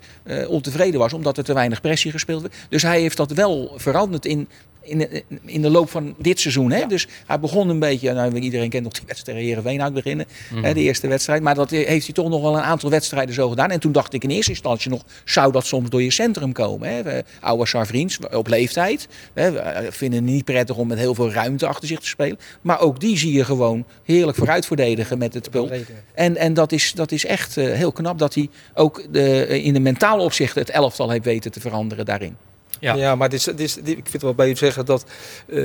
ontevreden 0.48 1.00
was 1.00 1.12
omdat 1.12 1.38
er 1.38 1.44
te 1.44 1.52
weinig 1.54 1.80
pressie 1.80 2.10
gespeeld 2.10 2.42
werd. 2.42 2.54
Dus 2.68 2.82
hij 2.82 3.00
heeft 3.00 3.16
dat 3.16 3.30
wel 3.30 3.72
veranderd 3.76 4.26
in... 4.26 4.48
In 4.86 4.98
de, 4.98 5.24
in 5.44 5.62
de 5.62 5.70
loop 5.70 5.90
van 5.90 6.14
dit 6.18 6.40
seizoen. 6.40 6.70
Hè? 6.70 6.86
Dus 6.86 7.06
hij 7.26 7.40
begon 7.40 7.68
een 7.68 7.78
beetje. 7.78 8.12
Nou, 8.12 8.38
iedereen 8.38 8.68
kent 8.68 8.84
nog 8.84 8.92
die 8.92 9.02
wedstrijd 9.06 9.38
tegen 9.38 9.48
Heerenveen 9.48 9.82
uit 9.82 9.94
beginnen. 9.94 10.26
Hè, 10.54 10.74
de 10.74 10.80
eerste 10.80 11.08
wedstrijd. 11.08 11.42
Maar 11.42 11.54
dat 11.54 11.70
heeft 11.70 12.04
hij 12.04 12.14
toch 12.14 12.28
nog 12.28 12.42
wel 12.42 12.56
een 12.56 12.62
aantal 12.62 12.90
wedstrijden 12.90 13.34
zo 13.34 13.48
gedaan. 13.48 13.70
En 13.70 13.80
toen 13.80 13.92
dacht 13.92 14.12
ik 14.12 14.22
in 14.22 14.30
eerste 14.30 14.50
instantie 14.50 14.90
nog. 14.90 15.02
Zou 15.24 15.52
dat 15.52 15.66
soms 15.66 15.90
door 15.90 16.02
je 16.02 16.10
centrum 16.10 16.52
komen? 16.52 16.88
Hè? 16.88 17.20
Oude 17.40 17.66
Sarvriends 17.66 18.18
op 18.30 18.46
leeftijd. 18.46 19.08
Hè? 19.34 19.50
we, 19.52 19.58
eh, 19.58 19.90
vinden 19.90 20.24
het 20.24 20.32
niet 20.32 20.44
prettig 20.44 20.76
om 20.76 20.88
met 20.88 20.98
heel 20.98 21.14
veel 21.14 21.32
ruimte 21.32 21.66
achter 21.66 21.88
zich 21.88 22.00
te 22.00 22.06
spelen. 22.06 22.38
Maar 22.60 22.80
ook 22.80 23.00
die 23.00 23.18
zie 23.18 23.32
je 23.32 23.44
gewoon 23.44 23.84
heerlijk 24.04 24.36
vooruit 24.36 24.66
verdedigen 24.66 25.18
met 25.18 25.34
het 25.34 25.44
spul. 25.44 25.70
En, 26.14 26.36
en 26.36 26.54
dat, 26.54 26.72
is, 26.72 26.92
dat 26.92 27.12
is 27.12 27.24
echt 27.24 27.56
eh, 27.56 27.72
heel 27.72 27.92
knap 27.92 28.18
dat 28.18 28.34
hij 28.34 28.48
ook 28.74 29.06
de, 29.10 29.46
in 29.62 29.72
de 29.72 29.80
mentale 29.80 30.22
opzicht 30.22 30.54
het 30.54 30.70
elftal 30.70 31.10
heeft 31.10 31.24
weten 31.24 31.52
te 31.52 31.60
veranderen 31.60 32.04
daarin. 32.04 32.36
Ja. 32.80 32.94
Ja, 32.94 33.14
maar 33.14 33.28
dit 33.28 33.38
is, 33.38 33.44
dit 33.44 33.60
is, 33.60 33.74
dit- 33.74 33.86
ik 33.88 33.94
vind 33.94 34.12
het 34.12 34.22
wel 34.22 34.34
bij 34.34 34.48
je 34.48 34.54
zeggen 34.56 34.84
dat 34.86 35.04
eh, 35.48 35.60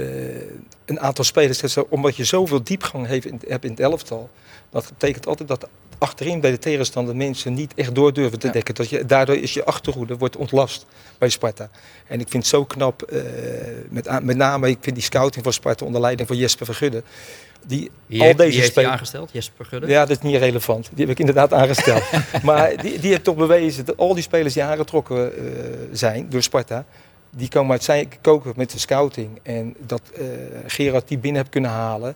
een 0.85 0.99
aantal 0.99 1.23
spelers, 1.23 1.77
omdat 1.89 2.15
je 2.15 2.23
zoveel 2.23 2.63
diepgang 2.63 3.07
heeft 3.07 3.25
in, 3.25 3.41
hebt 3.47 3.63
in 3.63 3.71
het 3.71 3.79
elftal, 3.79 4.29
dat 4.69 4.85
betekent 4.89 5.27
altijd 5.27 5.49
dat 5.49 5.67
achterin 5.97 6.39
bij 6.39 6.51
de 6.51 6.59
tegenstander 6.59 7.15
mensen 7.15 7.53
niet 7.53 7.73
echt 7.75 7.95
door 7.95 8.13
durven 8.13 8.39
te 8.39 8.47
Ja. 8.47 8.53
dekken. 8.53 8.75
Dat 8.75 8.89
je, 8.89 9.05
daardoor 9.05 9.35
is 9.35 9.53
je 9.53 9.63
achterhoede 9.65 10.17
wordt 10.17 10.35
ontlast 10.35 10.85
bij 11.17 11.29
Sparta. 11.29 11.69
En 12.07 12.19
ik 12.19 12.27
vind 12.29 12.43
het 12.43 12.51
zo 12.51 12.65
knap, 12.65 13.01
eh, 13.01 13.21
met, 13.89 14.23
met 14.23 14.37
name 14.37 14.69
ik 14.69 14.77
vind 14.81 14.95
die 14.95 15.03
scouting 15.05 15.43
van 15.43 15.53
Sparta 15.53 15.85
onder 15.85 16.01
leiding 16.01 16.27
van 16.27 16.37
Jesper 16.37 16.65
Vergudde. 16.65 17.03
Die 17.67 17.91
al 18.09 18.17
heeft, 18.25 18.37
deze 18.37 18.71
die 18.73 18.87
aangesteld? 18.87 19.29
Jesper 19.33 19.65
Gudde? 19.65 19.87
Ja, 19.87 20.05
dat 20.05 20.17
is 20.17 20.23
niet 20.23 20.35
relevant. 20.35 20.89
Die 20.93 21.05
heb 21.05 21.13
ik 21.13 21.19
inderdaad 21.19 21.53
aangesteld. 21.53 22.03
maar 22.43 22.81
die, 22.81 22.99
die 22.99 23.09
heeft 23.09 23.23
toch 23.23 23.35
bewezen 23.35 23.85
dat 23.85 23.97
al 23.97 24.13
die 24.13 24.23
spelers 24.23 24.53
die 24.53 24.63
aangetrokken 24.63 25.37
eh, 25.37 25.43
zijn 25.91 26.29
door 26.29 26.41
Sparta, 26.41 26.85
die 27.29 27.47
komen 27.47 27.71
uit 27.71 27.83
zijn 27.83 28.11
koken 28.21 28.53
met 28.55 28.71
de 28.71 28.79
scouting. 28.79 29.39
En 29.43 29.75
dat 29.79 30.01
eh, 30.15 30.25
Gerard 30.67 31.07
die 31.07 31.17
binnen 31.17 31.41
heeft 31.41 31.53
kunnen 31.53 31.71
halen, 31.71 32.15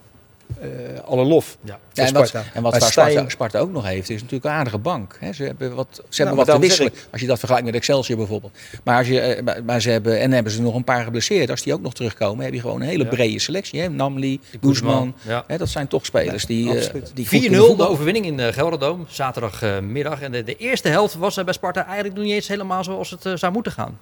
eh, 0.60 0.70
alle 1.06 1.24
lof. 1.26 1.58
Ja. 1.64 1.80
en 1.94 2.14
wat, 2.14 2.28
Sparta. 2.28 2.50
en 2.54 2.62
wat 2.62 2.76
Sparta, 2.76 3.10
Stijn- 3.10 3.32
Sparta 3.32 3.60
ook 3.60 3.72
nog 3.72 3.86
heeft, 3.86 4.10
is 4.10 4.16
natuurlijk 4.22 4.46
een 4.46 4.52
aardige 4.52 4.78
bank. 4.78 5.18
Hè. 5.20 5.34
Ze 5.34 5.44
hebben 5.44 5.76
wat, 5.76 5.88
ze 5.92 6.02
maar 6.02 6.28
hebben 6.28 6.36
wat 6.46 6.56
te 6.56 6.62
wisselen. 6.62 6.92
Als 7.12 7.22
je 7.22 7.28
dat 7.28 7.38
vergelijkt 7.40 7.68
met 7.68 7.76
Excelsior 7.76 8.18
bijvoorbeeld. 8.18 8.58
Maar, 8.84 8.98
als 8.98 9.08
je, 9.08 9.20
eh, 9.20 9.44
maar- 9.44 9.64
maar 9.64 9.82
ze 9.82 9.90
hebben, 9.90 10.20
en 10.20 10.32
hebben 10.32 10.52
ze 10.52 10.62
nog 10.62 10.76
een 10.76 10.84
paar 10.84 11.04
geblesseerd. 11.04 11.50
Als 11.50 11.62
die 11.62 11.74
ook 11.74 11.82
nog 11.82 11.94
terugkomen, 11.94 12.46
heb 12.46 12.54
je 12.54 12.60
gewoon 12.60 12.82
een 12.82 12.88
hele 12.88 13.04
Ja. 13.04 13.10
brede 13.10 13.40
selectie. 13.40 13.82
Hè. 13.82 13.90
Namli, 13.90 14.40
Guzman, 14.62 15.16
ja. 15.22 15.46
Dat 15.58 15.70
zijn 15.70 15.88
toch 15.88 16.06
spelers 16.06 16.46
die, 16.46 16.70
eh, 16.70 16.76
absoluut. 16.76 17.12
die 17.14 17.28
goed 17.28 17.40
4-0 17.40 17.66
kunnen 17.66 17.78
de 17.78 17.88
overwinning 17.88 18.26
in 18.26 18.38
de 18.38 18.54
Gelderdoom, 18.54 19.06
zaterdagmiddag. 19.10 20.22
En 20.22 20.32
de, 20.32 20.44
de 20.44 20.56
eerste 20.56 20.88
helft 20.88 21.16
was 21.16 21.38
er 21.38 21.44
bij 21.44 21.54
Sparta 21.54 21.86
eigenlijk 21.86 22.16
nog 22.16 22.24
niet 22.26 22.34
eens 22.34 22.48
helemaal 22.48 22.84
zoals 22.84 23.10
het 23.10 23.40
zou 23.40 23.54
moeten 23.54 23.72
gaan. 23.72 23.98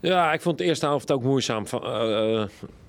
Ja, 0.00 0.32
ik 0.32 0.40
vond 0.40 0.58
de 0.58 0.64
eerste 0.64 0.86
helft 0.86 1.10
ook 1.12 1.22
moeizaam. 1.22 1.66
Van, 1.66 1.80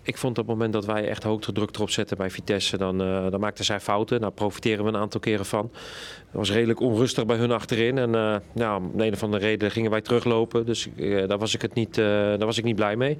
ik 0.02 0.18
vond 0.18 0.38
op 0.38 0.48
het 0.48 0.56
moment 0.56 0.74
dat 0.74 0.86
wij 0.86 1.08
echt 1.08 1.24
hoogte 1.24 1.52
druk 1.52 1.76
erop 1.76 1.90
zetten 1.90 2.18
bij 2.18 2.30
Vitesse, 2.30 2.78
dan, 2.78 3.02
uh, 3.02 3.32
dan 3.32 3.40
maakten 3.40 3.66
zij 3.66 3.80
fouten. 3.80 4.22
Daar 4.22 4.32
profiteren 4.32 4.84
we 4.84 4.90
een 4.90 4.98
aantal 4.98 5.20
keren 5.20 5.46
van. 5.46 5.72
Het 6.14 6.38
was 6.38 6.52
redelijk 6.52 6.80
onrustig 6.80 7.26
bij 7.26 7.38
hun 7.38 7.52
achterin. 7.52 7.98
En 7.98 8.10
uh, 8.10 8.36
nou, 8.54 8.84
om 8.84 9.00
een 9.00 9.14
of 9.14 9.24
andere 9.24 9.46
reden 9.46 9.72
gingen 9.72 9.92
wij 9.92 10.02
teruglopen. 10.02 10.66
Dus 10.66 10.88
uh, 10.96 11.28
daar, 11.28 11.38
was 11.38 11.54
ik 11.54 11.62
het 11.62 11.74
niet, 11.74 11.96
daar 11.96 12.46
was 12.46 12.58
ik 12.58 12.64
niet 12.64 12.76
blij 12.76 12.96
mee. 12.96 13.18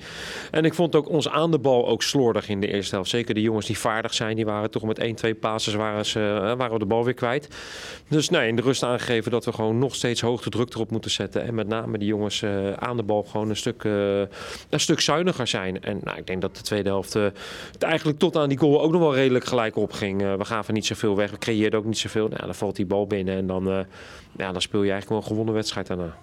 En 0.52 0.66
ik 0.66 0.74
vond 0.74 0.96
ook 0.96 1.10
ons 1.10 1.30
aan 1.30 1.52
de 1.52 1.60
bal 1.60 1.88
ook 1.88 2.04
slordig 2.04 2.50
in 2.50 2.60
de 2.60 2.68
eerste 2.68 2.96
helft. 2.96 3.10
Zeker 3.10 3.34
de 3.34 3.42
jongens 3.42 3.66
die 3.66 3.78
vaardig 3.78 4.14
zijn, 4.14 4.36
die 4.36 4.46
waren 4.46 4.72
toch 4.72 4.84
met 4.84 5.00
1, 5.00 5.16
2 5.16 5.36
passes 5.36 5.74
waren, 5.74 6.06
ze, 6.06 6.20
waren 6.58 6.74
we 6.74 6.80
de 6.80 6.86
bal 6.86 7.04
weer 7.04 7.14
kwijt. 7.14 7.48
Dus 8.08 8.30
nee, 8.30 8.48
in 8.48 8.56
de 8.56 8.62
rust 8.62 8.84
aangegeven 8.84 9.32
dat 9.32 9.46
we 9.46 9.54
gewoon 9.54 9.78
nog 9.78 9.96
steeds 9.96 10.22
hoogte 10.22 10.50
druk 10.50 10.74
erop 10.74 10.92
moeten 10.92 11.12
zetten. 11.12 11.44
En 11.44 11.56
met 11.56 11.68
name 11.68 11.98
die 11.98 12.08
jongens 12.08 12.44
aan 12.76 12.98
de 12.98 13.04
bal 13.04 13.24
gewoon 13.24 13.50
een 13.50 13.56
stuk, 13.56 13.84
een 13.84 14.80
stuk 14.80 15.00
zuiniger 15.00 15.48
zijn. 15.48 15.82
En 15.82 16.00
nou, 16.04 16.18
ik 16.18 16.28
denk 16.28 16.42
dat 16.42 16.56
de 16.56 16.62
tweede 16.70 16.90
helft 16.90 17.16
uh, 17.16 17.24
het 17.72 17.84
eigenlijk 17.84 18.20
tot 18.20 18.36
aan 18.36 18.50
die 18.50 18.58
goal 18.58 18.82
ook 18.82 18.92
nog 18.92 19.02
wel 19.02 19.16
redelijk 19.16 19.46
gelijk 19.46 19.76
opging. 19.76 20.22
Uh, 20.22 20.34
we 20.34 20.46
gaven 20.46 20.74
niet 20.74 20.86
zoveel 20.86 21.16
weg, 21.16 21.32
we 21.32 21.38
creëerden 21.38 21.80
ook 21.80 21.86
niet 21.86 21.98
zoveel. 21.98 22.28
Nou, 22.28 22.46
dan 22.46 22.56
valt 22.56 22.76
die 22.76 22.86
bal 22.86 23.08
binnen 23.08 23.36
en 23.36 23.48
dan, 23.48 23.68
uh, 23.68 23.80
ja, 24.38 24.52
dan 24.52 24.62
speel 24.62 24.84
je 24.84 24.92
eigenlijk 24.92 25.10
wel 25.10 25.18
een 25.18 25.28
gewonnen 25.28 25.54
wedstrijd 25.54 25.88
daarna. 25.88 26.18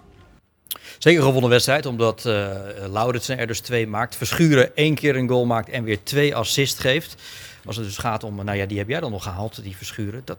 Zeker 0.97 1.19
een 1.19 1.25
gewonnen 1.25 1.49
wedstrijd, 1.49 1.85
omdat 1.85 2.23
uh, 2.25 2.49
Lauritsen 2.91 3.37
er 3.37 3.47
dus 3.47 3.59
twee 3.59 3.87
maakt. 3.87 4.15
Verschuren 4.15 4.75
één 4.75 4.95
keer 4.95 5.15
een 5.15 5.29
goal 5.29 5.45
maakt 5.45 5.69
en 5.69 5.83
weer 5.83 6.03
twee 6.03 6.35
assist 6.35 6.79
geeft. 6.79 7.15
Als 7.65 7.75
het 7.75 7.85
dus 7.85 7.97
gaat 7.97 8.23
om, 8.23 8.35
nou 8.35 8.57
ja, 8.57 8.65
die 8.65 8.77
heb 8.77 8.89
jij 8.89 8.99
dan 8.99 9.11
nog 9.11 9.23
gehaald, 9.23 9.63
die 9.63 9.77
Verschuren. 9.77 10.21
Dat, 10.25 10.37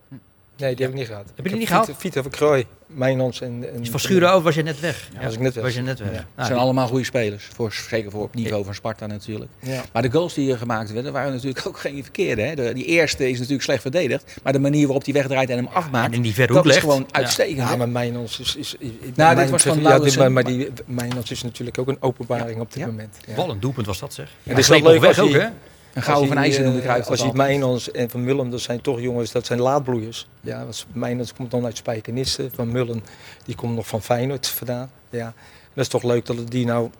Nee, 0.59 0.75
die 0.75 0.85
heb 0.85 0.95
ik 0.95 1.01
niet 1.01 1.07
gehad. 1.09 1.25
Heb 1.27 1.37
je 1.37 1.43
die 1.43 1.53
ik 1.53 1.59
niet 1.59 1.69
gehaald? 1.69 1.91
Vita 1.99 2.23
van 2.23 2.31
Krooi, 2.31 2.67
Mijnons 2.87 3.41
en... 3.41 3.65
en 3.75 3.87
Van 3.87 4.01
Schuren 4.01 4.31
over 4.31 4.43
was 4.43 4.55
je 4.55 4.63
net 4.63 4.81
weg. 4.81 5.09
Ja, 5.15 5.23
was 5.25 5.35
ik 5.35 5.41
net 5.41 5.55
weg. 5.55 5.65
Was 5.65 5.75
je 5.75 5.81
net 5.83 5.99
weg. 5.99 6.09
Ja. 6.09 6.15
Nou, 6.15 6.25
Het 6.35 6.47
zijn 6.47 6.59
allemaal 6.59 6.87
goede 6.89 7.05
spelers. 7.05 7.49
Voor, 7.55 7.73
zeker 7.73 8.11
voor 8.11 8.23
op 8.23 8.35
niveau 8.35 8.65
van 8.65 8.75
Sparta 8.75 9.07
natuurlijk. 9.07 9.51
Ja. 9.59 9.83
Maar 9.93 10.03
de 10.03 10.11
goals 10.11 10.35
die 10.35 10.45
hier 10.45 10.59
gemaakt 10.59 10.93
werden, 10.93 11.13
waren 11.13 11.33
natuurlijk 11.33 11.67
ook 11.69 11.79
geen 11.79 12.03
verkeerde. 12.03 12.43
Hè? 12.43 12.55
De, 12.55 12.73
die 12.75 12.85
eerste 12.85 13.29
is 13.29 13.37
natuurlijk 13.37 13.63
slecht 13.63 13.83
verdedigd. 13.83 14.37
Maar 14.43 14.53
de 14.53 14.59
manier 14.59 14.85
waarop 14.85 15.05
hij 15.05 15.13
wegdraait 15.15 15.51
en 15.51 15.57
hem 15.57 15.69
afmaakt, 15.73 16.07
en 16.07 16.13
in 16.13 16.23
die 16.23 16.35
verre 16.35 16.53
dat 16.53 16.67
is 16.67 16.77
gewoon 16.77 17.07
uitstekend. 17.11 17.57
Ja, 17.59 17.69
hè? 17.69 17.77
maar 17.77 17.89
Mijnons 17.89 18.41
is... 18.41 18.57
is, 18.57 18.75
is 18.79 18.91
Nou, 19.15 19.37
dit 19.37 19.51
was 19.51 19.63
van 19.63 20.33
maar, 20.33 20.45
die 20.45 20.69
Mijnons 20.87 21.31
is 21.31 21.43
natuurlijk 21.43 21.79
ook 21.79 21.89
een 21.89 21.97
openbaring 22.03 22.61
op 22.61 22.73
dit 22.73 22.81
Ja. 22.83 22.87
moment. 22.87 23.17
Ja. 23.27 23.35
Wat 23.35 23.49
een 23.49 23.61
doelpunt 23.61 23.87
was 23.87 23.99
dat 23.99 24.15
zeg. 24.15 24.29
het 24.43 24.59
is 24.59 24.69
wel 24.69 24.83
leuk 24.83 25.01
weg 25.01 25.19
als 25.19 25.27
ook 25.29 25.33
hij- 25.35 25.53
Een 25.99 26.05
gouden 26.05 26.29
van 26.29 26.37
IJzer 26.37 26.65
noemde 26.65 26.79
eh, 26.79 26.85
Cruijff 26.85 27.09
Als 27.09 27.19
je 27.19 27.27
altijd. 27.27 27.49
Mijnons 27.49 27.91
en 27.91 28.11
Van 28.11 28.25
Mullen, 28.25 28.51
dat 28.51 28.61
zijn 28.61 28.81
toch 28.81 29.01
jongens, 29.01 29.33
dat 29.33 29.47
zijn 29.47 29.61
laadbloeiers. 29.61 30.27
Ja, 30.41 30.63
als 30.63 30.87
Mijnons 30.93 31.33
komt 31.33 31.51
dan 31.51 31.65
uit 31.65 31.77
Spijkenisse. 31.77 32.49
Van 32.55 32.73
Mullen, 32.73 33.05
die 33.45 33.55
komt 33.55 33.75
nog 33.75 33.87
van 33.87 34.03
Feyenoord 34.03 34.49
vandaan. 34.49 34.91
Ja. 35.11 35.33
Dat 35.75 35.85
is 35.85 35.89
toch 35.89 36.03
leuk 36.03 36.27
dat 36.27 36.37
het 36.37 36.51
die 36.51 36.67
nou 36.67 36.91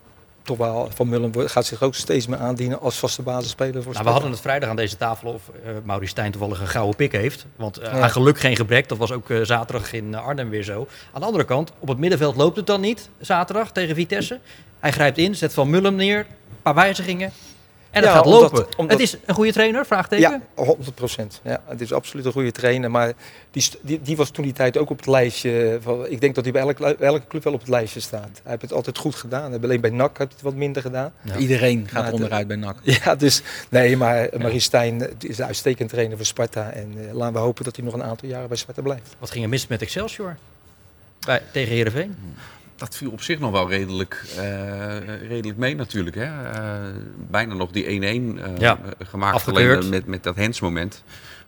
toch 0.49 0.57
wel, 0.57 0.89
Van 0.93 1.09
Mullen 1.09 1.49
gaat 1.49 1.65
zich 1.65 1.81
ook 1.81 1.95
steeds 1.95 2.27
meer 2.27 2.37
aandienen 2.39 2.79
als 2.79 2.97
vaste 2.97 3.21
basisspeler 3.21 3.83
voor 3.83 3.93
Nou, 3.93 4.05
we 4.05 4.11
hadden 4.11 4.31
het 4.31 4.39
vrijdag 4.39 4.69
aan 4.69 4.75
deze 4.75 4.97
tafel 4.97 5.33
of 5.33 5.41
uh, 5.65 5.71
Maurice 5.83 6.11
Stijn 6.11 6.31
toevallig 6.31 6.61
een 6.61 6.67
gouden 6.67 6.95
pik 6.95 7.11
heeft. 7.11 7.45
Want 7.55 7.77
eh, 7.77 7.93
Ja. 7.93 7.99
aan 7.99 8.09
geluk 8.09 8.39
geen 8.39 8.55
gebrek. 8.55 8.89
Dat 8.89 8.97
was 8.97 9.11
ook 9.11 9.29
eh, 9.29 9.41
zaterdag 9.41 9.93
in 9.93 10.13
eh, 10.13 10.25
Arnhem 10.25 10.49
weer 10.49 10.63
zo. 10.63 10.87
Aan 11.13 11.19
de 11.21 11.25
andere 11.27 11.45
kant, 11.45 11.71
op 11.79 11.87
het 11.87 11.97
middenveld 11.97 12.35
loopt 12.35 12.55
het 12.55 12.67
dan 12.67 12.81
niet 12.81 13.09
zaterdag 13.19 13.71
tegen 13.71 13.95
Vitesse. 13.95 14.39
Hij 14.79 14.91
grijpt 14.91 15.17
in, 15.17 15.35
zet 15.35 15.53
Van 15.53 15.69
Mullen 15.69 15.95
neer, 15.95 16.19
een 16.19 16.61
paar 16.61 16.75
wijzigingen. 16.75 17.31
En 17.91 18.01
het 18.01 18.09
Ja, 18.11 18.15
gaat 18.15 18.25
lopen. 18.25 18.65
omdat- 18.77 18.97
Het 18.99 19.07
is 19.07 19.17
een 19.25 19.33
goede 19.35 19.51
trainer, 19.51 19.85
vraagteken. 19.85 20.29
Ja, 20.55 20.63
100 20.63 20.95
procent. 20.95 21.39
Ja, 21.43 21.61
het 21.65 21.81
is 21.81 21.93
absoluut 21.93 22.25
een 22.25 22.31
goede 22.31 22.51
trainer. 22.51 22.91
Maar 22.91 23.13
die, 23.51 23.69
die, 23.81 24.01
die 24.01 24.15
was 24.17 24.29
toen 24.29 24.43
die 24.43 24.53
tijd 24.53 24.77
ook 24.77 24.89
op 24.89 24.97
het 24.97 25.07
lijstje. 25.07 25.77
Van, 25.81 26.07
ik 26.07 26.21
denk 26.21 26.35
dat 26.35 26.43
hij 26.43 26.53
bij 26.53 26.61
elke, 26.61 26.95
elke 26.95 27.27
club 27.27 27.43
wel 27.43 27.53
op 27.53 27.59
het 27.59 27.69
lijstje 27.69 27.99
staat. 27.99 28.29
Hij 28.43 28.49
heeft 28.51 28.61
het 28.61 28.73
altijd 28.73 28.97
goed 28.97 29.15
gedaan. 29.15 29.61
Alleen 29.63 29.81
bij 29.81 29.89
NAC 29.89 30.07
heeft 30.17 30.17
hij 30.17 30.27
het 30.33 30.41
wat 30.41 30.53
minder 30.53 30.81
gedaan. 30.81 31.13
Ja. 31.21 31.35
Iedereen 31.37 31.87
gaat 31.91 32.03
Maar 32.03 32.13
onderuit 32.13 32.47
bij 32.47 32.55
NAC. 32.57 32.77
Ja, 33.03 33.15
dus 33.15 33.41
nee, 33.69 33.97
maar 33.97 34.29
Marie 34.37 34.59
Stijn 34.59 35.01
eh, 35.01 35.11
is 35.19 35.37
een 35.37 35.45
uitstekend 35.45 35.89
trainer 35.89 36.17
voor 36.17 36.25
Sparta. 36.25 36.71
En 36.71 36.93
eh, 37.07 37.13
laten 37.13 37.33
we 37.33 37.39
hopen 37.39 37.63
dat 37.63 37.75
hij 37.75 37.85
nog 37.85 37.93
een 37.93 38.03
aantal 38.03 38.29
jaren 38.29 38.47
bij 38.47 38.57
Sparta 38.57 38.81
blijft. 38.81 39.15
Wat 39.19 39.31
ging 39.31 39.43
er 39.43 39.49
mis 39.49 39.67
met 39.67 39.81
Excelsior? 39.81 40.37
Bij, 41.19 41.41
tegen 41.51 41.73
Heerenveen? 41.73 42.15
Dat 42.79 42.95
viel 42.95 43.11
op 43.11 43.21
zich 43.21 43.39
nog 43.39 43.51
wel 43.51 43.69
redelijk, 43.69 44.23
eh, 44.37 44.97
redelijk 45.27 45.57
mee 45.57 45.75
natuurlijk. 45.75 46.15
Hè? 46.15 46.51
Eh, 46.51 46.73
bijna 47.29 47.53
nog 47.53 47.71
die 47.71 47.89
1-1 47.89 48.39
eh, 48.39 48.57
Ja, 48.57 48.79
gemaakt 48.99 49.35
afgekeurd. 49.35 49.77
alleen 49.77 49.89
met, 49.89 50.05
met 50.05 50.23
dat 50.23 50.35
hensmoment. 50.35 51.03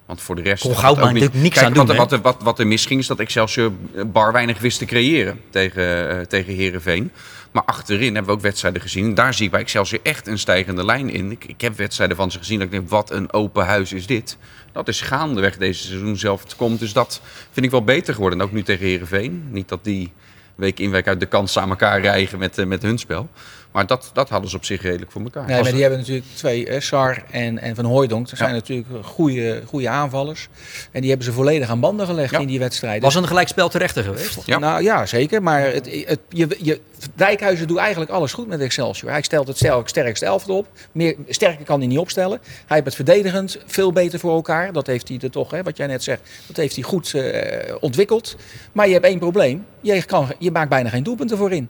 Want 0.06 0.22
voor 0.22 0.36
de 0.36 0.42
rest... 0.42 0.64
Kon 0.64 0.78
Goudman 0.78 1.14
niks 1.14 1.30
Kijk, 1.32 1.58
aan 1.58 1.74
wat, 1.74 1.88
doen, 1.88 1.96
Wat, 1.96 2.22
wat, 2.22 2.44
wat 2.44 2.60
er 2.60 2.68
misging 2.68 3.00
is 3.00 3.08
dat 3.08 3.20
Excelsior 3.20 3.72
bar 4.06 4.32
weinig 4.32 4.60
wist 4.60 4.78
te 4.78 4.86
creëren 4.86 5.42
tegen, 5.50 6.28
tegen 6.28 6.54
Herenveen. 6.54 7.12
Maar 7.52 7.64
achterin 7.64 8.14
hebben 8.14 8.26
we 8.26 8.32
ook 8.32 8.42
wedstrijden 8.42 8.82
gezien. 8.82 9.14
Daar 9.14 9.34
zie 9.34 9.46
ik 9.46 9.52
bij 9.52 9.60
Excelsior 9.60 10.00
echt 10.04 10.28
een 10.28 10.40
stijgende 10.40 10.86
lijn 10.86 11.10
in. 11.10 11.32
Ik, 11.32 11.46
ik 11.46 11.62
heb 11.62 11.78
wedstrijden 11.78 12.16
van 12.16 12.32
ze 12.32 12.38
gezien 12.38 12.58
dat 12.58 12.66
ik 12.66 12.74
denk, 12.74 12.90
wat 12.90 13.12
een 13.12 13.34
open 13.34 13.66
huis 13.66 13.94
is 13.94 14.06
dit. 14.06 14.38
Dat 14.72 14.88
is 14.88 15.02
gaandeweg 15.02 15.58
deze 15.58 15.88
seizoen 15.88 16.18
zelf 16.18 16.46
te 16.46 16.56
komt. 16.56 16.80
Dus 16.80 16.94
dat 16.94 17.22
vind 17.52 17.66
ik 17.66 17.72
wel 17.72 17.84
beter 17.84 18.14
geworden. 18.14 18.40
En 18.40 18.46
ook 18.46 18.52
nu 18.52 18.64
tegen 18.64 18.86
Herenveen. 18.86 19.48
Niet 19.52 19.70
dat 19.70 19.84
die 19.84 20.12
week 20.62 20.80
in 20.80 20.92
week 20.92 21.08
uit 21.08 21.20
de 21.20 21.26
kans 21.26 21.58
aan 21.58 21.70
elkaar 21.70 22.02
rijgen 22.02 22.40
met, 22.40 22.58
eh, 22.58 22.66
met 22.66 22.82
hun 22.82 22.98
spel. 22.98 23.30
Maar 23.72 23.88
dat, 23.88 24.10
dat 24.14 24.30
hadden 24.30 24.50
ze 24.50 24.56
op 24.56 24.66
zich 24.66 24.82
redelijk 24.82 25.12
voor 25.12 25.22
elkaar. 25.22 25.46
Nee, 25.48 25.62
maar 25.62 25.72
die 25.72 25.82
hebben 25.82 26.00
natuurlijk 26.00 26.26
twee, 26.34 26.68
hè, 26.68 26.80
Sar 26.80 27.24
en, 27.32 27.60
en 27.60 27.76
Van 27.76 27.86
Hooijdonk. 27.86 28.30
Dat 28.30 28.38
zijn 28.38 28.50
Ja. 28.50 28.56
natuurlijk 28.56 28.88
goede, 29.06 29.62
goede 29.66 29.90
aanvallers. 29.90 30.48
En 30.92 31.00
die 31.02 31.10
hebben 31.10 31.28
ze 31.28 31.34
volledig 31.34 31.70
aan 31.70 31.80
banden 31.80 32.06
gelegd 32.06 32.32
Ja. 32.32 32.40
in 32.40 32.48
die 32.48 32.60
wedstrijden. 32.60 33.02
Was 33.02 33.16
een 33.16 33.28
gelijkspel 33.28 33.70
terechter 33.70 34.04
geweest? 34.04 34.40
Ja. 34.46 34.60
Nou 34.60 34.84
ja, 34.84 35.06
zeker. 35.06 35.44
Maar 35.44 35.62
het, 35.62 36.04
het, 36.06 36.20
je, 36.30 36.58
je, 36.62 36.80
Dijkhuizen 37.16 37.68
doet 37.68 37.78
eigenlijk 37.78 38.12
alles 38.12 38.34
goed 38.34 38.48
met 38.48 38.60
Excelsior. 38.60 39.12
Hij 39.12 39.22
stelt 39.22 39.48
het 39.48 39.58
sterk, 39.58 39.88
sterkste 39.88 40.26
elftal 40.26 40.58
op. 40.58 40.68
Meer, 40.92 41.16
sterker 41.28 41.66
kan 41.66 41.80
hij 41.80 41.88
niet 41.88 41.98
opstellen. 41.98 42.40
Hij 42.44 42.56
heeft 42.68 42.86
het 42.86 42.96
verdedigend 42.96 43.58
veel 43.66 43.92
beter 43.92 44.20
voor 44.20 44.34
elkaar. 44.34 44.74
Dat 44.74 44.88
heeft 44.88 45.08
hij 45.08 45.18
er 45.22 45.32
toch, 45.32 45.52
hè, 45.52 45.64
wat 45.64 45.78
jij 45.78 45.88
net 45.88 46.04
zegt, 46.04 46.22
dat 46.48 46.56
heeft 46.58 46.76
hij 46.76 46.84
goed 46.84 47.14
eh, 47.14 47.76
ontwikkeld. 47.80 48.36
Maar 48.72 48.88
je 48.88 48.94
hebt 48.94 49.06
één 49.06 49.20
probleem. 49.20 49.66
Je, 49.82 50.04
kan, 50.04 50.28
je 50.40 50.52
maakt 50.52 50.70
bijna 50.70 50.90
geen 50.90 51.04
doelpunten 51.04 51.38
voorin. 51.38 51.70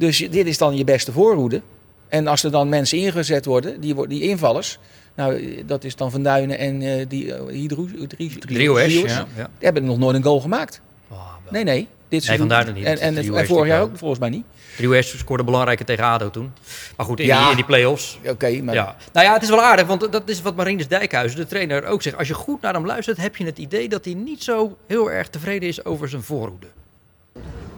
Dus 0.00 0.18
dit 0.30 0.46
is 0.46 0.58
dan 0.58 0.76
je 0.76 0.84
beste 0.84 1.12
voorhoede. 1.12 1.62
En 2.08 2.26
als 2.26 2.42
er 2.44 2.50
dan 2.50 2.68
mensen 2.68 2.98
ingezet 2.98 3.44
worden, 3.44 3.80
die, 3.80 4.06
die 4.08 4.22
invallers. 4.22 4.78
Nou, 5.14 5.62
dat 5.66 5.84
is 5.84 5.96
dan 5.96 6.10
Van 6.10 6.22
Duinen 6.22 6.58
en 6.58 6.82
eh, 6.82 7.06
die 7.08 7.24
uh, 7.24 7.34
Hydro, 7.48 7.86
Drie- 8.08 8.38
Driehoes, 8.38 8.82
Driehoes. 8.82 9.12
ja. 9.12 9.26
ja. 9.36 9.42
Die 9.44 9.50
hebben 9.58 9.84
nog 9.84 9.98
nooit 9.98 10.16
een 10.16 10.22
goal 10.22 10.40
gemaakt. 10.40 10.80
Oh. 11.08 11.34
Nee, 11.50 11.64
nee. 11.64 11.88
Dit 12.08 12.26
Van 12.26 12.48
Duinen 12.48 12.74
niet. 12.74 12.84
En, 12.84 12.98
en, 12.98 13.46
vorig 13.46 13.66
jaar 13.68 13.82
ook 13.82 13.98
volgens 13.98 14.20
mij 14.20 14.28
niet. 14.28 14.44
Driehoes 14.76 15.18
scoorde 15.18 15.44
belangrijke 15.44 15.84
tegen 15.84 16.04
ADO 16.04 16.30
toen. 16.30 16.52
Maar 16.96 17.06
goed, 17.06 17.20
in, 17.20 17.26
Ja. 17.26 17.40
die, 17.40 17.50
in 17.50 17.56
die 17.56 17.64
play-offs. 17.64 18.18
Oké, 18.26 18.62
maar 18.62 18.74
Ja. 18.74 18.96
Nou 19.12 19.26
ja, 19.26 19.32
het 19.32 19.42
is 19.42 19.48
wel 19.48 19.62
aardig, 19.62 19.86
want 19.86 20.12
dat 20.12 20.28
is 20.28 20.42
wat 20.42 20.56
Marinus 20.56 20.88
Dijkhuizen, 20.88 21.38
de 21.38 21.46
trainer, 21.46 21.84
ook 21.84 22.02
zegt. 22.02 22.16
Als 22.16 22.28
je 22.28 22.34
goed 22.34 22.60
naar 22.60 22.74
hem 22.74 22.86
luistert, 22.86 23.16
heb 23.16 23.36
je 23.36 23.44
het 23.44 23.58
idee 23.58 23.88
dat 23.88 24.04
hij 24.04 24.14
niet 24.14 24.42
zo 24.42 24.76
heel 24.86 25.10
erg 25.10 25.28
tevreden 25.28 25.68
is 25.68 25.84
over 25.84 26.08
zijn 26.08 26.22
voorhoede. 26.22 26.66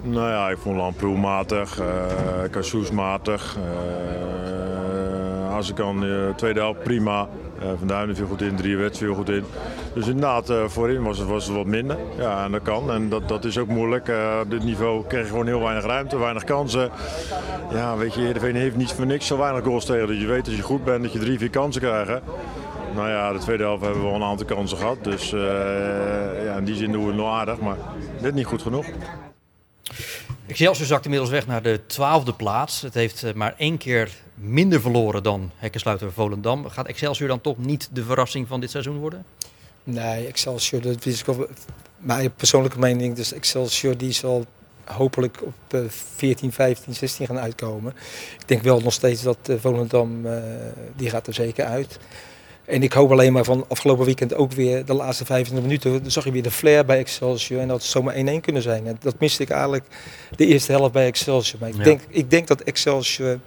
Nou 0.03 0.29
ja, 0.29 0.49
ik 0.49 0.59
vond 0.59 0.77
Lamproe 0.77 1.19
matig, 1.19 1.81
uh, 1.81 2.91
matig. 2.93 3.57
Uh, 3.57 5.55
als 5.55 5.69
ik 5.69 5.75
kan, 5.75 6.01
de 6.01 6.33
tweede 6.37 6.61
helft 6.61 6.83
prima. 6.83 7.29
Uh, 7.63 7.69
Van 7.79 7.87
Duinen 7.87 8.17
viel 8.17 8.27
goed 8.27 8.43
in, 8.43 8.57
drie 8.57 8.77
werd 8.77 8.99
viel 8.99 9.15
goed 9.15 9.29
in. 9.29 9.45
Dus 9.95 10.07
inderdaad, 10.07 10.51
uh, 10.51 10.65
voorin 10.67 11.03
was 11.03 11.19
het, 11.19 11.29
was 11.29 11.47
het 11.47 11.57
wat 11.57 11.67
minder. 11.67 11.97
Ja, 12.19 12.45
en 12.45 12.53
dat 12.53 12.63
kan. 12.63 12.91
En 12.91 13.09
dat, 13.09 13.29
dat 13.29 13.45
is 13.45 13.59
ook 13.59 13.69
moeilijk. 13.69 14.09
Uh, 14.09 14.39
op 14.43 14.51
dit 14.51 14.65
niveau 14.65 15.05
kreeg 15.07 15.23
je 15.23 15.31
gewoon 15.31 15.47
heel 15.47 15.63
weinig 15.63 15.85
ruimte, 15.85 16.19
weinig 16.19 16.45
kansen. 16.45 16.91
Ja, 17.73 17.97
weet 17.97 18.15
je, 18.15 18.21
Heerenveen 18.21 18.57
heeft 18.57 18.77
niet 18.77 18.93
voor 18.93 19.07
niks 19.07 19.27
zo 19.27 19.39
weinig 19.39 19.65
goals 19.65 19.85
tegen. 19.85 20.07
Dat 20.07 20.21
je 20.21 20.27
weet 20.27 20.47
als 20.47 20.57
je 20.57 20.63
goed 20.63 20.85
bent 20.85 21.03
dat 21.03 21.13
je 21.13 21.19
drie, 21.19 21.39
vier 21.39 21.51
kansen 21.51 21.81
krijgt. 21.81 22.21
Nou 22.95 23.09
ja, 23.09 23.33
de 23.33 23.39
tweede 23.39 23.63
helft 23.63 23.83
hebben 23.83 24.03
we 24.03 24.07
wel 24.07 24.17
een 24.17 24.23
aantal 24.23 24.47
kansen 24.47 24.79
gehad. 24.79 24.97
Dus 25.03 25.33
uh, 25.33 25.41
ja, 26.45 26.57
in 26.57 26.65
die 26.65 26.75
zin 26.75 26.93
doen 26.93 27.03
we 27.03 27.09
het 27.09 27.17
nog 27.17 27.33
aardig, 27.33 27.61
maar 27.61 27.77
net 28.21 28.35
niet 28.35 28.47
goed 28.47 28.63
genoeg. 28.63 28.87
Excelsior 30.47 30.87
zakt 30.87 31.05
inmiddels 31.05 31.31
weg 31.31 31.47
naar 31.47 31.63
de 31.63 31.81
twaalfde 31.87 32.33
plaats. 32.33 32.81
Het 32.81 32.95
heeft 32.95 33.23
eh, 33.23 33.33
maar 33.33 33.55
één 33.57 33.79
keer 33.79 34.11
minder 34.35 34.81
verloren 34.81 35.23
dan 35.23 35.51
Hekkensluiter 35.57 36.13
Volendam. 36.13 36.69
Gaat 36.69 36.87
Excelsior 36.87 37.29
dan 37.29 37.41
toch 37.41 37.59
niet 37.59 37.89
de 37.93 38.05
verrassing 38.05 38.49
van 38.49 38.61
dit 38.61 38.71
seizoen 38.71 38.99
worden? 38.99 39.25
Nee, 39.85 40.27
Excelsior, 40.27 40.83
dat 40.83 41.07
is 41.07 41.25
mijn 41.99 42.35
persoonlijke 42.35 42.79
mening. 42.79 43.15
Dus 43.15 43.33
Excelsior 43.33 43.97
die 43.97 44.13
zal 44.13 44.47
hopelijk 44.85 45.43
op 45.43 45.55
uh, 45.75 45.81
14, 45.89 46.53
15, 46.53 46.95
16 46.95 47.27
gaan 47.27 47.39
uitkomen. 47.39 47.95
Ik 48.41 48.49
denk 48.49 48.63
wel 48.63 48.81
nog 48.81 48.93
steeds 48.93 49.23
dat 49.23 49.39
uh, 49.47 49.57
Volendam, 49.61 50.27
uh, 50.27 50.43
die 50.97 51.11
gaat 51.11 51.27
er 51.27 51.35
zeker 51.35 51.65
uit. 51.65 51.99
En 52.73 52.83
ik 52.83 52.93
hoop 52.93 53.11
alleen 53.11 53.33
maar 53.33 53.45
van 53.45 53.65
afgelopen 53.69 54.05
weekend 54.05 54.35
ook 54.35 54.53
weer 54.53 54.85
de 54.85 54.93
laatste 54.95 55.25
25 55.25 55.67
minuten. 55.67 56.03
Dan 56.03 56.11
zag 56.11 56.25
je 56.25 56.33
weer 56.33 56.43
de 56.43 56.51
flair 56.51 56.85
bij 56.85 56.99
Excelsior 56.99 57.61
en 57.61 57.69
dat 57.69 57.77
het 57.83 57.87
zomaar 57.91 58.15
1-1 58.15 58.41
kunnen 58.41 58.63
zijn. 58.63 58.87
En 58.87 58.97
dat 59.01 59.15
miste 59.21 59.43
ik 59.43 59.51
eigenlijk 59.51 59.85
de 60.37 60.47
eerste 60.47 60.73
helft 60.73 60.93
bij 60.93 61.07
Excelsior. 61.07 61.61
Maar 61.61 61.69
ik, 61.69 61.77
Ja. 61.77 61.83
denk, 61.83 62.01
ik 62.09 62.31
denk 62.31 62.47
dat 62.47 62.61
Excelsior 62.61 63.39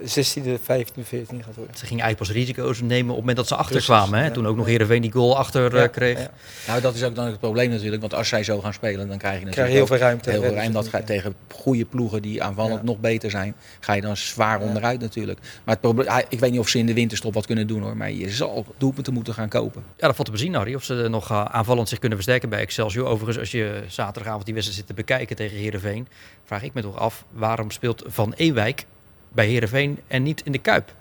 16e, 0.00 0.58
15e, 0.60 1.04
14e 1.04 1.44
gaat 1.44 1.56
worden. 1.56 1.76
Ze 1.76 1.86
gingen 1.86 2.04
eigenlijk 2.04 2.16
pas 2.16 2.30
risico's 2.30 2.80
nemen 2.80 3.00
op 3.00 3.06
het 3.08 3.18
moment 3.18 3.36
dat 3.36 3.48
ze 3.48 3.54
achterkwamen. 3.56 4.18
Hè? 4.18 4.24
ja. 4.24 4.30
Toen 4.30 4.46
ook 4.46 4.56
nog 4.56 4.66
Heerenveen 4.66 5.02
die 5.02 5.12
goal 5.12 5.36
achter 5.38 5.74
eh, 5.74 5.80
Ja, 5.80 5.86
kreeg. 5.86 6.18
ja. 6.18 6.30
Nou, 6.66 6.80
dat 6.80 6.94
is 6.94 7.02
ook 7.04 7.14
dan 7.14 7.26
het 7.26 7.40
probleem 7.40 7.70
natuurlijk. 7.70 8.00
Want 8.00 8.14
als 8.14 8.28
zij 8.28 8.44
zo 8.44 8.60
gaan 8.60 8.72
spelen, 8.72 9.08
dan 9.08 9.18
krijg 9.18 9.38
je 9.38 9.44
natuurlijk 9.44 9.74
heel 9.74 9.86
veel 9.86 9.96
ruimte. 9.96 10.30
heel 10.30 10.42
veel 10.42 10.54
ruimte. 10.54 10.72
Dat 10.72 10.88
gaat 10.88 11.06
tegen 11.06 11.34
goede 11.54 11.84
ploegen 11.84 12.22
die 12.22 12.42
aanvallend 12.42 12.78
Ja. 12.80 12.84
nog 12.84 12.98
beter 13.00 13.30
zijn, 13.30 13.54
ga 13.80 13.92
je 13.92 14.00
dan 14.00 14.16
zwaar 14.16 14.60
Ja. 14.60 14.66
onderuit 14.66 15.00
natuurlijk. 15.00 15.38
Maar 15.40 15.74
het 15.74 15.80
probleem, 15.80 16.08
ik 16.28 16.40
weet 16.40 16.50
niet 16.50 16.60
of 16.60 16.68
ze 16.68 16.78
in 16.78 16.86
de 16.86 16.94
winterstop 16.94 17.34
wat 17.34 17.46
kunnen 17.46 17.66
doen 17.66 17.82
hoor. 17.82 17.96
Maar 17.96 18.10
je 18.12 18.30
zal 18.30 18.66
doelpunten 18.78 19.12
moeten 19.12 19.34
gaan 19.34 19.48
kopen. 19.48 19.82
Ja, 19.96 20.06
dat 20.06 20.14
valt 20.14 20.26
te 20.26 20.32
bezien, 20.32 20.54
Harry. 20.54 20.74
Of 20.74 20.84
ze 20.84 21.06
nog 21.10 21.30
eh, 21.30 21.44
aanvallend 21.44 21.88
zich 21.88 21.98
kunnen 21.98 22.18
versterken 22.18 22.48
bij 22.48 22.60
Excelsior. 22.60 23.06
Overigens, 23.06 23.38
als 23.38 23.50
je 23.50 23.82
zaterdagavond 23.86 24.44
die 24.44 24.54
wedstrijd 24.54 24.80
zit 24.86 24.96
te 24.96 25.02
bekijken 25.02 25.36
tegen 25.36 25.56
Heerenveen... 25.56 26.08
vraag 26.44 26.62
ik 26.62 26.74
me 26.74 26.82
toch 26.82 26.96
af, 26.98 27.24
waarom 27.32 27.70
speelt 27.70 28.02
Van 28.06 28.32
Ewijk 28.36 28.84
bij 29.32 29.46
Heerenveen 29.46 29.98
en 30.06 30.22
niet 30.22 30.42
in 30.44 30.52
de 30.52 30.58
Kuip? 30.58 30.92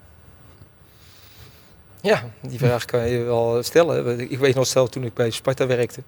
Ja, 2.02 2.24
die 2.42 2.60
vraag 2.60 2.86
kan 2.86 3.10
je 3.10 3.24
wel 3.24 3.64
stellen. 3.64 4.20
Ik 4.32 4.40
weet 4.40 4.56
nog 4.56 4.68
zelf 4.68 4.90
toen 4.90 5.04
ik 5.04 5.14
bij 5.14 5.30
Sparta 5.30 5.68
werkte, 5.68 6.02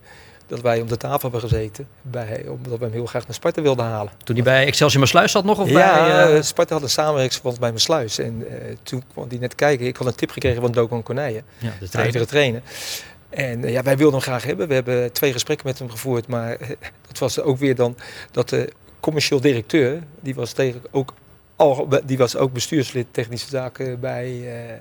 dat 0.48 0.62
wij 0.62 0.82
om 0.82 0.88
de 0.88 0.98
tafel 0.98 1.22
hebben 1.22 1.50
gezeten, 1.50 1.88
bij, 2.02 2.46
omdat 2.48 2.80
we 2.80 2.84
hem 2.84 2.94
heel 2.94 3.06
graag 3.06 3.26
naar 3.26 3.34
Sparta 3.34 3.62
wilden 3.62 3.86
halen. 3.86 4.12
Toen 4.24 4.36
hij 4.36 4.44
bij 4.44 4.66
Excelsior 4.66 5.00
Maassluis 5.00 5.32
zat 5.32 5.44
nog? 5.44 5.60
Of 5.60 5.70
ja, 5.70 6.06
bij, 6.06 6.36
eh, 6.36 6.42
Sparta 6.42 6.74
had 6.74 6.84
een 6.84 6.90
samenwerkingsverband 6.90 7.60
bij 7.60 7.70
mijn 7.70 7.82
sluis. 7.82 8.18
En 8.18 8.46
eh, 8.50 8.76
toen 8.84 9.04
kwam 9.14 9.28
die 9.28 9.40
net 9.40 9.56
kijken. 9.56 9.86
Ik 9.86 9.98
had 9.98 10.08
een 10.08 10.16
tip 10.16 10.32
gekregen 10.32 10.62
van 10.62 10.72
Dokan 10.72 11.04
Konijnen, 11.04 11.44
ja, 11.58 11.72
de 11.80 11.90
trainer. 11.90 12.28
trainer. 12.28 12.62
En 13.30 13.64
eh, 13.64 13.72
ja, 13.72 13.84
wij 13.84 13.98
wilden 13.98 14.16
hem 14.16 14.28
graag 14.28 14.44
hebben. 14.44 14.68
We 14.68 14.74
hebben 14.74 15.12
twee 15.12 15.32
gesprekken 15.32 15.68
met 15.68 15.80
hem 15.80 15.90
gevoerd. 15.90 16.28
Maar 16.28 16.58
dat 17.08 17.18
was 17.18 17.40
ook 17.40 17.58
weer 17.58 17.76
dan 17.76 17.96
dat 18.32 18.50
de 18.50 18.70
commercieel 19.00 19.42
directeur, 19.42 20.04
die 20.20 20.36
was, 20.36 20.52
tegen, 20.52 20.82
ook, 20.92 21.14
al, 21.62 21.88
die 22.06 22.18
was 22.18 22.36
ook 22.36 22.54
bestuurslid 22.54 23.08
technische 23.12 23.50
zaken 23.50 24.00
bij, 24.00 24.26
eh, 24.26 24.74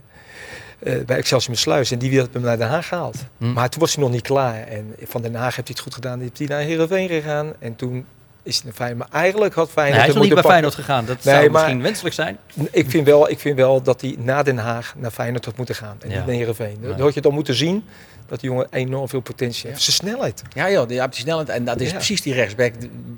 eh, 0.95 1.05
bij 1.05 1.17
Excelsior 1.17 1.57
Sluis. 1.57 1.91
En 1.91 1.99
die 1.99 2.19
had 2.19 2.29
hem 2.33 2.43
naar 2.43 2.59
Den 2.59 2.69
Haag 2.69 2.89
gehaald. 2.89 3.17
Hm. 3.39 3.53
Maar 3.53 3.69
toen 3.69 3.81
was 3.81 3.95
hij 3.95 4.05
nog 4.05 4.13
niet 4.13 4.23
klaar. 4.23 4.67
En 4.67 4.95
van 5.03 5.23
Den 5.23 5.35
Haag 5.35 5.57
heeft 5.57 5.69
hij 5.69 5.77
het 5.77 5.81
goed 5.81 5.95
gedaan. 5.95 6.19
Die 6.19 6.31
is 6.33 6.39
hij 6.39 6.49
naar 6.49 6.61
Heerenveen 6.61 7.09
gegaan. 7.09 7.53
En 7.59 7.77
toen 7.77 8.07
is. 8.51 8.63
Maar 8.97 9.09
eigenlijk 9.13 9.55
had 9.55 9.65
Nee, 9.65 9.75
Feyenoord... 9.75 9.99
hij 10.01 10.09
is 10.09 10.15
nog 10.15 10.25
niet 10.25 10.35
bij 10.35 10.43
Feyenoord 10.43 10.75
gegaan. 10.75 11.05
Dat 11.05 11.25
Nee, 11.25 11.35
zou 11.35 11.51
maar- 11.51 11.61
misschien 11.63 11.83
wenselijk 11.83 12.15
zijn. 12.15 12.39
ik 12.71 12.91
vind, 12.91 13.07
wel, 13.07 13.31
ik 13.31 13.39
vind 13.39 13.57
wel 13.57 13.83
dat 13.83 14.01
hij 14.01 14.15
na 14.19 14.43
Den 14.43 14.59
Haag 14.59 14.95
naar 14.97 15.11
Feyenoord 15.11 15.45
had 15.45 15.57
moeten 15.57 15.75
gaan. 15.75 15.97
En 16.01 16.09
Ja. 16.11 16.17
niet 16.17 16.27
naar 16.27 16.35
Heerenveen. 16.35 16.77
Nee. 16.81 16.91
Dan 16.91 17.01
had 17.01 17.15
je 17.15 17.21
dan 17.21 17.35
moeten 17.35 17.55
zien 17.55 17.85
dat 18.27 18.41
die 18.41 18.51
jongen 18.51 18.67
enorm 18.71 19.09
veel 19.09 19.21
potentie 19.21 19.71
heeft. 19.71 19.83
Zijn 19.83 19.97
snelheid. 19.97 20.43
Ja, 20.55 20.71
joh, 20.71 20.89
die, 20.89 20.99
die 21.01 21.09
snelheid. 21.21 21.49
En 21.49 21.65
dat 21.65 21.81
is 21.81 21.89
Ja. 21.89 21.95
precies 21.95 22.23
die 22.23 22.35
rechtsback 22.35 22.73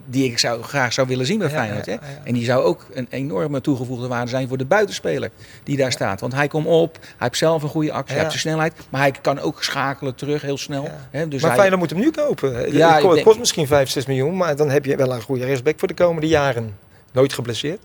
die 0.06 0.24
ik 0.24 0.38
zou, 0.38 0.62
graag 0.62 0.92
zou 0.92 1.06
willen 1.08 1.26
zien 1.26 1.38
bij 1.38 1.48
Ja, 1.48 1.54
Feyenoord. 1.54 1.86
ja, 1.86 1.92
hè. 1.92 2.06
ja, 2.06 2.12
ja. 2.12 2.20
En 2.24 2.34
die 2.34 2.44
zou 2.44 2.64
ook 2.64 2.86
een 2.92 3.06
enorme 3.10 3.60
toegevoegde 3.60 4.08
waarde 4.08 4.30
zijn 4.30 4.48
voor 4.48 4.56
de 4.58 4.64
buitenspeler 4.64 5.30
die 5.64 5.76
daar 5.76 5.92
staat. 5.92 6.20
Want 6.20 6.34
hij 6.34 6.48
komt 6.48 6.66
op, 6.66 6.98
hij 7.02 7.10
heeft 7.18 7.36
zelf 7.36 7.62
een 7.62 7.68
goede 7.68 7.92
actie, 7.92 8.14
hij 8.14 8.18
heeft 8.24 8.30
zijn 8.40 8.40
snelheid. 8.54 8.72
Maar 8.90 9.00
hij 9.00 9.10
kan 9.22 9.38
ook 9.40 9.62
schakelen 9.62 10.14
terug 10.14 10.42
heel 10.42 10.58
snel. 10.58 10.88
Hè, 11.10 11.28
dus 11.28 11.40
maar 11.40 11.50
hij, 11.50 11.58
Feyenoord 11.58 11.80
moet 11.80 11.90
hem 11.90 12.00
nu 12.00 12.10
kopen. 12.10 12.54
Het 12.56 12.72
Ja, 12.72 12.92
kost- 12.92 13.02
het 13.04 13.12
denk- 13.14 13.26
kost 13.26 13.38
misschien 13.38 13.66
5, 13.66 13.90
6 13.90 14.06
miljoen. 14.06 14.36
Maar 14.36 14.56
dan 14.56 14.70
heb 14.70 14.84
je 14.84 14.96
wel 14.96 15.12
een 15.12 15.21
goede 15.22 15.44
rechtsback 15.44 15.78
voor 15.78 15.88
de 15.88 15.94
komende 15.94 16.26
jaren. 16.28 16.76
Nooit 17.12 17.32
geblesseerd. 17.32 17.80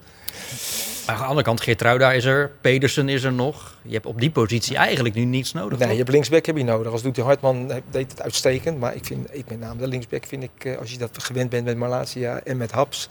Maar 1.06 1.16
aan 1.16 1.22
de 1.22 1.28
andere 1.28 1.46
kant, 1.46 1.62
Geertruida 1.62 2.12
is 2.12 2.26
er, 2.26 2.52
Pedersen 2.62 3.10
is 3.10 3.24
er 3.24 3.34
nog. 3.34 3.78
Je 3.82 3.94
hebt 3.94 4.06
op 4.06 4.20
die 4.20 4.32
positie 4.32 4.76
eigenlijk 4.78 5.16
nu 5.16 5.24
niets 5.26 5.54
nodig. 5.54 5.70
Nee, 5.72 5.80
toch? 5.80 5.92
je 5.92 5.98
hebt 5.98 6.10
linksback 6.12 6.46
heb 6.46 6.58
je 6.58 6.64
nodig. 6.64 6.92
Als 6.92 7.02
doet 7.02 7.16
die 7.16 7.24
Hartman 7.24 7.72
eh, 7.72 7.78
deed 7.92 8.12
het 8.12 8.22
uitstekend. 8.22 8.80
Maar 8.80 8.96
ik 8.96 9.06
vind, 9.06 9.28
ik 9.36 9.50
met 9.50 9.60
name 9.60 9.80
de 9.80 9.88
linksback 9.88 10.26
vind 10.26 10.44
ik, 10.44 10.66
eh, 10.66 10.78
als 10.78 10.92
je 10.92 10.98
dat 10.98 11.24
gewend 11.24 11.50
bent 11.50 11.66
met 11.66 11.78
Malasia 11.78 12.40
en 12.44 12.58
met 12.58 12.72
Haps. 12.72 13.10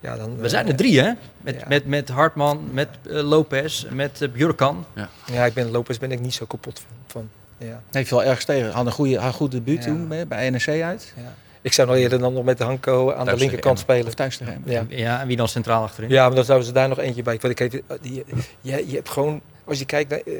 Ja, 0.00 0.16
dan, 0.16 0.36
We 0.36 0.48
zijn 0.48 0.64
eh, 0.64 0.70
er 0.70 0.76
drie, 0.76 1.00
hè? 1.00 1.12
Met, 1.40 1.54
Ja. 1.60 1.64
met, 1.68 1.86
met 1.86 2.08
Hartman, 2.08 2.68
met 2.72 2.88
Lopez, 3.02 3.84
met 3.90 4.20
uh, 4.20 4.28
Bjurkan. 4.28 4.86
Ja, 5.32 5.44
ik 5.44 5.52
ben 5.54 5.70
Lopez 5.70 5.98
ben 5.98 6.12
ik 6.12 6.20
niet 6.20 6.34
zo 6.34 6.46
kapot 6.46 6.78
van. 6.80 6.88
van 7.06 7.68
ja, 7.68 7.82
heeft 7.90 8.10
wel 8.10 8.24
ergens 8.24 8.44
tegen. 8.44 8.70
Had 8.70 8.86
een, 8.86 8.92
goede, 8.92 9.16
had 9.16 9.26
een 9.26 9.32
goed 9.32 9.50
debuut 9.50 9.78
Ja. 9.84 9.90
toen 9.90 10.08
bij 10.28 10.50
NEC 10.50 10.82
uit. 10.82 11.12
ja. 11.16 11.34
Ik 11.62 11.72
zou 11.72 11.88
nog 11.88 11.96
eerder 11.96 12.18
dan 12.18 12.32
nog 12.32 12.44
met 12.44 12.58
de 12.58 12.64
Hanko 12.64 13.12
aan 13.12 13.26
de 13.26 13.36
linkerkant 13.36 13.78
spelen. 13.78 14.06
Of 14.06 14.14
thuis 14.14 14.36
tegen 14.36 14.52
hem. 14.52 14.62
Ja. 14.64 14.84
Ja, 14.88 15.20
en 15.20 15.26
wie 15.26 15.36
dan 15.36 15.48
centraal 15.48 15.82
achterin? 15.82 16.10
Ja, 16.10 16.26
maar 16.26 16.34
dan 16.34 16.44
zouden 16.44 16.66
ze 16.66 16.72
daar 16.72 16.88
nog 16.88 16.98
eentje 16.98 17.22
bij. 17.22 17.38
Want 17.40 17.60
ik 17.60 17.72
weet, 17.72 17.82
eh, 17.86 17.96
die, 18.00 18.24
je, 18.60 18.84
je 18.88 18.94
hebt 18.94 19.08
gewoon, 19.08 19.40
als 19.64 19.78
je 19.78 19.84
kijkt 19.84 20.10
naar, 20.10 20.18
eh, 20.26 20.34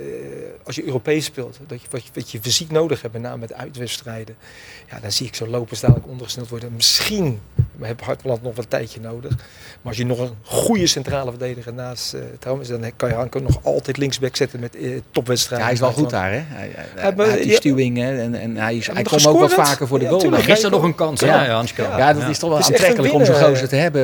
als 0.65 0.77
je 0.77 0.85
Europees 0.87 1.25
speelt, 1.25 1.59
dat 1.67 1.81
je, 1.81 1.87
wat, 1.91 2.03
je, 2.05 2.11
wat 2.15 2.31
je 2.31 2.39
fysiek 2.41 2.71
nodig 2.71 3.01
hebt, 3.03 3.13
met 3.13 3.23
name 3.23 3.37
met 3.37 3.53
uitwedstrijden. 3.55 4.37
Ja, 4.91 4.99
dan 5.01 5.13
zie 5.13 5.27
ik 5.27 5.35
zo 5.35 5.47
lopen 5.47 5.77
dadelijk 5.81 6.07
ondergesneld 6.07 6.49
worden. 6.49 6.73
Misschien 6.75 7.41
heeft 7.81 8.01
Hartland 8.01 8.43
nog 8.43 8.57
wat 8.57 8.71
tijdje 8.71 9.01
nodig. 9.01 9.31
Maar 9.37 9.93
als 9.93 9.97
je 9.97 10.07
nog 10.07 10.19
een 10.19 10.35
goede 10.45 10.87
centrale 10.87 11.31
verdediger 11.31 11.73
naast 11.75 12.15
uh, 12.15 12.21
trouwens, 12.39 12.69
dan 12.69 12.93
kan 12.97 13.09
je 13.09 13.15
Hanko 13.15 13.39
nog 13.41 13.59
altijd 13.65 13.97
linksback 13.97 14.37
zetten 14.37 14.61
met 14.61 14.77
uh, 14.77 14.95
Ja, 14.95 15.01
topwedstrijden. 15.11 15.65
hij 15.67 15.75
is 15.75 15.81
wel 15.81 15.93
goed 15.93 16.11
daar, 16.11 16.31
hè? 16.33 16.39
Hij, 16.47 16.71
hij, 16.75 16.87
hij, 16.95 17.15
maar- 17.15 17.25
hij 17.27 17.35
heeft 17.35 17.43
die 17.43 17.53
ja. 17.53 17.57
stuwing 17.59 17.97
hè, 17.99 18.21
en, 18.21 18.35
en 18.35 18.57
hij, 18.57 18.77
is, 18.77 18.87
Ja, 18.87 18.93
hij 18.93 19.03
komt 19.03 19.27
ook 19.27 19.39
wat 19.39 19.45
gescoord? 19.49 19.69
vaker 19.69 19.87
voor 19.87 19.99
de 19.99 20.05
Ja, 20.05 20.11
goal. 20.11 20.31
dan. 20.31 20.43
Gisteren 20.43 20.71
nog 20.71 20.83
een 20.83 20.95
kans, 20.95 21.21
hè, 21.21 21.27
Ja. 21.27 21.45
ja. 21.45 21.55
Hansko. 21.55 21.83
Ja, 21.83 21.99
Ja, 21.99 22.13
dat 22.13 22.29
is 22.29 22.39
toch 22.39 22.51
wel 22.51 22.59
is 22.59 22.67
aantrekkelijk 22.67 23.13
een 23.15 23.21
om 23.21 23.25
zo'n 23.27 23.35
gozer 23.35 23.69
te 23.69 23.77
hebben. 23.77 24.03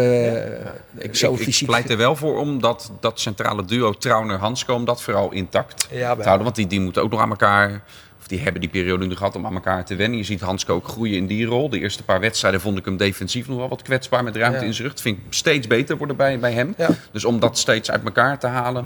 eh, 0.65 1.05
Ik, 1.05 1.17
zo 1.17 1.33
ik, 1.33 1.39
ik 1.39 1.45
fysiek. 1.45 1.67
pleit 1.69 1.91
er 1.91 1.97
wel 1.97 2.17
voor 2.17 2.39
om 2.39 2.61
dat, 2.61 2.91
dat 3.01 3.21
centrale 3.21 3.65
duo 3.65 3.93
Trauner-Hansko, 3.93 4.75
om 4.75 4.85
dat 4.85 5.03
vooral 5.13 5.33
intact 5.33 5.89
Ja, 5.91 6.15
te 6.17 6.23
houden. 6.23 6.45
Want 6.45 6.57
die, 6.57 6.67
die 6.67 6.81
moeten 6.81 7.03
ook 7.03 7.11
nog 7.11 7.21
aan 7.21 7.31
elkaar, 7.31 7.83
of 8.21 8.27
die 8.29 8.41
hebben 8.41 8.61
die 8.61 8.71
periode 8.71 9.07
nu 9.07 9.17
gehad 9.17 9.37
om 9.37 9.47
aan 9.47 9.55
elkaar 9.55 9.85
te 9.85 9.97
wennen. 9.97 10.19
Je 10.19 10.25
ziet 10.25 10.41
Hansko 10.41 10.75
ook 10.75 10.89
groeien 10.89 11.17
in 11.17 11.27
die 11.27 11.47
rol. 11.47 11.69
De 11.71 11.79
eerste 11.79 12.03
paar 12.05 12.21
wedstrijden 12.21 12.61
vond 12.61 12.79
ik 12.79 12.85
hem 12.85 12.97
defensief 12.97 13.49
nog 13.49 13.57
wel 13.59 13.69
wat 13.69 13.83
kwetsbaar 13.83 14.25
met 14.25 14.37
ruimte 14.37 14.59
Ja. 14.61 14.65
in 14.65 14.75
zijn 14.75 14.89
rug. 14.89 15.01
Vind 15.01 15.17
ik 15.19 15.23
steeds 15.31 15.67
beter 15.67 15.97
worden 15.97 16.17
bij, 16.17 16.39
bij 16.39 16.53
hem. 16.53 16.75
Ja. 16.77 16.89
Dus 17.13 17.25
om 17.25 17.41
dat 17.41 17.59
steeds 17.59 17.91
uit 17.91 18.05
elkaar 18.05 18.39
te 18.39 18.47
halen. 18.47 18.85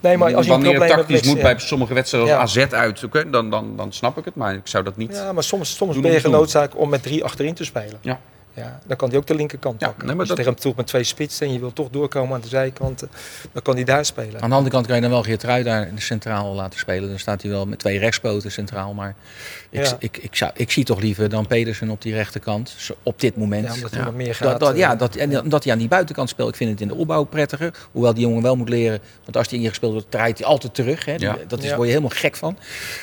Nee, 0.00 0.16
maar 0.16 0.34
als 0.34 0.44
je 0.44 0.50
Wanneer 0.50 0.80
het 0.80 0.88
tactisch 0.90 1.16
met- 1.20 1.24
moet 1.26 1.36
ja. 1.36 1.42
bij 1.42 1.58
sommige 1.58 1.94
wedstrijden 1.94 2.38
als. 2.38 2.58
AZ 2.58 2.72
uit, 2.72 3.06
dan, 3.30 3.50
dan, 3.50 3.76
dan 3.76 3.92
snap 3.92 4.18
ik 4.18 4.24
het. 4.24 4.34
Maar 4.34 4.54
ik 4.54 4.60
zou 4.66 4.84
dat 4.84 4.96
niet... 4.96 5.12
Ja, 5.14 5.32
maar 5.32 5.42
soms, 5.44 5.76
soms 5.76 6.00
ben 6.00 6.12
je 6.12 6.20
genoodzaakt 6.20 6.74
om 6.74 6.88
met 6.88 7.02
drie 7.02 7.24
achterin 7.24 7.54
te 7.54 7.64
spelen. 7.64 7.98
Ja. 8.00 8.20
Ja, 8.54 8.80
dan 8.86 8.96
kan 8.96 9.08
hij 9.08 9.18
ook 9.18 9.26
de 9.26 9.34
linkerkant 9.34 9.80
Ja, 9.80 9.86
pakken. 9.86 10.06
nee, 10.06 10.16
maar 10.16 10.20
Als 10.26 10.28
je 10.28 10.34
dat- 10.34 10.44
tegen 10.44 10.60
hem 10.62 10.70
toch 10.70 10.76
met 10.76 10.86
twee 10.86 11.04
spitsen 11.04 11.46
en 11.46 11.52
je 11.52 11.58
wil 11.58 11.72
toch 11.72 11.90
doorkomen 11.90 12.34
aan 12.34 12.40
de 12.40 12.48
zijkanten, 12.48 13.08
dan 13.52 13.62
kan 13.62 13.74
hij 13.74 13.84
daar 13.84 14.04
spelen. 14.04 14.40
Aan 14.40 14.48
de 14.48 14.54
andere 14.54 14.74
kant 14.74 14.86
kan 14.86 14.94
je 14.96 15.02
dan 15.02 15.10
wel 15.10 15.22
Geertrui 15.22 15.62
daar 15.62 15.88
centraal 15.96 16.54
laten 16.54 16.78
spelen. 16.78 17.08
Dan 17.08 17.18
staat 17.18 17.42
hij 17.42 17.50
wel 17.50 17.66
met 17.66 17.78
twee 17.78 17.98
rechtspoten 17.98 18.52
centraal. 18.52 18.94
Maar 18.94 19.14
ik, 19.70 19.84
Ja. 19.84 19.96
ik, 19.98 20.16
ik, 20.16 20.36
zou, 20.36 20.50
ik 20.54 20.70
zie 20.70 20.84
toch 20.84 21.00
liever 21.00 21.28
dan 21.28 21.46
Pedersen 21.46 21.90
op 21.90 22.02
die 22.02 22.14
rechterkant. 22.14 22.76
Op 23.02 23.20
dit 23.20 23.36
moment. 23.36 23.66
Ja, 23.66 23.74
omdat 23.74 23.90
hij 23.90 24.00
Ja. 24.00 24.10
meer 24.10 24.34
gaat. 24.34 24.50
Dat, 24.50 24.60
dat, 24.60 24.76
ja, 24.76 24.92
eh, 24.92 24.98
dat, 24.98 25.16
en 25.16 25.40
omdat 25.40 25.64
hij 25.64 25.72
aan 25.72 25.78
die 25.78 25.88
buitenkant 25.88 26.28
speelt. 26.28 26.48
Ik 26.48 26.56
vind 26.56 26.70
het 26.70 26.80
in 26.80 26.88
de 26.88 26.94
opbouw 26.94 27.24
prettiger. 27.24 27.74
Hoewel 27.92 28.14
die 28.14 28.22
jongen 28.26 28.42
wel 28.42 28.56
moet 28.56 28.68
leren. 28.68 29.00
Want 29.24 29.36
als 29.36 29.48
hij 29.50 29.58
ingespeeld 29.58 29.92
wordt, 29.92 30.10
draait 30.10 30.38
hij 30.38 30.46
altijd 30.46 30.74
terug. 30.74 31.04
Hè. 31.04 31.14
Ja. 31.16 31.36
Dat 31.46 31.62
is, 31.62 31.68
Ja. 31.68 31.74
word 31.76 31.86
je 31.88 31.94
helemaal 31.94 32.16
gek 32.18 32.36
van. 32.36 32.58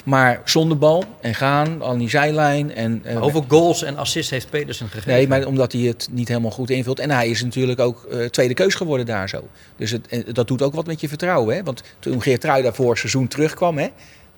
Maar 0.05 0.41
zonder 0.45 0.77
bal 0.77 1.03
en 1.21 1.35
gaan 1.35 1.83
aan 1.83 1.97
die 1.97 2.09
zijlijn. 2.09 2.75
En, 2.75 3.01
eh, 3.03 3.17
Hoeveel 3.17 3.45
goals 3.47 3.83
en 3.83 3.97
assists 3.97 4.31
heeft 4.31 4.49
Pedersen 4.49 4.87
gegeven? 4.87 5.11
Nee, 5.11 5.27
maar 5.27 5.38
omdat 5.45 5.71
hij 5.71 5.81
het 5.81 6.07
niet 6.11 6.27
helemaal 6.27 6.51
goed 6.51 6.69
invult. 6.69 6.99
En 6.99 7.11
hij 7.11 7.29
is 7.29 7.43
natuurlijk 7.43 7.79
ook 7.79 8.03
eh, 8.03 8.25
tweede 8.25 8.53
keus 8.53 8.75
geworden 8.75 9.05
daar 9.05 9.29
zo. 9.29 9.47
Dus 9.75 9.91
het, 9.91 10.07
en 10.07 10.23
dat 10.33 10.47
doet 10.47 10.61
ook 10.61 10.73
wat 10.73 10.85
met 10.85 11.01
je 11.01 11.07
vertrouwen. 11.07 11.55
Hè? 11.55 11.63
Want 11.63 11.83
toen 11.99 12.21
Geertrui 12.21 12.63
daar 12.63 12.73
voor 12.73 12.97
seizoen 12.97 13.27
terugkwam... 13.27 13.77
Hè, 13.77 13.87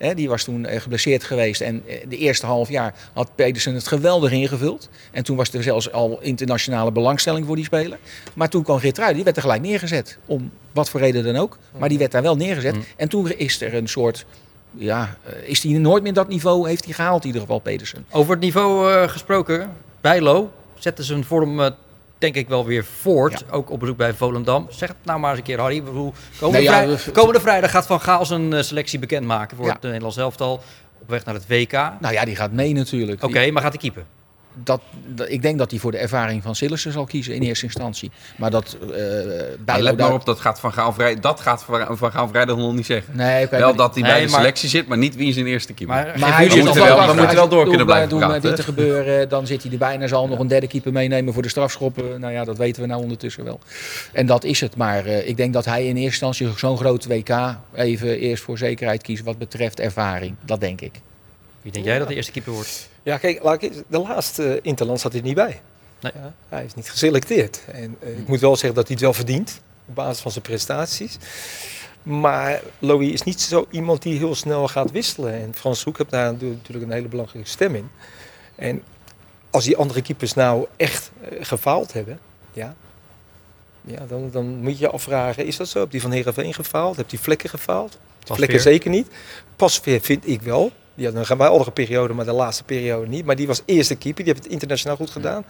hè, 0.02 0.14
die 0.14 0.30
was 0.30 0.44
toen 0.44 0.66
eh, 0.66 0.82
geblesseerd 0.82 1.24
geweest. 1.24 1.62
En 1.62 1.84
eh, 1.88 1.96
de 2.10 2.18
eerste 2.18 2.46
half 2.46 2.70
jaar 2.70 2.94
had 3.14 3.36
Pedersen 3.36 3.74
het 3.74 3.88
geweldig 3.88 4.32
ingevuld. 4.32 4.90
En 5.12 5.24
toen 5.24 5.38
was 5.38 5.54
er 5.54 5.64
zelfs 5.64 5.92
al 5.92 6.20
internationale 6.22 6.92
belangstelling 6.92 7.46
voor 7.46 7.56
die 7.56 7.66
speler. 7.66 7.98
Maar 8.34 8.50
toen 8.50 8.64
kwam 8.64 8.80
Geertrui, 8.80 9.14
die 9.14 9.24
werd 9.24 9.36
er 9.36 9.42
gelijk 9.42 9.62
neergezet. 9.62 10.18
Om 10.26 10.52
wat 10.72 10.90
voor 10.90 11.00
reden 11.00 11.24
dan 11.24 11.36
ook. 11.36 11.58
Maar 11.78 11.90
die 11.90 11.98
werd 11.98 12.12
daar 12.12 12.22
wel 12.22 12.36
neergezet. 12.36 12.76
Mm. 12.76 12.84
En 12.96 13.10
toen 13.10 13.32
is 13.32 13.62
er 13.62 13.74
een 13.74 13.88
soort... 13.88 14.26
Ja, 14.74 15.18
eh, 15.24 15.50
is 15.50 15.64
hij 15.64 15.72
nooit 15.72 16.04
meer 16.04 16.14
dat 16.14 16.28
niveau 16.28 16.68
heeft 16.68 16.86
hij 16.86 16.94
gehaald 16.94 17.22
in 17.22 17.28
ieder 17.28 17.42
geval, 17.42 17.60
Pedersen. 17.60 18.06
Over 18.12 18.32
het 18.32 18.42
niveau 18.42 18.94
eh, 18.94 19.10
gesproken, 19.10 19.70
Bijlo 20.02 20.52
zette 20.84 21.04
zijn 21.04 21.24
vorm 21.24 21.60
eh, 21.62 21.72
denk 22.18 22.36
ik 22.36 22.48
wel 22.48 22.66
weer 22.66 22.86
voort. 23.00 23.52
Ook 23.52 23.70
op 23.70 23.80
bezoek 23.80 23.98
bij 23.98 24.14
Volendam. 24.14 24.68
Zeg 24.70 24.90
het 24.90 24.98
nou 25.04 25.20
maar 25.20 25.30
eens 25.30 25.40
een 25.40 25.46
keer, 25.46 25.60
Harry. 25.60 25.84
Bedoel, 25.84 26.14
Komende, 26.40 26.58
Nee, 26.66 26.76
ja, 26.76 26.84
vrij- 26.84 26.98
we- 27.06 27.12
komende 27.12 27.40
vrijdag 27.40 27.72
gaat 27.72 27.86
Van 27.86 28.02
Gaal 28.02 28.26
zijn 28.26 28.54
eh, 28.54 28.62
selectie 28.64 29.00
bekendmaken 29.00 29.58
voor 29.58 29.66
Ja. 29.66 29.72
het 29.74 29.82
Nederlands 29.82 30.18
elftal. 30.18 30.54
Op 31.02 31.10
weg 31.10 31.26
naar 31.26 31.34
het 31.36 31.48
WK. 31.48 31.74
Oké, 31.74 31.92
Nou 32.00 32.14
ja, 32.14 32.26
die 32.26 32.36
gaat 32.36 32.52
mee 32.52 32.74
natuurlijk. 32.74 33.22
Die- 33.22 33.52
maar 33.52 33.62
gaat 33.62 33.72
hij 33.72 33.82
keeper? 33.82 34.04
Dat, 34.64 34.82
dat- 35.08 35.30
ik 35.30 35.42
denk 35.42 35.58
dat 35.58 35.72
hij 35.72 35.80
voor 35.80 35.92
de 35.92 35.98
ervaring 35.98 36.44
van 36.44 36.56
Sillissen 36.56 36.92
zal 36.92 37.06
kiezen 37.06 37.34
in 37.36 37.42
eerste 37.42 37.66
instantie. 37.66 38.12
Maar 38.38 38.52
dat 38.52 38.78
eh 38.82 38.88
Bijlo 39.66 39.84
let 39.84 39.98
maar 39.98 40.14
op, 40.14 40.26
dat 40.26 40.40
gaat 40.40 40.60
Van 40.60 40.74
Gaal, 40.74 40.94
vrij, 40.94 41.20
dat 41.20 41.40
gaat 41.40 41.64
Van 41.64 41.98
Van 41.98 42.12
Gaal 42.12 42.28
vrijdag 42.28 42.58
nog 42.58 42.74
niet 42.74 42.86
zeggen. 42.86 43.16
Nee, 43.18 43.48
wel 43.48 43.76
dat 43.76 43.94
hij 43.94 44.04
Nee, 44.04 44.12
bij 44.12 44.22
de 44.26 44.30
maar- 44.32 44.40
selectie 44.40 44.70
zit, 44.70 44.88
maar 44.88 44.98
niet 44.98 45.16
wie 45.16 45.28
is 45.28 45.34
zijn 45.34 45.46
eerste 45.48 45.74
keeper. 45.74 45.96
Maar, 45.96 46.20
Maar 46.20 46.36
hij 46.38 46.48
nog 46.48 46.74
wel- 46.74 46.86
wel- 46.86 47.08
we 47.08 47.14
moeten 47.14 47.36
wel 47.36 47.48
door 47.50 47.66
Doen 47.66 47.68
kunnen 47.68 47.78
we- 47.80 47.86
blijven 47.86 48.10
doen 48.10 48.20
praten. 48.20 48.42
dit 48.42 48.56
te 48.56 48.64
gebeuren, 48.64 49.30
dan 49.30 49.48
zit 49.48 49.64
hij 49.64 49.72
er 49.72 49.78
bijna 49.78 50.08
zal 50.08 50.28
nog 50.28 50.40
een 50.40 50.48
derde 50.48 50.68
keeper 50.68 50.92
meenemen 50.92 51.34
voor 51.34 51.42
de 51.44 51.50
strafschoppen. 51.50 52.20
Nou 52.20 52.34
ja, 52.34 52.44
dat 52.44 52.58
weten 52.58 52.82
we 52.82 52.88
nou 52.88 53.02
ondertussen 53.02 53.44
wel. 53.44 53.60
En 54.14 54.26
dat 54.26 54.44
is 54.44 54.62
het. 54.62 54.76
Maar 54.76 55.06
eh, 55.06 55.28
ik 55.28 55.38
denk 55.38 55.54
dat 55.54 55.66
hij 55.66 55.82
in 55.82 55.96
eerste 55.98 56.26
instantie 56.26 56.58
zo'n 56.58 56.78
groot 56.78 57.06
WK 57.08 57.30
even 57.74 58.20
eerst 58.20 58.44
voor 58.44 58.58
zekerheid 58.58 59.02
kiest 59.02 59.24
wat 59.24 59.38
betreft 59.38 59.80
ervaring. 59.80 60.36
Dat 60.46 60.60
denk 60.60 60.82
ik. 60.82 60.92
Wie 61.62 61.72
denk 61.72 61.86
jij 61.86 62.00
dat 62.00 62.08
de 62.08 62.16
eerste 62.16 62.32
keeper 62.32 62.54
wordt? 62.54 62.90
Ja, 63.04 63.18
kijk, 63.18 63.44
laat 63.44 63.62
ik, 63.64 63.74
de 63.88 64.00
laatste 64.00 64.60
Interland 64.62 65.00
zat 65.00 65.12
hij 65.12 65.22
niet 65.22 65.36
bij. 65.36 65.62
Nee. 66.00 66.12
Ja, 66.16 66.34
hij 66.50 66.66
is 66.66 66.74
niet 66.74 66.90
geselecteerd. 66.90 67.62
En 67.72 67.96
eh, 68.00 68.18
ik 68.18 68.28
moet 68.28 68.40
wel 68.40 68.56
zeggen 68.56 68.74
dat 68.74 68.88
hij 68.88 68.94
het 68.96 69.04
wel 69.04 69.14
verdient. 69.14 69.62
op 69.86 69.96
basis 69.96 70.22
van 70.22 70.32
zijn 70.32 70.44
prestaties. 70.44 71.18
Maar 72.04 72.62
Louis 72.80 73.12
is 73.12 73.24
niet 73.24 73.42
zo 73.42 73.68
iemand 73.72 74.02
die 74.02 74.18
heel 74.18 74.36
snel 74.36 74.68
gaat 74.68 74.92
wisselen. 74.92 75.34
En 75.34 75.54
Frans 75.56 75.84
Hoek 75.84 75.98
heeft 75.98 76.10
daar 76.10 76.34
natuurlijk 76.34 76.86
een 76.86 76.92
hele 76.92 77.08
belangrijke 77.08 77.50
stem 77.50 77.76
in. 77.76 77.90
En 78.56 78.84
als 79.50 79.64
die 79.64 79.78
andere 79.78 80.02
keepers 80.02 80.34
nou 80.34 80.68
echt 80.76 81.12
eh, 81.22 81.38
gefaald 81.42 81.94
hebben, 81.94 82.20
ja, 82.54 82.76
ja, 83.82 84.06
dan, 84.08 84.30
dan 84.32 84.46
moet 84.46 84.78
je 84.78 84.86
je 84.86 84.90
afvragen, 84.90 85.46
is 85.46 85.58
dat 85.58 85.68
zo? 85.68 85.80
Heb 85.80 85.92
die 85.92 86.02
van 86.02 86.12
Heerenveen 86.12 86.54
gefaald? 86.54 86.96
Heb 86.96 87.10
die 87.10 87.20
Vlekken 87.20 87.50
gefaald? 87.50 87.98
Vlekken 88.24 88.62
zeker 88.62 88.90
niet. 88.90 89.08
Pasveer 89.56 90.02
vind 90.02 90.28
ik 90.28 90.42
wel. 90.42 90.72
Ja, 91.02 91.12
dan 91.12 91.26
gaan 91.26 91.38
wij 91.38 91.48
andere 91.48 91.72
periode, 91.72 92.14
maar 92.14 92.26
de 92.26 92.32
laatste 92.32 92.64
periode 92.64 93.08
niet. 93.08 93.26
Maar 93.26 93.36
die 93.36 93.48
was 93.48 93.62
eerste 93.66 93.96
keeper, 93.96 94.24
die 94.24 94.34
heeft 94.34 94.44
het 94.44 94.54
internationaal 94.54 94.96
goed 94.96 95.10
gedaan. 95.10 95.46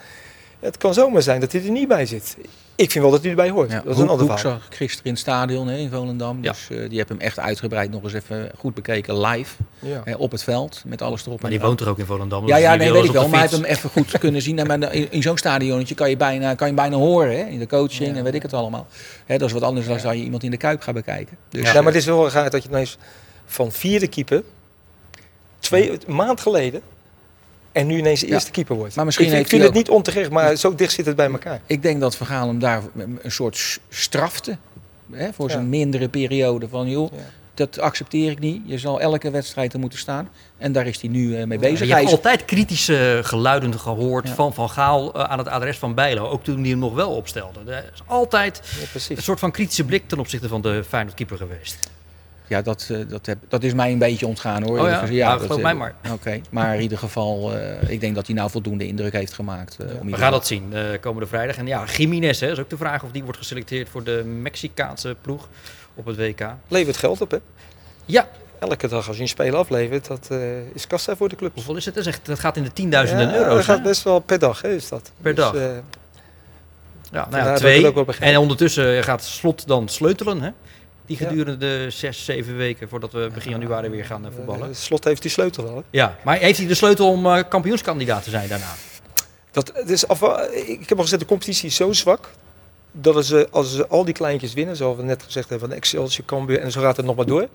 Het 0.60 0.78
kan 0.78 0.94
zomaar 0.94 1.22
zijn 1.22 1.40
dat 1.40 1.52
hij 1.52 1.64
er 1.64 1.72
niet 1.72 1.88
bij 1.88 2.06
zit. 2.06 2.38
Ik 2.76 2.92
vind 2.92 3.04
wel 3.04 3.14
dat 3.14 3.22
hij 3.22 3.30
erbij 3.30 3.50
hoort. 3.50 3.72
Ja, 3.72 3.82
dat 3.86 3.94
is 3.96 4.02
een 4.02 4.10
ander 4.10 4.26
verhaal. 4.26 4.52
zag 4.52 4.68
gisteren 4.70 5.06
in 5.06 5.12
het 5.12 5.20
stadion 5.20 5.68
hè, 5.68 5.78
in 5.78 5.90
Volendam. 5.90 6.38
Ja. 6.42 6.52
Dus 6.52 6.68
eh, 6.70 6.90
die 6.90 6.98
hebben 6.98 7.18
hem 7.18 7.26
echt 7.26 7.40
uitgebreid 7.40 7.92
nog 7.92 8.04
eens 8.04 8.14
even 8.14 8.52
goed 8.58 8.74
bekeken 8.74 9.20
live. 9.20 9.56
Ja. 9.80 10.02
hè, 10.06 10.16
op 10.16 10.32
het 10.32 10.44
veld, 10.44 10.84
met 10.86 11.02
alles 11.02 11.26
erop 11.26 11.42
Maar 11.42 11.52
en 11.52 11.58
die 11.58 11.66
woont 11.66 11.80
er 11.80 11.90
ook 11.90 11.98
in 12.00 12.06
Volendam. 12.06 12.48
Ja, 12.48 12.56
dus 12.56 12.64
ja, 12.64 12.76
nee, 12.76 12.92
weet 12.92 13.04
ik 13.04 13.12
wel. 13.12 13.22
Maar 13.28 13.32
hij 13.40 13.42
heeft 13.50 13.54
hem 13.54 13.64
even 13.64 13.90
goed 13.90 14.18
kunnen 14.20 14.42
zien. 14.42 14.60
En 14.60 14.68
maar 14.68 14.94
in, 14.94 15.12
in 15.12 15.22
zo'n 15.22 15.38
stadionnetje 15.38 15.96
kan 15.96 16.10
je 16.10 16.18
bijna, 16.18 16.56
kan 16.56 16.68
je 16.68 16.74
bijna 16.74 16.96
horen. 16.96 17.38
Hè? 17.38 17.44
In 17.46 17.60
de 17.60 17.68
coaching 17.68 18.10
Ja. 18.10 18.16
en 18.16 18.24
weet 18.24 18.34
ik 18.34 18.42
het 18.42 18.54
allemaal. 18.54 18.88
Hè, 19.26 19.38
dat 19.38 19.48
is 19.48 19.54
wat 19.54 19.64
anders 19.64 19.86
dan 19.88 19.94
als 19.94 20.04
je 20.04 20.24
iemand 20.24 20.44
in 20.44 20.52
de 20.52 20.58
kuip 20.58 20.82
gaat 20.82 20.94
bekijken. 20.94 21.38
Dus, 21.50 21.62
Ja, 21.62 21.68
eh, 21.68 21.76
maar 21.76 21.86
het 21.86 21.96
is 21.96 22.06
wel 22.06 22.30
raar 22.30 22.50
dat 22.50 22.64
je 22.64 22.70
ineens 22.70 22.98
van 23.46 23.72
vierde 23.72 24.08
keeper, 24.08 24.44
twee, 25.62 25.92
een 25.92 26.16
maand 26.16 26.42
geleden, 26.42 26.82
en 27.72 27.88
nu 27.88 27.98
ineens 27.98 28.20
de 28.20 28.28
Ja. 28.28 28.34
eerste 28.34 28.52
keeper 28.52 28.76
wordt. 28.76 28.96
Maar 28.96 29.06
misschien 29.06 29.32
ik, 29.34 29.40
ik 29.40 29.48
vind 29.48 29.64
het 29.64 29.74
niet 29.74 29.90
onterecht, 29.90 30.30
maar 30.30 30.56
zo 30.56 30.76
dicht 30.76 30.94
zit 30.94 31.06
het 31.06 31.16
bij 31.16 31.32
elkaar. 31.32 31.62
Ik 31.66 31.82
denk 31.82 32.00
dat 32.02 32.16
Vergaal 32.16 32.48
hem 32.48 32.60
daar 32.60 32.82
een 33.22 33.32
soort 33.32 33.80
strafte. 33.90 34.58
Hè, 35.12 35.34
voor 35.34 35.46
Ja. 35.48 35.52
zijn 35.54 35.70
mindere 35.70 36.10
periode. 36.10 36.68
Van 36.70 36.90
joh, 36.90 37.12
Ja. 37.14 37.18
dat 37.54 37.80
accepteer 37.80 38.32
ik 38.32 38.40
niet. 38.40 38.62
Je 38.66 38.78
zal 38.78 39.00
elke 39.02 39.32
wedstrijd 39.32 39.74
er 39.74 39.80
moeten 39.80 40.00
staan. 40.00 40.30
En 40.58 40.72
daar 40.72 40.88
is 40.88 41.02
hij 41.02 41.10
nu 41.10 41.36
eh, 41.38 41.46
mee 41.46 41.58
bezig. 41.60 41.80
je 41.80 41.86
Hij 41.86 41.96
hebt 41.96 42.08
is- 42.12 42.16
altijd 42.18 42.46
kritische 42.46 43.20
geluiden 43.24 43.80
gehoord 43.80 44.28
Ja. 44.28 44.34
van 44.34 44.54
Van 44.54 44.70
Gaal 44.70 45.14
eh, 45.14 45.24
aan 45.24 45.38
het 45.38 45.48
adres 45.48 45.78
van 45.78 45.94
Bijlo. 45.96 46.28
Ook 46.30 46.44
toen 46.44 46.60
hij 46.60 46.70
hem 46.70 46.80
nog 46.80 46.94
wel 46.94 47.12
opstelde. 47.12 47.60
Er 47.72 47.90
is 47.94 48.02
altijd 48.06 48.62
Ja, 48.80 49.16
een 49.16 49.22
soort 49.24 49.40
van 49.40 49.52
kritische 49.52 49.84
blik 49.86 50.08
ten 50.08 50.20
opzichte 50.20 50.48
van 50.48 50.62
de 50.62 50.84
Feyenoord 50.88 51.16
keeper 51.16 51.38
geweest. 51.38 51.78
Ja, 52.52 52.62
dat, 52.62 52.88
eh, 52.92 52.98
dat, 53.08 53.26
heb, 53.26 53.38
dat 53.48 53.64
is 53.64 53.74
mij 53.74 53.92
een 53.92 53.98
beetje 53.98 54.28
ontgaan 54.28 54.64
hoor. 54.64 54.80
Oh 54.80 54.86
ja? 54.86 55.02
Nou, 55.06 55.32
dat, 55.38 55.42
geloof 55.42 55.58
eh, 55.58 55.64
mij 55.64 55.74
maar. 55.74 55.96
Oké, 56.14 56.42
maar 56.50 56.76
in 56.76 56.82
ieder 56.82 56.98
geval, 56.98 57.56
eh, 57.58 57.90
ik 57.90 58.00
denk 58.00 58.16
dat 58.16 58.26
hij 58.28 58.36
nou 58.36 58.50
voldoende 58.50 58.88
indruk 58.88 59.14
heeft 59.14 59.34
gemaakt. 59.34 59.78
eh, 59.80 60.00
om 60.02 60.12
We 60.12 60.18
gaan 60.18 60.32
dat 60.32 60.48
zien 60.48 60.74
eh, 60.74 60.84
komende 61.02 61.28
vrijdag. 61.28 61.58
En 61.58 61.68
ja, 61.68 61.84
Jiménez 61.86 62.40
hè, 62.40 62.52
is 62.52 62.60
ook 62.60 62.70
de 62.70 62.78
vraag 62.78 63.04
of 63.04 63.12
die 63.12 63.24
wordt 63.24 63.38
geselecteerd 63.38 63.90
voor 63.90 64.04
de 64.04 64.24
Mexicaanse 64.42 65.16
ploeg 65.22 65.48
op 65.94 66.06
het 66.06 66.16
WK. 66.18 66.54
Levert 66.68 66.98
geld 66.98 67.22
op, 67.22 67.32
hè? 67.32 67.38
Ja, 68.06 68.28
Elke 68.60 68.88
dag 68.88 69.08
als 69.08 69.16
je 69.16 69.22
een 69.22 69.28
speler 69.28 69.56
aflevert, 69.60 70.08
dat 70.08 70.28
eh, 70.32 70.38
is 70.74 70.88
kassa 70.88 71.16
voor 71.16 71.30
de 71.30 71.36
club. 71.36 71.52
hoeveel 71.54 71.76
is 71.76 71.86
het? 71.86 71.94
Dat, 71.96 72.06
is 72.06 72.14
echt, 72.14 72.26
dat 72.26 72.40
gaat 72.40 72.58
in 72.58 72.64
de 72.64 72.74
tienduizenden 72.74 73.28
Ja, 73.30 73.36
euro's. 73.36 73.56
Dat 73.56 73.64
gaat 73.66 73.84
best 73.84 74.04
wel 74.04 74.20
per 74.20 74.40
dag, 74.40 74.62
hè, 74.62 74.70
is 74.76 74.90
dat. 74.90 75.12
Per 75.22 75.36
dag. 75.36 75.56
eh, 75.56 75.62
Ja, 77.12 77.28
nou 77.30 77.44
ja, 77.48 77.56
twee. 77.56 77.94
En 78.20 78.38
ondertussen 78.38 79.04
gaat 79.04 79.24
Slot 79.24 79.68
dan 79.68 79.90
sleutelen. 79.90 80.42
Hè? 80.42 80.50
Die 81.18 81.28
gedurende 81.28 81.90
zes, 81.90 82.26
zeven 82.26 82.58
weken 82.58 82.90
voordat 82.90 83.12
we 83.12 83.30
begin 83.34 83.52
januari 83.52 83.90
weer 83.90 84.06
gaan 84.06 84.26
eh, 84.26 84.32
voetballen. 84.36 84.70
eh, 84.70 84.76
Slot 84.76 85.04
heeft 85.04 85.22
die 85.22 85.32
sleutel 85.32 85.64
wel. 85.64 85.76
Hè? 85.76 85.82
Ja, 85.90 86.16
maar 86.24 86.38
heeft 86.38 86.58
hij 86.58 86.68
de 86.68 86.74
sleutel 86.74 87.08
om 87.10 87.26
eh, 87.26 87.44
kampioenskandidaat 87.50 88.24
te 88.24 88.30
zijn 88.30 88.48
daarna? 88.50 88.74
Dat, 89.52 89.72
het 89.76 89.90
is 89.90 90.08
af, 90.08 90.22
ik 90.52 90.90
heb 90.90 90.98
al 90.98 91.04
gezegd, 91.04 91.22
de 91.22 91.28
competitie 91.28 91.68
is 91.68 91.76
zo 91.76 91.94
zwak. 91.94 92.30
Dat 92.92 93.16
als 93.16 93.28
ze, 93.28 93.48
als 93.52 93.76
ze 93.76 93.88
al 93.88 94.06
die 94.06 94.14
kleintjes 94.14 94.54
winnen, 94.54 94.76
zoals 94.76 94.98
we 94.98 95.04
net 95.04 95.24
gezegd 95.24 95.50
hebben, 95.50 95.68
van 95.68 95.78
Excelsior, 95.78 96.26
Cambuur 96.26 96.60
en 96.60 96.72
zo 96.72 96.82
gaat 96.82 96.98
het 96.98 97.06
nog 97.06 97.16
maar 97.16 97.26
door. 97.26 97.48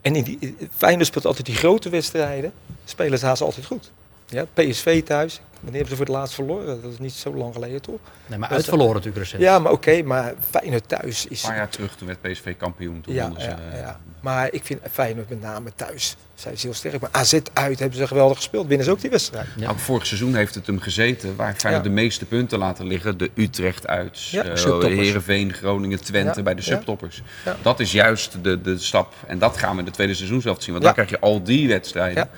En 0.00 0.16
in 0.16 0.22
die, 0.22 0.56
Feyenoord 0.76 1.06
speelt 1.06 1.26
altijd 1.26 1.46
die 1.46 1.54
grote 1.54 1.88
wedstrijden. 1.88 2.52
Spelen 2.84 3.18
ze 3.18 3.26
haast 3.26 3.42
altijd 3.42 3.66
goed. 3.66 3.90
Ja, 4.28 4.44
PSV 4.54 5.02
thuis. 5.02 5.40
Wanneer 5.60 5.80
hebben 5.80 5.88
ze 5.98 6.04
voor 6.04 6.14
het 6.14 6.22
laatst 6.22 6.34
verloren? 6.34 6.82
Dat 6.82 6.92
is 6.92 6.98
niet 6.98 7.12
zo 7.12 7.34
lang 7.34 7.54
geleden, 7.54 7.82
toch? 7.82 7.98
Nee, 8.26 8.38
maar 8.38 8.48
uitverloren 8.48 8.94
natuurlijk 8.94 9.24
recent. 9.24 9.42
Ja, 9.42 9.58
maar 9.58 9.72
oké, 9.72 10.02
maar 10.02 10.34
Feyenoord 10.50 10.88
thuis 10.88 11.24
Een 11.24 11.30
is... 11.30 11.40
paar 11.40 11.56
jaar 11.56 11.68
terug 11.68 11.96
toen 11.96 12.06
werd 12.06 12.20
PSV 12.20 12.56
kampioen. 12.56 13.00
Toen 13.00 13.14
Ja, 13.14 13.32
ze, 13.38 13.46
ja, 13.46 13.58
eh, 13.72 13.78
ja. 13.80 14.00
Maar 14.20 14.48
ik 14.52 14.64
vind 14.64 14.80
Feyenoord 14.92 15.28
met 15.28 15.40
name 15.40 15.70
thuis, 15.74 16.16
zijn 16.34 16.56
ze 16.58 16.66
heel 16.66 16.74
sterk. 16.74 17.00
Maar 17.00 17.10
AZ 17.12 17.38
uit 17.52 17.78
hebben 17.78 17.98
ze 17.98 18.06
geweldig 18.06 18.36
gespeeld. 18.36 18.66
Winnen 18.66 18.86
ze 18.86 18.92
ook 18.92 19.00
die 19.00 19.10
wedstrijd. 19.10 19.46
Ja. 19.56 19.70
Ook 19.70 19.78
vorig 19.78 20.06
seizoen 20.06 20.34
heeft 20.34 20.54
het 20.54 20.66
hem 20.66 20.80
gezeten 20.80 21.36
waar 21.36 21.54
Feyenoord 21.54 21.84
Ja. 21.84 21.90
de 21.90 21.94
meeste 22.00 22.24
punten 22.24 22.58
laten 22.58 22.86
liggen. 22.86 23.18
De 23.18 23.30
Utrecht 23.34 23.86
uit, 23.86 24.28
Ja, 24.28 24.44
eh. 24.44 24.82
Heerenveen, 24.82 25.52
Groningen, 25.52 26.02
Twente 26.04 26.36
Ja, 26.38 26.42
bij 26.42 26.54
de 26.54 26.62
subtoppers. 26.62 27.22
Ja. 27.44 27.56
Dat 27.62 27.80
is 27.80 27.92
juist 27.92 28.36
de, 28.44 28.60
de 28.60 28.78
stap. 28.78 29.14
En 29.26 29.38
dat 29.38 29.56
gaan 29.56 29.72
we 29.72 29.78
in 29.78 29.84
de 29.84 29.90
tweede 29.90 30.14
seizoen 30.14 30.40
zelf 30.40 30.62
zien. 30.62 30.72
Want 30.72 30.84
Ja. 30.86 30.92
dan 30.92 31.04
krijg 31.04 31.20
je 31.20 31.26
al 31.26 31.42
die 31.42 31.68
wedstrijden. 31.68 32.28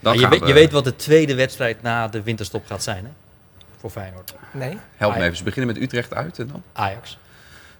Dan 0.00 0.14
je, 0.14 0.20
gaan 0.20 0.30
weet, 0.30 0.40
we- 0.40 0.46
je 0.46 0.52
weet 0.52 0.72
wat 0.72 0.84
de 0.84 0.96
tweede 0.96 1.34
wedstrijd 1.34 1.82
na 1.82 2.08
de 2.08 2.22
winterstop 2.22 2.66
gaat 2.66 2.82
zijn, 2.82 3.04
hè? 3.04 3.10
Voor 3.80 3.90
Feyenoord. 3.90 4.34
Nee? 4.52 4.78
Help 4.96 5.16
me 5.16 5.22
even. 5.22 5.36
Ze 5.36 5.44
beginnen 5.44 5.74
met 5.74 5.82
Utrecht 5.82 6.14
uit 6.14 6.38
en 6.38 6.46
dan? 6.46 6.62
Ajax. 6.72 7.18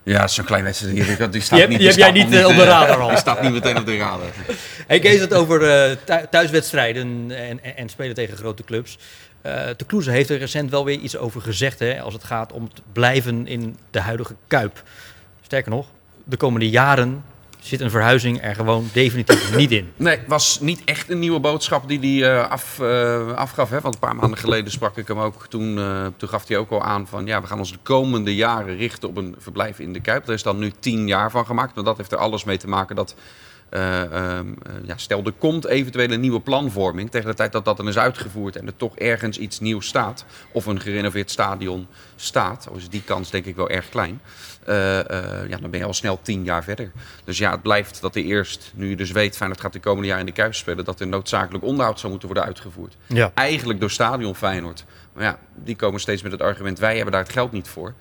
Ja, 0.02 0.28
zo'n 0.28 0.44
klein 0.44 0.64
wedstrijd. 0.64 0.94
Die, 0.94 1.28
die 1.30 1.40
staat 1.40 1.68
niet, 1.68 1.78
die 1.78 1.86
heb 1.86 1.96
staat 1.98 2.14
jij 2.14 2.24
niet, 2.24 2.34
eh, 2.34 2.46
op 2.46 2.54
de 2.54 2.60
eh, 2.62 2.68
radar 2.68 2.98
al. 3.00 3.08
Die 3.08 3.16
staat 3.18 3.42
niet 3.42 3.52
meteen 3.52 3.76
op 3.78 3.86
de 3.86 3.96
radar. 3.96 4.26
Hey, 4.86 4.98
Kees, 4.98 5.20
het 5.20 5.34
over 5.34 5.62
eh, 5.70 5.96
thu- 6.04 6.26
thuiswedstrijden 6.30 7.30
en, 7.30 7.62
en, 7.62 7.76
en 7.76 7.88
spelen 7.88 8.14
tegen 8.14 8.36
grote 8.36 8.64
clubs. 8.64 8.98
Eh 9.42 9.66
de 9.76 9.84
Kloeze 9.86 10.10
heeft 10.10 10.30
er 10.30 10.38
recent 10.38 10.70
wel 10.70 10.84
weer 10.84 10.98
iets 10.98 11.16
over 11.16 11.40
gezegd, 11.40 11.78
hè, 11.78 12.00
als 12.00 12.14
het 12.14 12.24
gaat 12.24 12.52
om 12.52 12.62
het 12.62 12.80
blijven 12.92 13.46
in 13.46 13.76
de 13.90 14.00
huidige 14.00 14.34
Kuip. 14.46 14.82
Sterker 15.42 15.70
nog, 15.70 15.86
de 16.24 16.36
komende 16.36 16.70
jaren 16.70 17.24
zit 17.61 17.80
een 17.80 17.90
verhuizing 17.90 18.42
er 18.42 18.54
gewoon 18.54 18.88
definitief 18.92 19.56
niet 19.56 19.70
in. 19.70 19.92
Nee, 19.96 20.18
was 20.26 20.61
niet 20.61 20.82
echt 20.84 21.11
een 21.11 21.18
nieuwe 21.18 21.40
boodschap 21.40 21.88
die 21.88 22.20
hij 22.20 22.32
eh, 22.32 22.50
af, 22.50 22.80
eh, 22.80 23.32
afgaf. 23.32 23.70
Hè? 23.70 23.80
Want 23.80 23.94
een 23.94 24.00
paar 24.00 24.16
maanden 24.16 24.38
geleden 24.38 24.72
sprak 24.72 24.96
ik 24.96 25.08
hem 25.08 25.18
ook. 25.18 25.46
Toen, 25.46 25.78
eh, 25.78 26.06
toen 26.16 26.28
gaf 26.28 26.48
hij 26.48 26.56
ook 26.56 26.70
al 26.70 26.82
aan 26.82 27.06
van 27.06 27.26
ja, 27.26 27.40
we 27.40 27.46
gaan 27.46 27.58
ons 27.58 27.72
de 27.72 27.78
komende 27.82 28.34
jaren 28.34 28.76
richten 28.76 29.08
op 29.08 29.16
een 29.16 29.34
verblijf 29.38 29.78
in 29.78 29.92
de 29.92 30.00
Kuip. 30.00 30.24
Daar 30.24 30.34
is 30.34 30.42
dan 30.42 30.58
nu 30.58 30.72
tien 30.80 31.06
jaar 31.06 31.30
van 31.30 31.46
gemaakt. 31.46 31.74
Maar 31.74 31.84
dat 31.84 31.96
heeft 31.96 32.12
er 32.12 32.18
alles 32.18 32.44
mee 32.44 32.58
te 32.58 32.68
maken 32.68 32.96
dat. 32.96 33.14
Eh, 33.70 34.02
ehm, 34.02 34.48
eh, 34.62 34.72
ja, 34.84 34.96
stel, 34.96 35.24
er 35.24 35.32
komt 35.32 35.66
eventueel 35.66 36.10
een 36.10 36.20
nieuwe 36.20 36.40
planvorming. 36.40 37.10
Tegen 37.10 37.28
de 37.28 37.34
tijd 37.34 37.52
dat 37.52 37.64
dat 37.64 37.76
dan 37.76 37.88
is 37.88 37.98
uitgevoerd 37.98 38.56
en 38.56 38.66
er 38.66 38.76
toch 38.76 38.96
ergens 38.96 39.38
iets 39.38 39.60
nieuws 39.60 39.86
staat. 39.86 40.24
Of 40.52 40.66
een 40.66 40.80
gerenoveerd 40.80 41.30
stadion 41.30 41.86
staat. 42.16 42.68
Is 42.76 42.88
die 42.88 43.02
kans 43.02 43.30
denk 43.30 43.44
ik 43.44 43.56
wel 43.56 43.68
erg 43.68 43.88
klein. 43.88 44.20
eh, 44.64 45.48
ja, 45.48 45.56
dan 45.60 45.70
ben 45.70 45.80
je 45.80 45.86
al 45.86 45.94
snel 45.94 46.18
tien 46.22 46.44
jaar 46.44 46.64
verder. 46.64 46.92
Dus 47.24 47.38
ja, 47.38 47.50
het 47.50 47.62
blijft 47.62 48.00
dat 48.00 48.16
er 48.16 48.22
eerst, 48.22 48.72
nu 48.74 48.88
je 48.88 48.96
dus 48.96 49.10
weet, 49.10 49.36
Feyenoord 49.36 49.60
gaat 49.60 49.72
de 49.72 49.80
komende 49.80 50.08
jaar 50.08 50.18
in 50.18 50.26
de 50.26 50.32
Kuip 50.32 50.54
spelen, 50.54 50.84
dat 50.84 51.00
er 51.00 51.06
noodzakelijk 51.06 51.64
onderhoud 51.64 51.98
zou 51.98 52.10
moeten 52.10 52.28
worden 52.28 52.46
uitgevoerd. 52.46 52.96
Ja. 53.06 53.30
Eigenlijk 53.34 53.80
door 53.80 53.90
Stadion 53.90 54.34
Feyenoord. 54.34 54.84
Maar 55.12 55.24
ja, 55.24 55.38
die 55.54 55.76
komen 55.76 56.00
steeds 56.00 56.22
met 56.22 56.32
het 56.32 56.42
argument, 56.42 56.78
wij 56.78 56.94
hebben 56.94 57.12
daar 57.12 57.22
het 57.22 57.32
geld 57.32 57.52
niet 57.52 57.68
voor. 57.68 57.94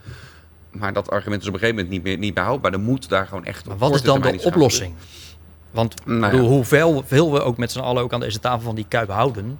Maar 0.72 0.93
dat 0.93 1.09
argument 1.09 1.41
is 1.41 1.47
op 1.47 1.53
een 1.53 1.59
gegeven 1.59 1.82
moment 1.82 2.03
niet 2.03 2.03
meer 2.03 2.17
niet 2.17 2.34
behoudbaar. 2.34 2.74
Er 2.74 2.80
moet 2.80 3.09
daar 3.09 3.28
gewoon 3.28 3.45
echt 3.45 3.65
Maar 3.65 3.74
op 3.74 3.80
wat 3.80 3.95
is 3.95 4.01
dan 4.01 4.22
de 4.22 4.41
oplossing? 4.43 4.95
Want 5.72 6.05
Nou 6.05 6.36
ja. 6.36 6.41
hoeveel 6.41 7.03
veel 7.05 7.32
we 7.32 7.41
ook 7.41 7.57
met 7.57 7.72
z'n 7.72 7.80
allen 7.80 8.03
ook 8.03 8.13
aan 8.13 8.20
deze 8.20 8.39
tafel 8.39 8.61
van 8.61 8.76
die 8.76 8.86
Kuip 8.88 9.09
houden, 9.09 9.59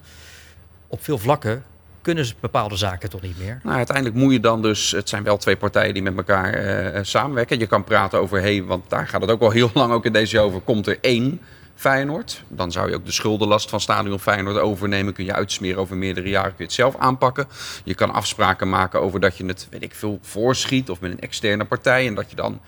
op 0.88 1.04
veel 1.04 1.18
vlakken 1.18 1.64
kunnen 2.02 2.26
ze 2.26 2.34
bepaalde 2.40 2.76
zaken 2.76 3.10
toch 3.10 3.22
niet 3.22 3.40
meer. 3.40 3.60
Nou, 3.64 3.76
uiteindelijk 3.76 4.16
moet 4.16 4.32
je 4.32 4.40
dan 4.40 4.62
dus, 4.62 4.92
het 4.92 5.10
zijn 5.10 5.24
wel 5.24 5.38
twee 5.38 5.58
partijen 5.58 5.94
die 5.94 6.04
met 6.04 6.18
elkaar 6.18 6.54
eh, 6.54 7.00
samenwerken. 7.04 7.60
Je 7.60 7.68
kan 7.68 7.84
praten 7.84 8.20
over, 8.20 8.42
hey, 8.42 8.64
want 8.64 8.90
daar 8.90 9.08
gaat 9.08 9.22
het 9.22 9.30
ook 9.30 9.42
al 9.42 9.52
heel 9.52 9.70
lang 9.80 9.94
ook 9.94 10.06
in 10.06 10.14
deze 10.14 10.40
over, 10.40 10.62
komt 10.62 10.88
er 10.88 10.98
één 11.02 11.42
Feyenoord. 11.80 12.44
Dan 12.48 12.72
zou 12.72 12.90
je 12.90 12.96
ook 12.96 13.06
de 13.06 13.12
schuldenlast 13.12 13.70
van 13.70 13.80
Stadion 13.80 14.20
Feyenoord 14.20 14.58
overnemen. 14.58 15.14
Kun 15.14 15.26
je 15.26 15.34
uitsmeren 15.34 15.82
over 15.82 15.98
meerdere 15.98 16.30
jaren, 16.30 16.50
kun 16.50 16.58
je 16.58 16.64
het 16.64 16.74
zelf 16.74 16.96
aanpakken. 16.98 17.48
Je 17.84 17.94
kan 17.94 18.14
afspraken 18.14 18.70
maken 18.70 19.02
over 19.02 19.20
dat 19.20 19.38
je 19.38 19.46
het, 19.46 19.68
weet 19.70 19.84
ik 19.84 19.96
veel, 19.96 20.20
voorschiet 20.22 20.90
of 20.90 21.00
met 21.00 21.12
een 21.12 21.20
externe 21.20 21.66
partij. 21.66 22.08
En 22.08 22.16
dat 22.16 22.30
je 22.30 22.36
dan, 22.36 22.62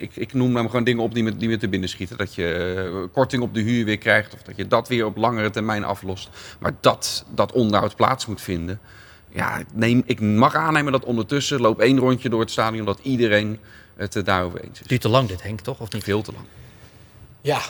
ik, 0.00 0.16
ik 0.16 0.32
noem 0.32 0.54
dan 0.54 0.66
gewoon 0.66 0.84
dingen 0.84 1.02
op 1.02 1.14
die 1.14 1.22
me, 1.22 1.36
die 1.36 1.48
me 1.48 1.56
te 1.56 1.68
binnen 1.68 1.88
schieten. 1.88 2.16
Dat 2.16 2.34
je 2.34 2.74
eh, 3.04 3.12
korting 3.12 3.42
op 3.42 3.54
de 3.54 3.60
huur 3.60 3.84
weer 3.84 3.98
krijgt 3.98 4.34
of 4.34 4.42
dat 4.42 4.56
je 4.56 4.66
dat 4.66 4.88
weer 4.88 5.06
op 5.06 5.16
langere 5.16 5.50
termijn 5.50 5.84
aflost. 5.84 6.28
Maar 6.58 6.72
dat, 6.80 7.24
dat 7.34 7.52
onderhoud 7.52 7.96
plaats 7.96 8.26
moet 8.26 8.40
vinden. 8.40 8.80
Ja, 9.32 9.58
ik 9.58 9.66
neem, 9.72 10.02
ik 10.06 10.20
mag 10.20 10.54
aannemen 10.54 10.92
dat 10.92 11.04
ondertussen 11.04 11.60
loop 11.60 11.80
één 11.80 11.98
rondje 11.98 12.28
door 12.28 12.40
het 12.40 12.50
stadion 12.50 12.84
dat 12.84 13.00
iedereen 13.02 13.58
het 13.96 14.14
er 14.14 14.24
daarover 14.24 14.60
eens 14.60 14.80
is. 14.80 14.86
Duurt 14.86 15.00
te 15.00 15.08
lang 15.08 15.28
dit, 15.28 15.42
Henk, 15.42 15.60
toch? 15.60 15.80
Of 15.80 15.92
niet? 15.92 16.04
Veel 16.04 16.22
te 16.22 16.32
lang. 16.32 16.44
Ja, 17.40 17.60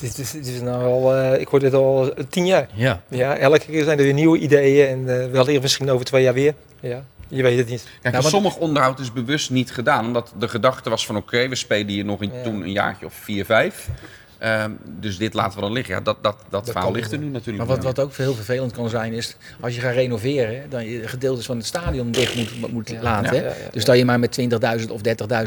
dit 0.00 0.18
is, 0.18 0.30
dit 0.30 0.46
is 0.46 0.60
nou 0.60 0.84
al, 0.84 1.14
eh, 1.14 1.40
ik 1.40 1.48
hoor 1.48 1.60
dit 1.60 1.74
al 1.74 2.14
eh, 2.14 2.24
tien 2.28 2.46
jaar. 2.46 2.68
Ja. 2.74 3.02
Ja, 3.08 3.36
elke 3.36 3.58
keer 3.58 3.84
zijn 3.84 3.98
er 3.98 4.04
weer 4.04 4.14
nieuwe 4.14 4.38
ideeën 4.38 4.88
en 4.88 5.22
eh, 5.22 5.30
wellicht 5.30 5.62
misschien 5.62 5.90
over 5.90 6.06
twee 6.06 6.22
jaar 6.22 6.34
weer. 6.34 6.54
Ja, 6.80 7.04
je 7.30 7.42
weet 7.42 7.58
het 7.58 7.68
niet. 7.68 7.86
Kijk, 8.02 8.14
Nou, 8.14 8.28
sommig 8.28 8.56
onderhoud 8.56 8.98
is 8.98 9.12
bewust 9.12 9.50
niet 9.50 9.70
gedaan. 9.72 10.06
Omdat 10.06 10.32
de 10.38 10.48
gedachte 10.48 10.90
was 10.90 11.06
van 11.06 11.16
oké, 11.16 11.48
we 11.48 11.54
spelen 11.54 11.88
hier 11.88 12.04
nog 12.04 12.22
in, 12.22 12.30
Ja. 12.34 12.42
toen 12.42 12.62
een 12.62 12.72
jaartje 12.72 13.06
of 13.06 13.14
vier, 13.14 13.44
vijf. 13.44 13.88
Ehm, 14.38 14.70
dus 14.86 15.18
dit 15.18 15.34
laten 15.34 15.54
we 15.54 15.60
dan 15.60 15.72
liggen. 15.72 15.94
Ja, 15.94 16.00
dat, 16.00 16.16
dat, 16.22 16.36
dat, 16.38 16.50
Dat 16.50 16.64
verhaal 16.64 16.84
kan 16.84 16.92
ligt 16.94 17.12
er 17.12 17.18
nu 17.18 17.28
natuurlijk. 17.28 17.66
Maar 17.68 17.76
wat, 17.76 17.84
wat 17.84 17.98
ook 17.98 18.14
heel 18.14 18.34
vervelend 18.34 18.72
kan 18.72 18.88
zijn, 18.88 19.12
is 19.12 19.36
als 19.60 19.74
je 19.74 19.80
gaat 19.80 19.94
renoveren, 19.94 20.70
dan 20.70 20.86
je 20.86 21.08
gedeeltes 21.08 21.46
van 21.46 21.56
het 21.56 21.66
stadion 21.66 22.10
dicht 22.10 22.36
moet, 22.36 22.72
moet 22.72 22.92
laten. 23.02 23.34
Ja, 23.34 23.40
hè? 23.40 23.46
ja, 23.48 23.54
ja, 23.54 23.70
dus 23.70 23.82
ja. 23.82 23.88
dat 23.88 23.96
je 23.98 24.04
maar 24.04 24.18
met 24.18 24.40
20.000 24.84 24.90
of 24.90 25.00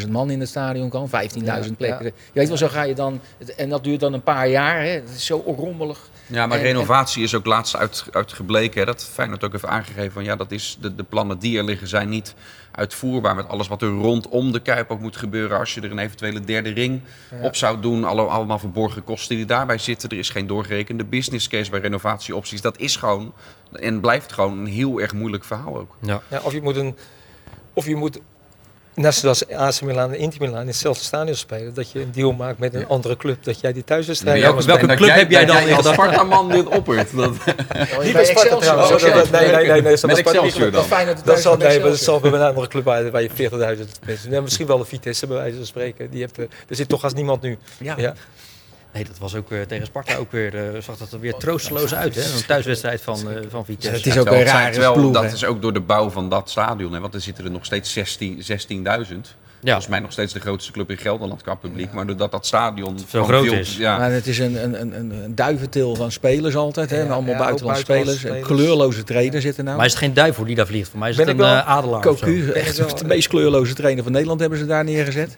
30.000 0.03 0.09
man 0.09 0.29
in 0.29 0.39
het 0.39 0.49
stadion 0.49 0.89
kan, 0.89 1.09
15.000 1.09 1.43
Ja, 1.43 1.59
plekken. 1.77 2.05
Je 2.05 2.11
weet 2.33 2.47
wel, 2.47 2.57
zo 2.57 2.67
ga 2.67 2.83
je 2.83 2.95
dan, 2.95 3.19
en 3.57 3.69
dat 3.69 3.83
duurt 3.83 3.99
dan 3.99 4.13
een 4.13 4.23
paar 4.23 4.47
jaar. 4.49 4.81
Hè? 4.81 4.89
Het 4.89 5.09
is 5.15 5.25
zo 5.25 5.43
rommelig. 5.57 6.09
Ja, 6.27 6.47
maar 6.47 6.57
En- 6.57 6.63
renovatie 6.63 7.23
is 7.23 7.35
ook 7.35 7.45
laatst 7.45 7.75
uit, 7.75 8.05
uitgebleken. 8.11 8.79
Hè, 8.79 8.85
dat 8.85 9.05
Feyenoord 9.05 9.43
ook 9.43 9.51
heeft 9.51 9.65
aangegeven 9.65 10.11
van 10.11 10.23
ja, 10.23 10.35
dat 10.35 10.51
is 10.51 10.77
de, 10.81 10.95
de 10.95 11.03
plannen 11.03 11.39
die 11.39 11.57
er 11.57 11.63
liggen 11.63 11.87
zijn 11.87 12.09
niet 12.09 12.35
uitvoerbaar 12.71 13.35
met 13.35 13.47
alles 13.47 13.67
wat 13.67 13.81
er 13.81 13.89
rondom 13.89 14.51
de 14.51 14.59
Kuip 14.59 14.91
ook 14.91 14.99
moet 14.99 15.17
gebeuren. 15.17 15.57
Als 15.57 15.73
je 15.73 15.81
er 15.81 15.91
een 15.91 15.99
eventuele 15.99 16.39
derde 16.39 16.69
ring 16.69 17.01
op 17.41 17.55
zou 17.55 17.79
doen, 17.79 18.03
alle, 18.03 18.21
allemaal 18.21 18.59
verborgen 18.59 19.03
kosten 19.03 19.35
die 19.35 19.45
daarbij 19.45 19.77
zitten. 19.77 20.09
Er 20.09 20.17
is 20.17 20.29
geen 20.29 20.47
doorgerekende 20.47 21.03
business 21.05 21.47
case 21.47 21.71
bij 21.71 21.79
renovatieopties. 21.79 22.61
Dat 22.61 22.77
is 22.77 22.95
gewoon 22.95 23.33
en 23.71 23.99
blijft 23.99 24.33
gewoon 24.33 24.57
een 24.57 24.65
heel 24.65 25.01
erg 25.01 25.13
moeilijk 25.13 25.43
verhaal 25.43 25.77
ook. 25.77 25.95
Ja. 25.99 26.21
Ja, 26.27 26.39
of 26.43 26.53
je 26.53 26.61
moet 26.61 26.75
een, 26.75 26.95
of 27.73 27.85
je 27.85 27.95
moet 27.95 28.19
net 28.95 29.15
zoals 29.15 29.47
AC 29.49 29.81
Milan 29.81 30.11
en 30.13 30.17
Inter 30.19 30.41
Milan 30.41 30.61
in 30.61 30.67
hetzelfde 30.67 31.03
stadion 31.03 31.35
spelen, 31.35 31.73
dat 31.73 31.91
je 31.91 31.99
een 32.01 32.11
deal 32.11 32.31
maakt 32.31 32.57
met 32.59 32.73
een 32.73 32.87
andere 32.87 33.17
club, 33.17 33.43
dat 33.43 33.59
jij 33.59 33.73
die 33.73 33.83
thuiswedstrijd 33.83 34.41
welke- 34.41 34.55
mag 34.55 34.65
welke 34.65 34.81
spelen. 34.81 34.97
club 35.01 35.15
heb 35.15 35.31
jij 35.31 35.45
dan 35.45 35.57
in 35.57 35.73
als? 35.75 35.87
Sparta-man 35.87 36.49
dit 36.49 36.65
oppert? 36.67 37.09
Dat, 37.15 37.31
Niet 38.03 38.13
bij 38.13 38.25
Sparta 38.25 38.55
trouwens. 38.55 38.91
Oh, 38.91 38.99
dat- 38.99 39.13
dat- 39.13 39.31
Nee, 39.31 39.41
nee, 39.51 39.65
nee, 39.65 39.81
nee, 39.81 39.91
dat 39.95 40.05
Met 40.05 40.17
Excelsior 40.17 40.71
dan. 40.71 40.85
Dat 41.25 41.39
zal, 41.99 42.19
bij 42.19 42.31
een 42.31 42.41
andere 42.41 42.67
club 42.67 42.89
uit 42.89 43.11
waar 43.11 43.21
je 43.21 43.29
40.000 43.29 43.99
mensen. 44.05 44.29
Nee, 44.29 44.41
misschien 44.41 44.67
wel 44.67 44.77
de 44.77 44.85
Vitesse 44.85 45.27
bij 45.27 45.37
wijze 45.37 45.57
van 45.57 45.65
spreken. 45.65 46.09
Die 46.09 46.19
heeft, 46.19 46.37
eh, 46.37 46.45
er 46.69 46.75
zit 46.75 46.89
toch 46.89 47.03
als 47.03 47.13
niemand 47.13 47.41
nu. 47.41 47.57
Ja. 47.79 48.13
Nee, 48.93 49.03
dat 49.03 49.17
was 49.17 49.35
ook 49.35 49.49
weer 49.49 49.67
tegen 49.67 49.85
Sparta 49.85 50.15
ook 50.15 50.31
weer, 50.31 50.75
eh, 50.75 50.81
zag 50.81 50.97
dat 50.97 51.11
er 51.11 51.19
weer 51.19 51.33
troosteloos 51.33 51.93
uit. 51.95 52.15
Hè? 52.15 52.21
Een 52.21 52.45
thuiswedstrijd 52.45 53.01
van, 53.01 53.31
eh 53.31 53.37
van 53.49 53.65
Vitesse. 53.65 53.97
Het 53.97 54.05
is 54.05 54.17
ook 54.17 54.27
een 54.27 54.43
rare 54.43 54.91
ploeg, 54.91 55.13
Dat 55.13 55.23
hè. 55.23 55.33
is 55.33 55.45
ook 55.45 55.61
door 55.61 55.73
de 55.73 55.79
bouw 55.79 56.09
van 56.09 56.29
dat 56.29 56.49
stadion. 56.49 56.93
Hè, 56.93 56.99
want 56.99 57.13
er 57.13 57.21
zitten 57.21 57.45
er 57.45 57.51
nog 57.51 57.65
steeds 57.65 57.93
16 57.93 58.43
16.000. 58.43 59.35
Ja. 59.42 59.42
Volgens 59.63 59.87
mij 59.87 59.99
nog 59.99 60.11
steeds 60.11 60.33
de 60.33 60.39
grootste 60.39 60.71
club 60.71 60.89
in 60.89 60.97
Gelderland 60.97 61.41
qua 61.41 61.55
publiek. 61.55 61.93
Maar 61.93 62.05
doordat 62.07 62.31
dat 62.31 62.45
stadion 62.45 62.97
Zo 63.09 63.23
groot 63.23 63.43
veel- 63.45 63.53
is. 63.53 63.77
Ja, 63.77 63.97
Maar 63.97 64.11
het 64.11 64.27
is 64.27 64.39
een, 64.39 64.63
een, 64.63 64.81
een, 64.81 65.11
een, 65.23 65.35
duiventil 65.35 65.95
van 65.95 66.11
spelers 66.11 66.55
altijd. 66.55 66.89
Hè? 66.89 66.97
Ja, 66.97 67.03
En 67.03 67.11
allemaal 67.11 67.35
buitenlandse 67.35 67.81
spelers. 67.83 68.09
En 68.11 68.17
spelers. 68.19 68.47
kleurloze 68.47 69.03
trainer 69.03 69.41
zitten 69.41 69.63
nou. 69.63 69.77
Maar 69.77 69.85
is 69.85 69.91
het 69.91 70.01
geen 70.01 70.13
duivel 70.13 70.45
die 70.45 70.55
daar 70.55 70.67
vliegt? 70.67 70.89
Voor 70.89 70.99
mij 70.99 71.09
is 71.09 71.15
Ben 71.15 71.27
het 71.27 71.35
ik 71.35 71.41
een 71.41 71.47
wel. 71.49 71.57
eh, 71.57 71.67
adelaar. 71.67 72.01
Cocu, 72.01 72.49
echt 72.51 72.77
wel, 72.77 72.95
de 72.95 73.05
meest 73.05 73.27
kleurloze 73.27 73.73
trainer 73.73 74.03
van 74.03 74.11
Nederland 74.11 74.39
hebben 74.39 74.57
ze 74.59 74.65
daar 74.65 74.83
neergezet. 74.83 75.37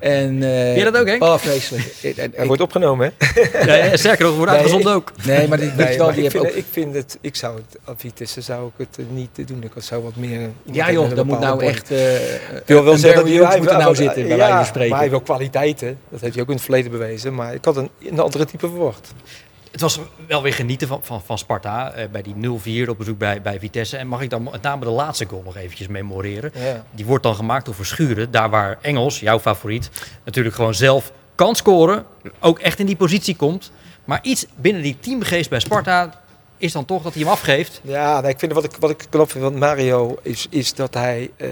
En, 0.00 0.42
eh, 0.42 0.76
je 0.76 0.84
dat 0.84 0.96
ook, 0.96 1.06
Henk? 1.06 1.22
Oh, 1.22 1.36
vreselijk. 1.38 1.94
Hij 2.36 2.46
wordt 2.46 2.62
opgenomen, 2.62 3.12
hè? 3.18 3.26
Ja, 3.66 3.74
ja, 3.84 3.96
sterker 3.96 4.24
nog, 4.24 4.34
wordt 4.36 4.50
Nee, 4.50 4.60
uitgezonden 4.60 4.94
ook. 4.94 5.12
nee, 5.26 5.48
maar 5.48 5.58
die, 5.58 5.70
weet 5.76 5.96
wel, 5.96 6.06
die 6.12 6.16
ik, 6.16 6.22
heeft 6.22 6.32
vind, 6.34 6.46
ook... 6.46 6.52
ik 6.52 6.64
vind 6.70 6.94
het, 6.94 7.18
ik 7.20 7.36
zou 7.36 7.56
het, 7.56 7.98
Vitesse 8.00 8.40
zou 8.40 8.66
ik 8.66 8.86
het 8.88 8.98
eh, 8.98 9.04
niet 9.10 9.48
doen. 9.48 9.62
Ik 9.62 9.70
zou 9.76 10.02
wat 10.02 10.16
meer... 10.16 10.40
Ja 10.72 10.92
joh, 10.92 11.14
dat 11.14 11.24
moet 11.24 11.40
nou 11.40 11.64
echt... 11.64 11.90
eh 11.90 12.34
Ik 12.34 12.62
wil 12.66 12.84
wel 12.84 12.96
zeggen 12.96 13.38
dat 13.38 13.57
moet 13.58 13.70
er 13.70 13.78
nou 13.78 13.94
zitten, 13.94 14.22
bij 14.22 14.30
ja, 14.30 14.36
wijze 14.36 14.46
van 14.46 14.56
Maar 14.56 14.66
spreken. 14.66 14.90
hij 14.90 14.98
heeft 15.00 15.10
wel 15.10 15.20
kwaliteiten. 15.20 15.98
Dat 16.08 16.20
heeft 16.20 16.32
hij 16.32 16.42
ook 16.42 16.48
in 16.48 16.54
het 16.54 16.64
verleden 16.64 16.90
bewezen. 16.90 17.34
Maar 17.34 17.54
ik 17.54 17.64
had 17.64 17.76
een, 17.76 17.90
een 18.02 18.20
andere 18.20 18.44
type 18.44 18.68
verwacht. 18.68 19.12
Het 19.70 19.80
was 19.80 20.00
wel 20.26 20.42
weer 20.42 20.52
genieten 20.52 20.88
van, 20.88 21.00
van, 21.02 21.22
van 21.24 21.38
Sparta 21.38 21.92
eh, 21.92 22.08
bij 22.12 22.22
die 22.22 22.34
0-4 22.86 22.88
op 22.88 22.98
bezoek 22.98 23.18
bij, 23.18 23.42
bij 23.42 23.58
Vitesse. 23.58 23.96
En 23.96 24.06
mag 24.06 24.20
ik 24.20 24.30
dan 24.30 24.42
met 24.42 24.62
name 24.62 24.84
de 24.84 24.90
laatste 24.90 25.24
goal 25.24 25.42
nog 25.44 25.56
eventjes 25.56 25.86
memoreren. 25.86 26.50
Ja. 26.54 26.84
Die 26.90 27.06
wordt 27.06 27.22
dan 27.22 27.34
gemaakt 27.34 27.64
door 27.64 27.74
Verschuren. 27.74 28.30
Daar 28.30 28.50
waar 28.50 28.78
Engels, 28.80 29.20
jouw 29.20 29.40
favoriet, 29.40 29.90
natuurlijk 30.24 30.54
gewoon 30.54 30.74
zelf 30.74 31.12
kan 31.34 31.54
scoren. 31.54 32.04
Ook 32.40 32.58
echt 32.58 32.78
in 32.78 32.86
die 32.86 32.96
positie 32.96 33.36
komt. 33.36 33.72
Maar 34.04 34.18
iets 34.22 34.46
binnen 34.56 34.82
die 34.82 34.96
teamgeest 35.00 35.50
bij 35.50 35.60
Sparta 35.60 36.20
is 36.58 36.72
dan 36.72 36.84
toch 36.84 37.02
dat 37.02 37.12
hij 37.14 37.22
hem 37.22 37.30
afgeeft. 37.32 37.80
Ja, 37.84 38.22
ik 38.24 38.38
vind 38.38 38.52
wat 38.52 38.64
ik, 38.64 38.72
wat 38.80 38.90
ik 38.90 39.06
knap 39.10 39.30
vind 39.30 39.44
van 39.44 39.58
Mario 39.58 40.16
is, 40.22 40.46
is 40.50 40.74
dat 40.74 40.94
hij 40.94 41.30
eh, 41.36 41.48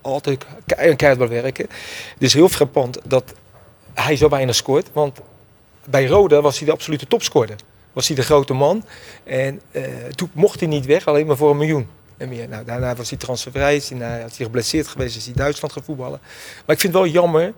altijd 0.00 0.38
ke- 0.66 0.94
keihard 0.96 1.16
wil 1.18 1.28
werken. 1.28 1.66
Het 2.14 2.22
is 2.22 2.34
heel 2.34 2.48
frappant 2.48 2.98
dat 3.04 3.24
hij 3.94 4.16
zo 4.16 4.28
weinig 4.28 4.54
scoort. 4.54 4.88
Want 4.92 5.18
bij 5.84 6.06
Roda 6.06 6.40
was 6.40 6.56
hij 6.58 6.66
de 6.66 6.72
absolute 6.72 7.06
topscorer. 7.06 7.56
Was 7.92 8.06
hij 8.06 8.16
de 8.16 8.22
grote 8.22 8.52
man. 8.52 8.84
En 9.24 9.60
eh, 9.70 9.82
toen 10.14 10.30
mocht 10.32 10.60
hij 10.60 10.68
niet 10.68 10.86
weg, 10.86 11.06
alleen 11.06 11.26
maar 11.26 11.36
voor 11.36 11.50
een 11.50 11.56
miljoen. 11.56 11.88
En 12.16 12.28
meer. 12.28 12.48
Nou, 12.48 12.64
daarna 12.64 12.94
was 12.94 13.08
hij 13.08 13.18
transfervrij, 13.18 13.76
is 13.76 13.88
hij, 13.90 14.20
had 14.20 14.36
hij 14.36 14.46
geblesseerd 14.46 14.88
geweest, 14.88 15.16
is 15.16 15.24
hij 15.24 15.34
Duitsland 15.34 15.72
gaan 15.74 15.84
voetballen. 15.84 16.20
Maar 16.66 16.74
ik 16.74 16.80
vind 16.80 16.92
het 16.94 17.02
wel 17.02 17.12
jammer 17.12 17.52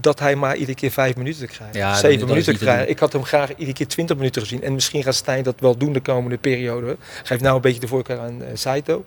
dat 0.00 0.18
hij 0.18 0.36
maar 0.36 0.56
iedere 0.56 0.76
keer 0.76 0.90
vijf 0.90 1.16
minuten 1.16 1.48
krijgt. 1.48 1.74
Ja, 1.74 1.94
Zeven 1.94 2.18
dat 2.18 2.28
minuten 2.28 2.56
krijgt. 2.56 2.88
Ik 2.88 2.98
had 2.98 3.12
hem 3.12 3.24
graag 3.24 3.50
iedere 3.50 3.72
keer 3.72 3.86
20 3.88 4.16
minuten 4.16 4.42
gezien. 4.42 4.62
En 4.62 4.72
misschien 4.72 5.02
gaat 5.02 5.14
Stijn 5.14 5.42
dat 5.42 5.60
wel 5.60 5.76
doen 5.76 5.92
de 5.92 6.00
komende 6.00 6.38
periode. 6.38 6.96
Geeft 7.22 7.42
nou 7.42 7.56
een 7.56 7.60
beetje 7.60 7.80
de 7.80 7.88
voorkeur 7.88 8.18
aan 8.18 8.42
eh, 8.42 8.48
Saito. 8.54 9.04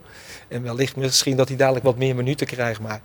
En 0.47 0.63
wellicht 0.63 0.95
misschien 0.95 1.37
dat 1.37 1.47
hij 1.47 1.57
dadelijk 1.57 1.85
wat 1.85 1.97
meer 1.97 2.15
minuten 2.15 2.47
krijgt. 2.47 2.79
Maar 2.79 3.01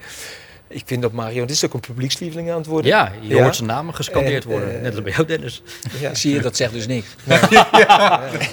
ik 0.68 0.82
vind 0.86 1.02
dat 1.02 1.12
Mario, 1.12 1.40
dit 1.40 1.50
is 1.50 1.64
ook 1.64 1.74
een 1.74 1.80
publiekslieveling 1.80 2.50
aan 2.50 2.56
het 2.56 2.66
worden. 2.66 2.90
Ja, 2.90 3.12
je 3.20 3.34
Ja. 3.34 3.42
hoort 3.42 3.56
zijn 3.56 3.68
namen 3.68 3.94
gescandeerd 3.94 4.44
En, 4.44 4.50
worden. 4.50 4.76
eh, 4.76 4.82
Net 4.82 4.92
als 4.94 5.02
bij 5.02 5.12
jou, 5.12 5.26
Dennis. 5.26 5.62
Ja. 6.00 6.14
Zie 6.14 6.32
je, 6.34 6.40
dat 6.40 6.56
zegt 6.56 6.72
dus 6.72 6.86
niks. 6.86 7.06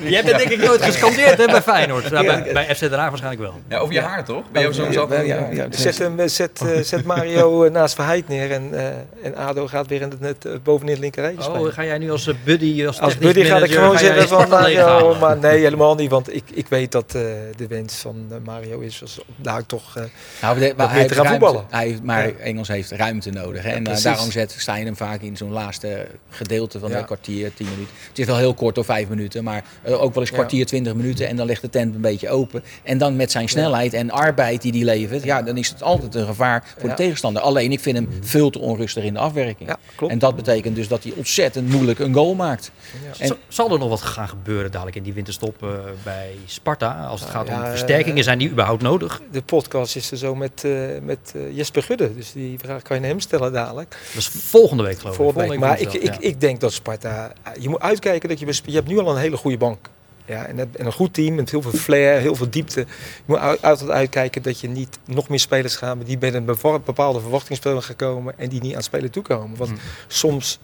Je 0.04 0.16
hebt 0.16 0.28
het 0.30 0.38
denk 0.38 0.50
ik 0.50 0.64
nooit 0.64 0.82
gescandeerd 0.84 1.38
hè, 1.38 1.46
bij 1.46 1.62
Feyenoord. 1.62 2.10
Nou, 2.12 2.26
bij, 2.26 2.50
bij 2.54 2.76
FC 2.76 2.80
Den 2.80 2.94
Haag 2.94 3.10
waarschijnlijk 3.10 3.42
wel. 3.44 3.54
Ja, 3.68 3.78
over 3.78 3.94
je 3.94 4.02
haar 4.02 4.26
toch? 4.26 4.52
Ben 4.52 4.62
je 4.62 4.74
Ja, 4.92 5.08
ja, 5.10 5.22
ja, 5.22 5.48
ja. 5.52 5.68
Zet, 5.70 5.98
hem, 5.98 6.20
eh, 6.20 6.28
zet, 6.28 6.62
eh, 6.62 6.80
zet 6.82 7.04
Mario 7.06 7.70
naast 7.70 7.96
Verheid 7.96 8.28
neer 8.28 8.52
en, 8.52 8.70
eh, 8.74 8.86
en 9.24 9.36
Ado 9.36 9.68
gaat 9.68 9.88
weer 9.88 10.02
in 10.02 10.10
het 10.10 10.20
net 10.20 10.64
bovenin 10.64 10.92
het 10.94 11.02
linkerrijtje 11.02 11.42
spelen. 11.44 11.62
Oh, 11.62 11.74
ga 11.74 11.84
jij 11.84 11.98
nu 11.98 12.12
als 12.12 12.30
buddy, 12.44 12.86
als, 12.86 13.18
buddy 13.18 13.44
ga 13.44 13.58
ik 13.58 13.72
gewoon 13.72 13.90
jij 13.92 13.98
zeggen 13.98 14.28
van 14.28 14.50
Mario, 14.50 15.16
maar 15.20 15.38
nee, 15.38 15.60
helemaal 15.60 15.96
niet. 15.96 16.10
Want 16.10 16.36
ik, 16.36 16.44
ik 16.54 16.68
weet 16.70 16.92
dat 16.92 17.16
eh, 17.16 17.22
de 17.56 17.68
wens 17.68 17.96
van 17.96 18.28
Mario 18.46 18.80
is 18.80 19.02
als 19.02 19.20
daar 19.36 19.66
toch... 19.66 19.98
eh, 19.98 20.04
Nou, 20.42 20.60
maar 20.60 20.76
te 20.76 20.84
hij 20.94 21.02
heeft 21.02 21.14
gaan 21.16 21.28
voetballen. 21.28 21.66
Hij, 21.70 21.88
heeft- 21.88 22.03
maar 22.04 22.28
Ja. 22.28 22.34
Engels 22.34 22.68
heeft 22.68 22.92
ruimte 22.92 23.30
nodig. 23.30 23.64
Hè? 23.64 23.70
En 23.70 23.88
eh, 23.88 24.02
daarom 24.02 24.32
zet 24.32 24.56
Stijn 24.58 24.86
hem 24.86 24.96
vaak 24.96 25.22
in 25.22 25.38
zo'n 25.38 25.52
laatste 25.52 26.08
gedeelte 26.30 26.80
van 26.80 26.90
Ja. 26.90 26.98
een 26.98 27.06
kwartier, 27.06 27.54
tien 27.54 27.68
minuten. 27.70 27.94
Het 28.10 28.20
is 28.20 28.26
wel 28.26 28.38
heel 28.38 28.54
kort, 28.54 28.76
door 28.76 28.86
vijf 28.86 29.10
minuten. 29.10 29.44
Maar 29.44 29.64
eh, 29.82 30.02
ook 30.02 30.14
wel 30.14 30.22
eens 30.24 30.30
Ja. 30.32 30.36
kwartier, 30.38 30.66
twintig 30.66 30.94
minuten. 30.94 31.28
En 31.28 31.36
dan 31.36 31.46
ligt 31.46 31.62
de 31.62 31.70
tent 31.70 31.96
een 31.96 32.02
beetje 32.02 32.30
open. 32.30 32.64
En 32.84 32.98
dan 32.98 33.16
met 33.16 33.32
zijn 33.32 33.50
snelheid 33.50 33.94
en 33.94 34.10
arbeid 34.12 34.62
die 34.62 34.72
hij 34.72 34.84
levert. 34.84 35.24
Ja, 35.24 35.42
dan 35.42 35.58
is 35.58 35.70
het 35.70 35.84
altijd 35.84 36.16
een 36.16 36.26
gevaar 36.26 36.64
voor 36.78 36.90
Ja. 36.90 36.96
de 36.96 37.02
tegenstander. 37.04 37.42
Alleen, 37.42 37.72
ik 37.72 37.80
vind 37.80 37.98
hem 37.98 38.10
veel 38.22 38.50
te 38.50 38.60
onrustig 38.60 39.04
in 39.04 39.14
de 39.14 39.20
afwerking. 39.20 39.70
ja, 39.70 39.78
klopt. 39.96 40.14
En 40.14 40.20
dat 40.20 40.36
betekent 40.36 40.76
dus 40.76 40.88
dat 40.88 41.04
hij 41.04 41.14
ontzettend 41.16 41.70
moeilijk 41.70 42.00
een 42.00 42.14
goal 42.14 42.36
maakt. 42.36 42.72
En- 43.20 43.38
Zal 43.48 43.72
er 43.74 43.80
nog 43.80 43.90
wat 43.90 44.02
gaan 44.02 44.28
gebeuren 44.30 44.72
dadelijk 44.72 44.96
in 44.98 45.04
die 45.04 45.14
winterstop 45.14 45.64
eh, 45.64 45.70
bij 46.04 46.36
Sparta? 46.46 47.06
Als 47.06 47.22
het 47.22 47.30
gaat 47.30 47.48
Ja, 47.48 47.62
om 47.62 47.66
versterkingen, 47.70 48.24
zijn 48.24 48.38
die 48.38 48.50
überhaupt 48.50 48.82
nodig? 48.82 49.22
De 49.32 49.42
podcast 49.42 49.96
is 49.96 50.12
er 50.12 50.18
zo 50.18 50.36
met, 50.36 50.64
eh, 50.64 50.72
met 51.02 51.34
Jesper 51.52 51.84
Dus 51.98 52.32
die 52.32 52.60
vraag 52.60 52.82
kan 52.82 53.02
je 53.02 53.08
hem 53.08 53.20
stellen 53.20 53.52
dadelijk. 53.52 53.98
Dat 54.08 54.18
is 54.18 54.28
volgende 54.28 54.84
week 54.84 54.98
geloof 55.00 55.14
ik. 55.16 55.22
Volgende 55.22 55.48
week. 55.48 55.60
Maar 55.60 55.80
ik, 55.80 55.94
ik, 55.94 56.16
ik 56.16 56.42
denk 56.42 56.60
dat 56.60 56.74
Sparta... 56.74 57.34
Je 57.60 57.70
moet 57.70 57.80
uitkijken 57.80 58.30
dat 58.30 58.40
je... 58.40 58.46
bij 58.46 58.56
Je 58.66 58.74
hebt 58.74 58.88
nu 58.88 59.00
al 59.00 59.10
een 59.12 59.18
hele 59.18 59.38
goede 59.38 59.58
bank. 59.58 59.90
Ja, 60.26 60.46
en, 60.46 60.60
en 60.60 60.70
een 60.86 60.94
goed 60.94 61.14
team 61.14 61.36
met 61.36 61.52
heel 61.52 61.62
veel 61.62 61.72
flair, 61.72 62.20
heel 62.20 62.36
veel 62.36 62.50
diepte. 62.50 62.80
Je 62.80 62.86
moet 63.26 63.40
altijd 63.62 63.90
uitkijken 63.90 64.42
dat 64.42 64.60
je 64.60 64.68
niet 64.68 65.00
nog 65.06 65.30
meer 65.30 65.40
spelers 65.40 65.76
gaat... 65.76 65.98
die 66.06 66.18
met 66.20 66.34
een 66.34 66.46
bepaalde 66.86 67.20
verwachtingsspel 67.20 67.82
gaan 67.82 67.96
komen... 67.96 68.40
en 68.40 68.50
die 68.50 68.62
niet 68.62 68.72
aan 68.72 68.78
het 68.78 68.86
spelen 68.86 69.12
toekomen. 69.12 69.58
Want 69.58 69.70
Hm. 69.70 69.76
soms 70.08 70.60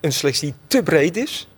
een 0.00 0.12
selectie 0.12 0.48
die 0.48 0.54
te 0.66 0.82
breed 0.82 1.16
is, 1.16 1.48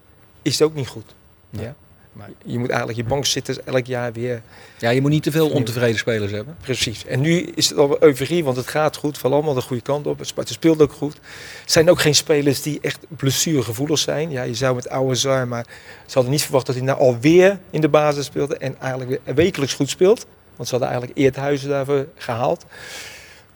is 0.43 0.59
het 0.59 0.69
ook 0.69 0.75
niet 0.75 0.89
goed. 0.89 1.15
Ja? 1.51 1.75
Maar- 2.15 2.31
Je 2.45 2.59
moet 2.59 2.69
eigenlijk 2.69 2.99
je 2.99 3.05
bankzitters 3.05 3.63
elk 3.65 3.87
jaar 3.87 4.13
weer 4.13 4.43
Ja, 4.79 4.91
je 4.91 5.01
moet 5.01 5.11
niet 5.11 5.23
te 5.23 5.31
veel 5.31 5.51
ontevreden 5.51 5.99
spelers 5.99 6.33
hebben. 6.33 6.57
Precies. 6.61 7.07
En 7.07 7.21
nu 7.21 7.41
is 7.55 7.69
het 7.69 7.79
al 7.79 8.03
euforie, 8.03 8.45
want 8.45 8.57
het 8.57 8.67
gaat 8.67 8.97
goed. 8.97 9.19
Valt 9.19 9.35
allemaal 9.35 9.55
de 9.55 9.61
goede 9.61 9.83
kant 9.83 10.07
op. 10.07 10.19
Sparta 10.23 10.53
speelt 10.53 10.83
ook 10.83 10.93
goed. 10.93 11.15
Het 11.61 11.73
zijn 11.73 11.91
ook 11.91 12.01
geen 12.01 12.15
spelers 12.15 12.63
die 12.63 12.79
echt 12.83 12.99
blessuregevoelig 13.09 13.99
zijn. 13.99 14.31
Ja, 14.31 14.43
je 14.43 14.55
zou 14.55 14.75
met 14.75 14.89
oude 14.89 15.15
Zar, 15.15 15.49
maar 15.49 15.67
ze 16.07 16.13
hadden 16.15 16.33
niet 16.33 16.43
verwacht 16.43 16.67
dat 16.67 16.75
hij 16.75 16.85
nou 16.85 16.99
alweer 16.99 17.59
in 17.71 17.81
de 17.81 17.89
basis 17.89 18.25
speelde. 18.27 18.57
En 18.57 18.81
eigenlijk 18.81 19.21
weer 19.25 19.35
wekelijks 19.35 19.75
goed 19.75 19.89
speelt. 19.91 20.27
Want 20.57 20.69
ze 20.69 20.75
hadden 20.75 20.89
eigenlijk 20.93 21.19
Eerthuizen 21.19 21.69
daarvoor 21.69 22.07
gehaald. 22.17 22.65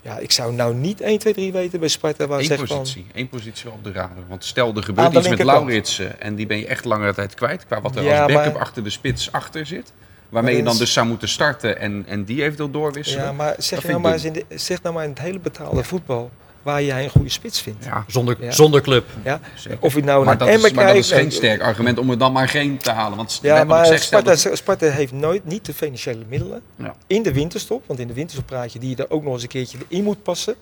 Ja, 0.03 0.18
ik 0.18 0.32
zou 0.32 0.53
nou 0.53 0.74
niet 0.74 1.01
1, 1.01 1.18
2, 1.18 1.32
3 1.32 1.53
weten 1.53 1.80
bij 1.80 1.88
Sparta 1.88 2.26
waar 2.26 2.38
Eén 2.38 2.44
zegt 2.44 2.66
van... 2.66 2.78
positie, 2.78 3.07
één 3.14 3.28
positie 3.28 3.70
op 3.70 3.84
de 3.84 3.92
radar. 3.92 4.24
Want 4.28 4.44
stel, 4.44 4.74
er 4.76 4.82
gebeurt 4.82 5.12
de 5.12 5.18
iets 5.18 5.28
met. 5.28 5.42
Lauritsen 5.42 6.20
en 6.20 6.34
die 6.34 6.46
ben 6.46 6.59
je 6.59 6.66
echt 6.66 6.84
langere 6.84 7.14
tijd 7.14 7.34
kwijt. 7.34 7.66
Qua 7.66 7.80
wat 7.80 7.96
er 7.96 8.03
Ja, 8.03 8.22
als 8.22 8.32
backup 8.32 8.53
maar- 8.53 8.62
achter 8.62 8.84
de 8.84 8.90
spits 8.90 9.32
achter 9.32 9.66
zit. 9.66 9.92
Waarmee 10.28 10.57
je 10.57 10.62
dan 10.62 10.76
dus 10.78 10.92
zou 10.92 11.07
moeten 11.07 11.28
starten 11.28 11.78
en, 11.78 12.05
en 12.07 12.24
die 12.24 12.42
eventueel 12.42 12.70
doorwisselen. 12.70 13.24
Ja, 13.24 13.32
maar 13.32 13.55
zeg, 13.59 13.84
nou 13.84 14.01
maar 14.01 14.12
eens 14.12 14.24
in 14.24 14.32
de, 14.32 14.44
zeg 14.49 14.82
nou 14.82 14.94
maar 14.94 15.05
in 15.05 15.11
het 15.11 15.18
hele 15.18 15.38
betaalde 15.38 15.84
voetbal 15.84 16.30
waar 16.62 16.82
jij 16.82 17.04
een 17.04 17.11
goede 17.11 17.28
spits 17.28 17.61
vindt. 17.61 17.84
Ja, 17.84 18.04
Zonder, 18.06 18.36
Ja. 18.40 18.50
zonder 18.50 18.80
club. 18.80 19.06
Ja? 19.24 19.40
zeker. 19.54 19.78
Of 19.80 19.94
je 19.94 20.02
nou 20.02 20.24
maar 20.24 20.36
naar 20.36 20.46
dat, 20.52 20.64
is, 20.64 20.72
maar 20.72 20.86
dat 20.86 20.96
is 20.96 21.11
geen 21.12 21.24
en- 21.24 21.32
sterk 21.32 21.61
argument 21.61 21.98
om 21.98 22.11
er 22.11 22.18
dan 22.18 22.32
maar 22.32 22.48
geen 22.48 22.76
te 22.78 22.90
halen. 22.90 23.16
Want 23.16 23.38
Ja, 23.42 23.64
maar 23.64 23.86
zeg, 23.86 24.02
Sparta, 24.02 24.30
dat- 24.30 24.50
Sparta 24.59 24.86
heeft 24.86 25.12
nooit 25.12 25.44
niet 25.44 25.64
de 25.64 25.74
financiële 25.74 26.24
middelen 26.28 26.62
Ja. 26.76 26.94
in 27.06 27.22
de 27.22 27.32
winterstop. 27.32 27.82
Want 27.86 27.98
in 28.00 28.06
de 28.06 28.14
winterstop 28.14 28.46
praat 28.46 28.72
je 28.72 28.78
die 28.78 28.90
je 28.90 28.96
er 28.96 29.11
ook 29.11 29.22
nog 29.22 29.32
eens 29.32 29.42
een 29.42 29.48
keertje 29.48 29.78
in 29.88 30.04
moet 30.04 30.22
passen. 30.22 30.54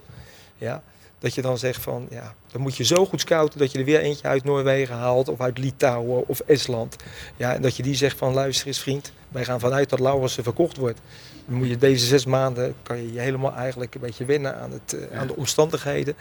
Ja, 0.59 0.83
Dat 1.19 1.35
je 1.35 1.43
dan 1.43 1.59
zegt 1.59 1.83
van, 1.83 2.07
ja, 2.11 2.35
dan 2.53 2.61
moet 2.61 2.77
je 2.77 2.85
zo 2.85 3.07
goed 3.07 3.21
scouten 3.21 3.59
dat 3.59 3.73
je 3.73 3.79
er 3.79 3.85
weer 3.85 4.01
eentje 4.01 4.29
uit 4.29 4.45
Noorwegen 4.45 4.95
haalt 4.95 5.29
of 5.29 5.41
uit 5.41 5.59
Litouwen 5.59 6.29
of 6.29 6.41
Estland. 6.41 6.97
Ja, 7.37 7.55
en 7.55 7.63
dat 7.63 7.77
je 7.77 7.83
die 7.83 7.95
zegt 7.95 8.19
van, 8.19 8.35
luister 8.35 8.67
eens 8.67 8.81
vriend, 8.81 9.13
wij 9.29 9.45
gaan 9.45 9.61
vanuit 9.61 9.91
dat 9.91 9.99
Laurensen 10.01 10.43
verkocht 10.43 10.77
wordt. 10.77 11.01
Dan 11.47 11.57
moet 11.59 11.69
je 11.69 11.77
deze 11.77 12.07
zes 12.07 12.25
maanden, 12.25 12.75
kan 12.83 12.97
je 12.97 13.13
je 13.13 13.21
helemaal 13.21 13.55
eigenlijk 13.55 13.95
een 13.95 14.01
beetje 14.01 14.25
wennen 14.25 14.61
aan, 14.61 14.73
het, 14.73 14.97
eh, 15.11 15.19
aan 15.19 15.27
de 15.27 15.37
omstandigheden. 15.37 16.15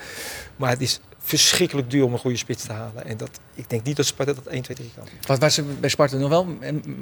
Maar 0.55 0.69
het 0.69 0.81
is 0.81 0.99
verschrikkelijk 1.19 1.89
duur 1.89 2.03
om 2.03 2.13
een 2.13 2.19
goede 2.19 2.37
spits 2.37 2.65
te 2.65 2.71
halen. 2.71 3.05
En 3.05 3.17
dat, 3.17 3.39
ik 3.53 3.69
denk 3.69 3.83
niet 3.83 3.95
dat 3.95 4.05
Sparta 4.05 4.33
dat 4.33 4.45
1, 4.45 4.61
2, 4.61 4.77
3 4.77 4.91
kan. 4.95 5.07
Wat, 5.27 5.39
waar 5.39 5.51
ze 5.51 5.63
bij 5.63 5.89
Sparta 5.89 6.17
nog 6.17 6.29
wel 6.29 6.47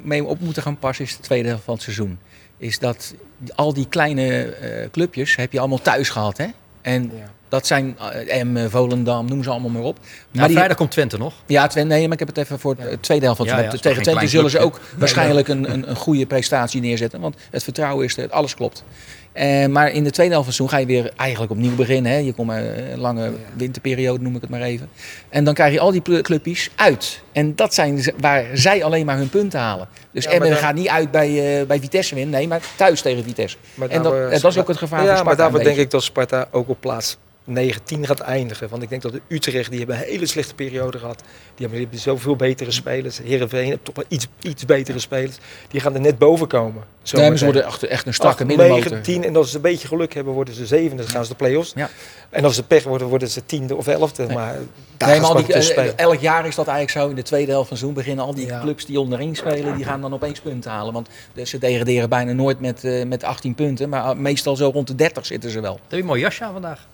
mee 0.03 0.23
op 0.23 0.39
moeten 0.39 0.63
gaan 0.63 0.79
passen 0.79 1.05
is 1.05 1.17
de 1.17 1.23
tweede 1.23 1.47
helft 1.47 1.63
van 1.63 1.73
het 1.73 1.83
seizoen. 1.83 2.19
Is 2.57 2.79
dat 2.79 3.13
al 3.55 3.73
die 3.73 3.87
kleine 3.87 4.43
eh, 4.43 4.89
clubjes 4.91 5.35
heb 5.35 5.51
je 5.51 5.59
allemaal 5.59 5.81
thuis 5.81 6.09
gehad. 6.09 6.37
Hè? 6.37 6.47
En 6.81 7.11
Ja. 7.15 7.31
Dat 7.53 7.67
zijn 7.67 7.97
uh, 8.27 8.43
M, 8.43 8.69
Volendam, 8.69 9.25
noem 9.27 9.43
ze 9.43 9.49
allemaal 9.49 9.69
maar 9.69 9.81
op. 9.81 9.97
Maar 10.31 10.49
vrijdag 10.49 10.77
komt 10.77 10.91
Twente 10.91 11.17
nog. 11.17 11.33
Ja, 11.45 11.67
Twente, 11.67 11.93
nee, 11.93 12.03
maar 12.03 12.13
ik 12.13 12.19
heb 12.19 12.27
het 12.27 12.37
even 12.37 12.59
voor 12.59 12.75
de 12.75 12.97
tweede 12.99 13.25
helft 13.25 13.39
van 13.39 13.47
het 13.47 13.55
Ja, 13.55 13.61
seizoen. 13.61 13.79
ja, 13.83 13.89
Tegen 13.95 14.03
Twente 14.11 14.27
zullen 14.27 14.49
ze 14.51 14.59
ook 14.59 14.79
waarschijnlijk 14.97 15.47
een, 15.47 15.71
een, 15.73 15.89
een 15.89 15.95
goede 15.95 16.25
prestatie 16.25 16.81
neerzetten. 16.81 17.19
Want 17.19 17.35
het 17.51 17.63
vertrouwen 17.63 18.05
is 18.05 18.17
er, 18.17 18.29
alles 18.29 18.55
klopt. 18.55 18.83
Eh, 19.31 19.65
maar 19.65 19.91
in 19.91 20.03
de 20.03 20.11
tweede 20.11 20.33
helft 20.33 20.45
van 20.55 20.55
het 20.65 20.69
seizoen 20.69 20.69
ga 20.69 20.77
je 20.77 20.85
weer 20.85 21.11
eigenlijk 21.15 21.51
opnieuw 21.51 21.75
beginnen. 21.75 22.11
Hè. 22.11 22.17
Je 22.17 22.33
komt 22.33 22.51
een 22.51 22.99
lange 22.99 23.31
winterperiode, 23.53 24.23
noem 24.23 24.35
ik 24.35 24.41
het 24.41 24.49
maar 24.49 24.61
even. 24.61 24.89
En 25.29 25.43
dan 25.43 25.53
krijg 25.53 25.73
je 25.73 25.79
al 25.79 25.91
die 25.91 26.21
clubjes 26.21 26.69
uit. 26.75 27.21
En 27.31 27.55
dat 27.55 27.73
zijn 27.73 28.03
waar 28.19 28.45
zij 28.53 28.83
alleen 28.83 29.05
maar 29.05 29.17
hun 29.17 29.29
punten 29.29 29.59
halen. 29.59 29.87
Dus 30.11 30.23
Ja, 30.23 30.29
Emmen 30.31 30.49
dan- 30.49 30.57
gaat 30.57 30.75
niet 30.75 30.87
uit 30.87 31.11
bij, 31.11 31.59
eh, 31.59 31.65
bij 31.67 31.79
Vitesse 31.79 32.15
winnen. 32.15 32.33
Nee, 32.33 32.47
maar 32.47 32.61
thuis 32.75 33.01
tegen 33.01 33.23
Vitesse. 33.23 33.57
Maar 33.73 33.89
En 33.89 34.01
dat- 34.03 34.41
dat 34.41 34.51
is 34.51 34.57
ook 34.57 34.67
het 34.67 34.77
gevaar 34.77 34.99
ja, 34.99 35.05
voor 35.07 35.17
Sparta 35.17 35.23
maar 35.23 35.35
daarvoor 35.51 35.63
denk 35.63 35.77
ik 35.77 35.91
dat 35.91 36.03
Sparta 36.03 36.47
ook 36.51 36.69
op 36.69 36.77
plaats 36.79 37.17
9, 37.45 37.83
10 37.83 38.05
gaat 38.05 38.19
eindigen. 38.19 38.69
Want 38.69 38.83
ik 38.83 38.89
denk 38.89 39.01
dat 39.01 39.11
de 39.11 39.21
Utrecht, 39.27 39.69
die 39.69 39.79
hebben 39.79 39.97
een 39.97 40.03
hele 40.03 40.25
slechte 40.25 40.55
periode 40.55 40.99
gehad. 40.99 41.17
Die 41.19 41.27
hebben, 41.55 41.69
die 41.71 41.79
hebben 41.81 41.99
zoveel 41.99 42.35
betere 42.35 42.71
spelers. 42.71 43.17
Heerenveen 43.23 43.65
heeft 43.65 43.85
toch 43.85 43.95
wel 43.95 44.05
iets, 44.07 44.27
iets 44.41 44.65
betere 44.65 44.99
spelers. 44.99 45.37
Die 45.67 45.81
gaan 45.81 45.93
er 45.93 45.99
net 45.99 46.17
boven 46.17 46.47
komen. 46.47 46.83
Zo 47.01 47.17
Nee, 47.17 47.37
ze 47.37 47.43
worden 47.45 47.65
echt, 47.65 47.83
echt 47.83 48.07
een 48.07 48.13
strakke 48.13 48.45
middenmotor. 48.45 48.83
9, 48.91 49.01
10 49.01 49.23
en 49.23 49.35
als 49.35 49.49
ze 49.49 49.55
een 49.55 49.61
beetje 49.61 49.87
geluk 49.87 50.13
hebben 50.13 50.33
worden 50.33 50.53
ze 50.53 50.65
zevende. 50.65 51.03
Dan 51.03 51.11
gaan 51.11 51.23
ze 51.23 51.29
de 51.29 51.35
play-offs. 51.37 51.71
Ja. 51.75 51.89
En 52.29 52.43
als 52.43 52.55
ze 52.55 52.63
pech 52.63 52.83
worden, 52.83 53.07
worden 53.07 53.27
ze 53.29 53.45
tiende 53.45 53.75
of 53.75 53.87
elfde. 53.87 54.25
Nee. 54.25 54.35
Maar 54.35 54.53
daar 54.97 55.09
Nee, 55.09 55.19
gaan 55.19 55.27
maar 55.27 55.41
al 55.41 55.45
die, 55.45 55.53
eh, 55.55 55.61
spelen. 55.61 55.97
elk 55.97 56.19
jaar 56.19 56.47
is 56.47 56.55
dat 56.55 56.67
eigenlijk 56.67 56.97
zo. 56.97 57.09
In 57.09 57.15
de 57.15 57.21
tweede 57.21 57.51
helft 57.51 57.67
van 57.67 57.77
het 57.77 57.85
seizoen 57.85 57.93
beginnen 58.03 58.25
al 58.25 58.33
die 58.35 58.45
Ja. 58.47 58.59
clubs 58.61 58.85
die 58.85 58.99
onderin 58.99 59.35
spelen, 59.35 59.75
die 59.75 59.85
gaan 59.85 60.01
dan 60.01 60.13
opeens 60.13 60.39
punten 60.39 60.71
halen. 60.71 60.93
Want 60.93 61.07
ze 61.43 61.57
degraderen 61.57 62.09
bijna 62.09 62.31
nooit 62.31 62.59
met, 62.59 62.83
eh, 62.83 63.05
met 63.05 63.23
18 63.23 63.55
punten, 63.55 63.89
maar 63.89 64.17
meestal 64.17 64.55
zo 64.55 64.69
rond 64.73 64.87
de 64.87 64.95
30 64.95 65.25
zitten 65.25 65.49
ze 65.49 65.59
wel. 65.59 65.73
Heb 65.73 65.91
je 65.91 65.97
een 65.97 66.05
mooi 66.05 66.21
jasje 66.21 66.43
aan 66.43 66.53
vandaag? 66.53 66.87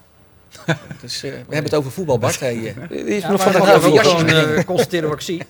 Dus, 1.02 1.24
eh, 1.24 1.32
we 1.32 1.36
hebben 1.38 1.64
het 1.64 1.76
over 1.76 1.92
voetbal, 1.92 2.18
Bart. 2.20 2.40
Hey. 2.40 2.76
Die 2.90 2.98
is 3.04 3.22
Ja, 3.22 3.32
nog 3.32 3.42
van 3.42 3.52
ik 3.52 3.58
de 3.58 3.64
ga 3.66 3.76
even 3.76 3.94
jasjes 3.94 4.24
eh, 4.24 4.64
constateren 4.66 5.10
wat 5.10 5.18
ik 5.18 5.24
zie. 5.24 5.44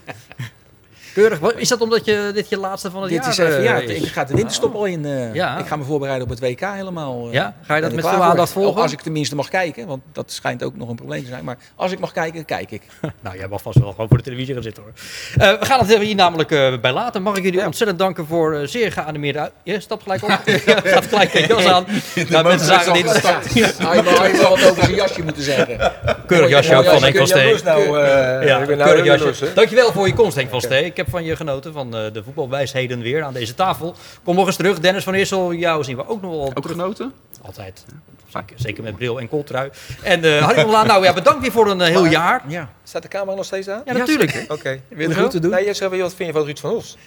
Keurig. 1.13 1.39
Wat- 1.39 1.53
Is 1.55 1.67
dat 1.67 1.81
omdat 1.81 2.05
je 2.05 2.31
dit 2.33 2.49
je 2.49 2.57
laatste 2.57 2.91
van 2.91 3.01
het 3.01 3.11
Dit 3.11 3.19
jaar 3.21 3.29
is 3.31 3.37
even, 3.37 3.57
eh, 3.57 3.63
ja, 3.63 3.75
is? 3.75 4.01
ik 4.01 4.07
ga 4.11 4.23
de 4.23 4.33
winterstop 4.33 4.75
al 4.75 4.85
in. 4.85 5.05
eh, 5.05 5.33
Ja. 5.33 5.57
Ik 5.57 5.65
ga 5.65 5.75
me 5.75 5.83
voorbereiden 5.83 6.23
op 6.27 6.29
het 6.29 6.39
WK 6.39 6.59
helemaal. 6.73 7.27
eh. 7.27 7.33
Ja? 7.33 7.55
Ga 7.61 7.75
je 7.75 7.81
dat 7.81 7.91
met 7.93 8.07
veel 8.07 8.23
aandacht 8.23 8.51
volgen? 8.51 8.81
Als 8.81 8.91
ik 8.91 9.01
tenminste 9.01 9.35
mag 9.35 9.49
kijken, 9.49 9.87
want 9.87 10.01
dat 10.13 10.31
schijnt 10.31 10.63
ook 10.63 10.75
nog 10.77 10.89
een 10.89 10.95
probleem 10.95 11.21
te 11.23 11.27
zijn. 11.29 11.43
Maar 11.43 11.57
als 11.75 11.91
ik 11.91 11.99
mag 11.99 12.11
kijken, 12.11 12.45
kijk 12.45 12.71
ik. 12.71 12.81
Nou, 13.21 13.37
jij 13.37 13.47
mag 13.47 13.61
vast 13.61 13.79
wel 13.79 13.91
gewoon 13.91 14.07
voor 14.07 14.17
de 14.17 14.23
televisie 14.23 14.53
gaan 14.53 14.63
zitten 14.63 14.83
hoor. 14.83 14.91
Eh, 15.47 15.59
we 15.59 15.65
gaan 15.65 15.79
het 15.87 15.97
hier 15.97 16.15
namelijk 16.15 16.51
eh, 16.51 16.73
bij 16.81 16.91
laten. 16.91 17.21
Mag 17.21 17.37
ik 17.37 17.43
jullie 17.43 17.65
ontzettend 17.65 17.99
danken 17.99 18.25
voor 18.25 18.53
eh, 18.55 18.67
zeer 18.67 18.91
geanimeerde... 18.91 19.39
uit- 19.39 19.51
Je 19.63 19.79
stapt 19.79 20.03
gelijk 20.03 20.23
op. 20.23 20.29
Je 20.45 20.59
gaat 20.83 21.05
gelijk 21.05 21.31
de 21.31 21.45
jas 21.47 21.65
aan. 21.65 21.85
Nou, 22.29 22.43
mensen 22.43 22.67
zagen 22.67 22.93
dit. 22.93 23.21
Hij 23.77 23.97
had 23.97 24.41
wat 24.41 24.51
over 24.69 24.83
zijn 24.83 24.95
jasje 24.95 25.23
moeten 25.23 25.43
zeggen. 25.43 25.91
Keurig 26.27 26.49
jasje 26.49 26.75
ook 26.75 26.85
van 26.85 27.03
Henk 27.03 27.17
van 27.17 27.27
Steen. 27.27 27.59
Nou, 27.63 27.81
eh, 28.01 28.75
nou. 28.77 29.33
Dankjewel 29.55 29.91
voor 29.91 30.07
je 30.07 30.13
komst, 30.13 30.35
Henk 30.35 30.49
van 30.49 30.61
Steen. 30.61 30.93
Ik 30.99 31.05
heb 31.05 31.13
van 31.13 31.23
je 31.23 31.35
genoten, 31.35 31.73
van 31.73 31.95
eh, 31.95 32.13
de 32.13 32.23
voetbalwijsheden 32.23 33.01
weer 33.01 33.23
aan 33.23 33.33
deze 33.33 33.55
tafel. 33.55 33.95
Kom 34.23 34.35
nog 34.35 34.45
eens 34.45 34.55
terug. 34.55 34.79
Dennis 34.79 35.03
van 35.03 35.13
Eersel, 35.13 35.53
jou 35.53 35.83
zien 35.83 35.95
we 35.95 36.07
ook 36.07 36.21
nog 36.21 36.31
wel 36.31 36.51
Ook 36.53 36.67
genoten? 36.67 37.13
Altijd. 37.41 37.85
Zeker, 38.27 38.59
zeker 38.59 38.83
met 38.83 38.95
bril 38.95 39.19
en 39.19 39.29
kooltrui. 39.29 39.69
En 40.03 40.23
eh 40.23 40.41
Harry 40.41 40.61
van 40.61 40.69
Laan, 40.69 40.87
nou 40.87 41.03
ja, 41.03 41.13
bedankt 41.13 41.41
weer 41.41 41.51
voor 41.51 41.69
een 41.69 41.81
eh, 41.81 41.87
heel 41.87 42.05
jaar. 42.05 42.43
Ja. 42.47 42.73
Staat 42.83 43.01
de 43.01 43.07
camera 43.07 43.35
nog 43.35 43.45
steeds 43.45 43.67
aan? 43.67 43.81
Ja, 43.85 43.93
natuurlijk. 43.93 44.45
Oké. 44.47 44.81
Wil 44.87 45.09
je 45.09 45.15
goed 45.15 45.31
te 45.31 45.39
doen? 45.39 45.51
Nee, 45.51 45.63
jij 45.63 45.73
zegt 45.73 45.97
wat 45.97 46.13
vind 46.13 46.29
je 46.29 46.35
van 46.35 46.45
Ruud 46.45 46.59
van 46.59 46.71
Os? 46.71 46.97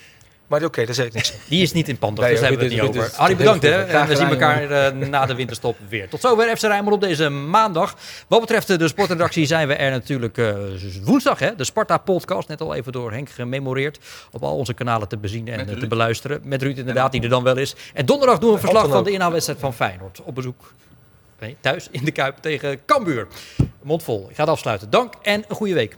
Maar 0.53 0.65
oké, 0.65 0.85
daar 0.85 0.95
zeg 0.95 1.07
ik 1.07 1.13
niks. 1.13 1.33
Die 1.49 1.63
is 1.63 1.73
niet 1.73 1.89
in 1.89 1.99
pand, 1.99 2.17
dus 2.17 2.25
Nee, 2.25 2.35
daar 2.35 2.43
hebben 2.43 2.69
we 2.69 2.75
het 2.75 2.83
niet 2.83 2.93
dit 2.93 3.01
over. 3.01 3.11
is 3.13 3.17
Harry, 3.17 3.37
bedankt 3.37 3.63
hè. 3.63 3.81
goed. 3.81 3.89
Graag 3.89 4.03
En 4.03 4.09
we 4.09 4.17
zien 4.17 4.29
elkaar 4.29 4.71
eh, 4.71 5.09
na 5.09 5.27
de 5.27 5.35
winterstop 5.35 5.77
weer. 5.89 6.09
Tot 6.09 6.21
zover 6.21 6.57
FC 6.57 6.63
Rijnmond 6.63 6.95
op 6.95 7.01
deze 7.01 7.29
maandag. 7.29 7.97
Wat 8.29 8.41
betreft 8.41 8.71
eh, 8.71 8.79
de 8.79 8.89
sportredactie 8.89 9.47
zijn 9.47 9.69
we 9.69 9.75
er 9.75 9.91
natuurlijk 9.91 10.39
eh, 10.39 10.55
woensdag. 11.03 11.39
Hè, 11.39 11.55
de 11.57 11.65
Sparta-podcast, 11.65 12.49
net 12.49 12.61
al 12.61 12.75
even 12.75 12.93
door 12.93 13.13
Henk 13.13 13.31
gememoreerd. 13.31 13.99
Op 14.31 14.43
al 14.43 14.57
onze 14.57 14.75
kanalen 14.75 15.09
te 15.09 15.17
bezien 15.17 15.49
en 15.49 15.79
te 15.79 15.87
beluisteren. 15.87 16.41
Met 16.45 16.63
Ruud 16.63 16.79
inderdaad, 16.79 17.13
die 17.13 17.23
er 17.23 17.29
dan 17.29 17.43
wel 17.43 17.57
is. 17.57 17.75
En 17.95 18.07
donderdag 18.07 18.39
doen 18.39 18.49
we 18.49 18.55
een 18.55 18.61
verslag 18.61 18.89
van 18.89 19.05
de 19.05 19.11
inhaalwedstrijd 19.11 19.61
van 19.61 19.75
Feyenoord. 19.75 20.21
Op 20.23 20.35
bezoek 20.35 20.73
nee, 21.41 21.57
thuis 21.61 21.89
in 21.91 22.05
de 22.05 22.11
Kuip 22.11 22.37
tegen 22.41 22.85
Cambuur. 22.87 23.27
Mondvol. 23.83 24.27
Ik 24.29 24.37
ga 24.37 24.43
het 24.43 24.53
afsluiten. 24.53 24.91
Dank 24.91 25.15
en 25.23 25.45
een 25.49 25.57
goede 25.57 25.75
week. 25.75 25.97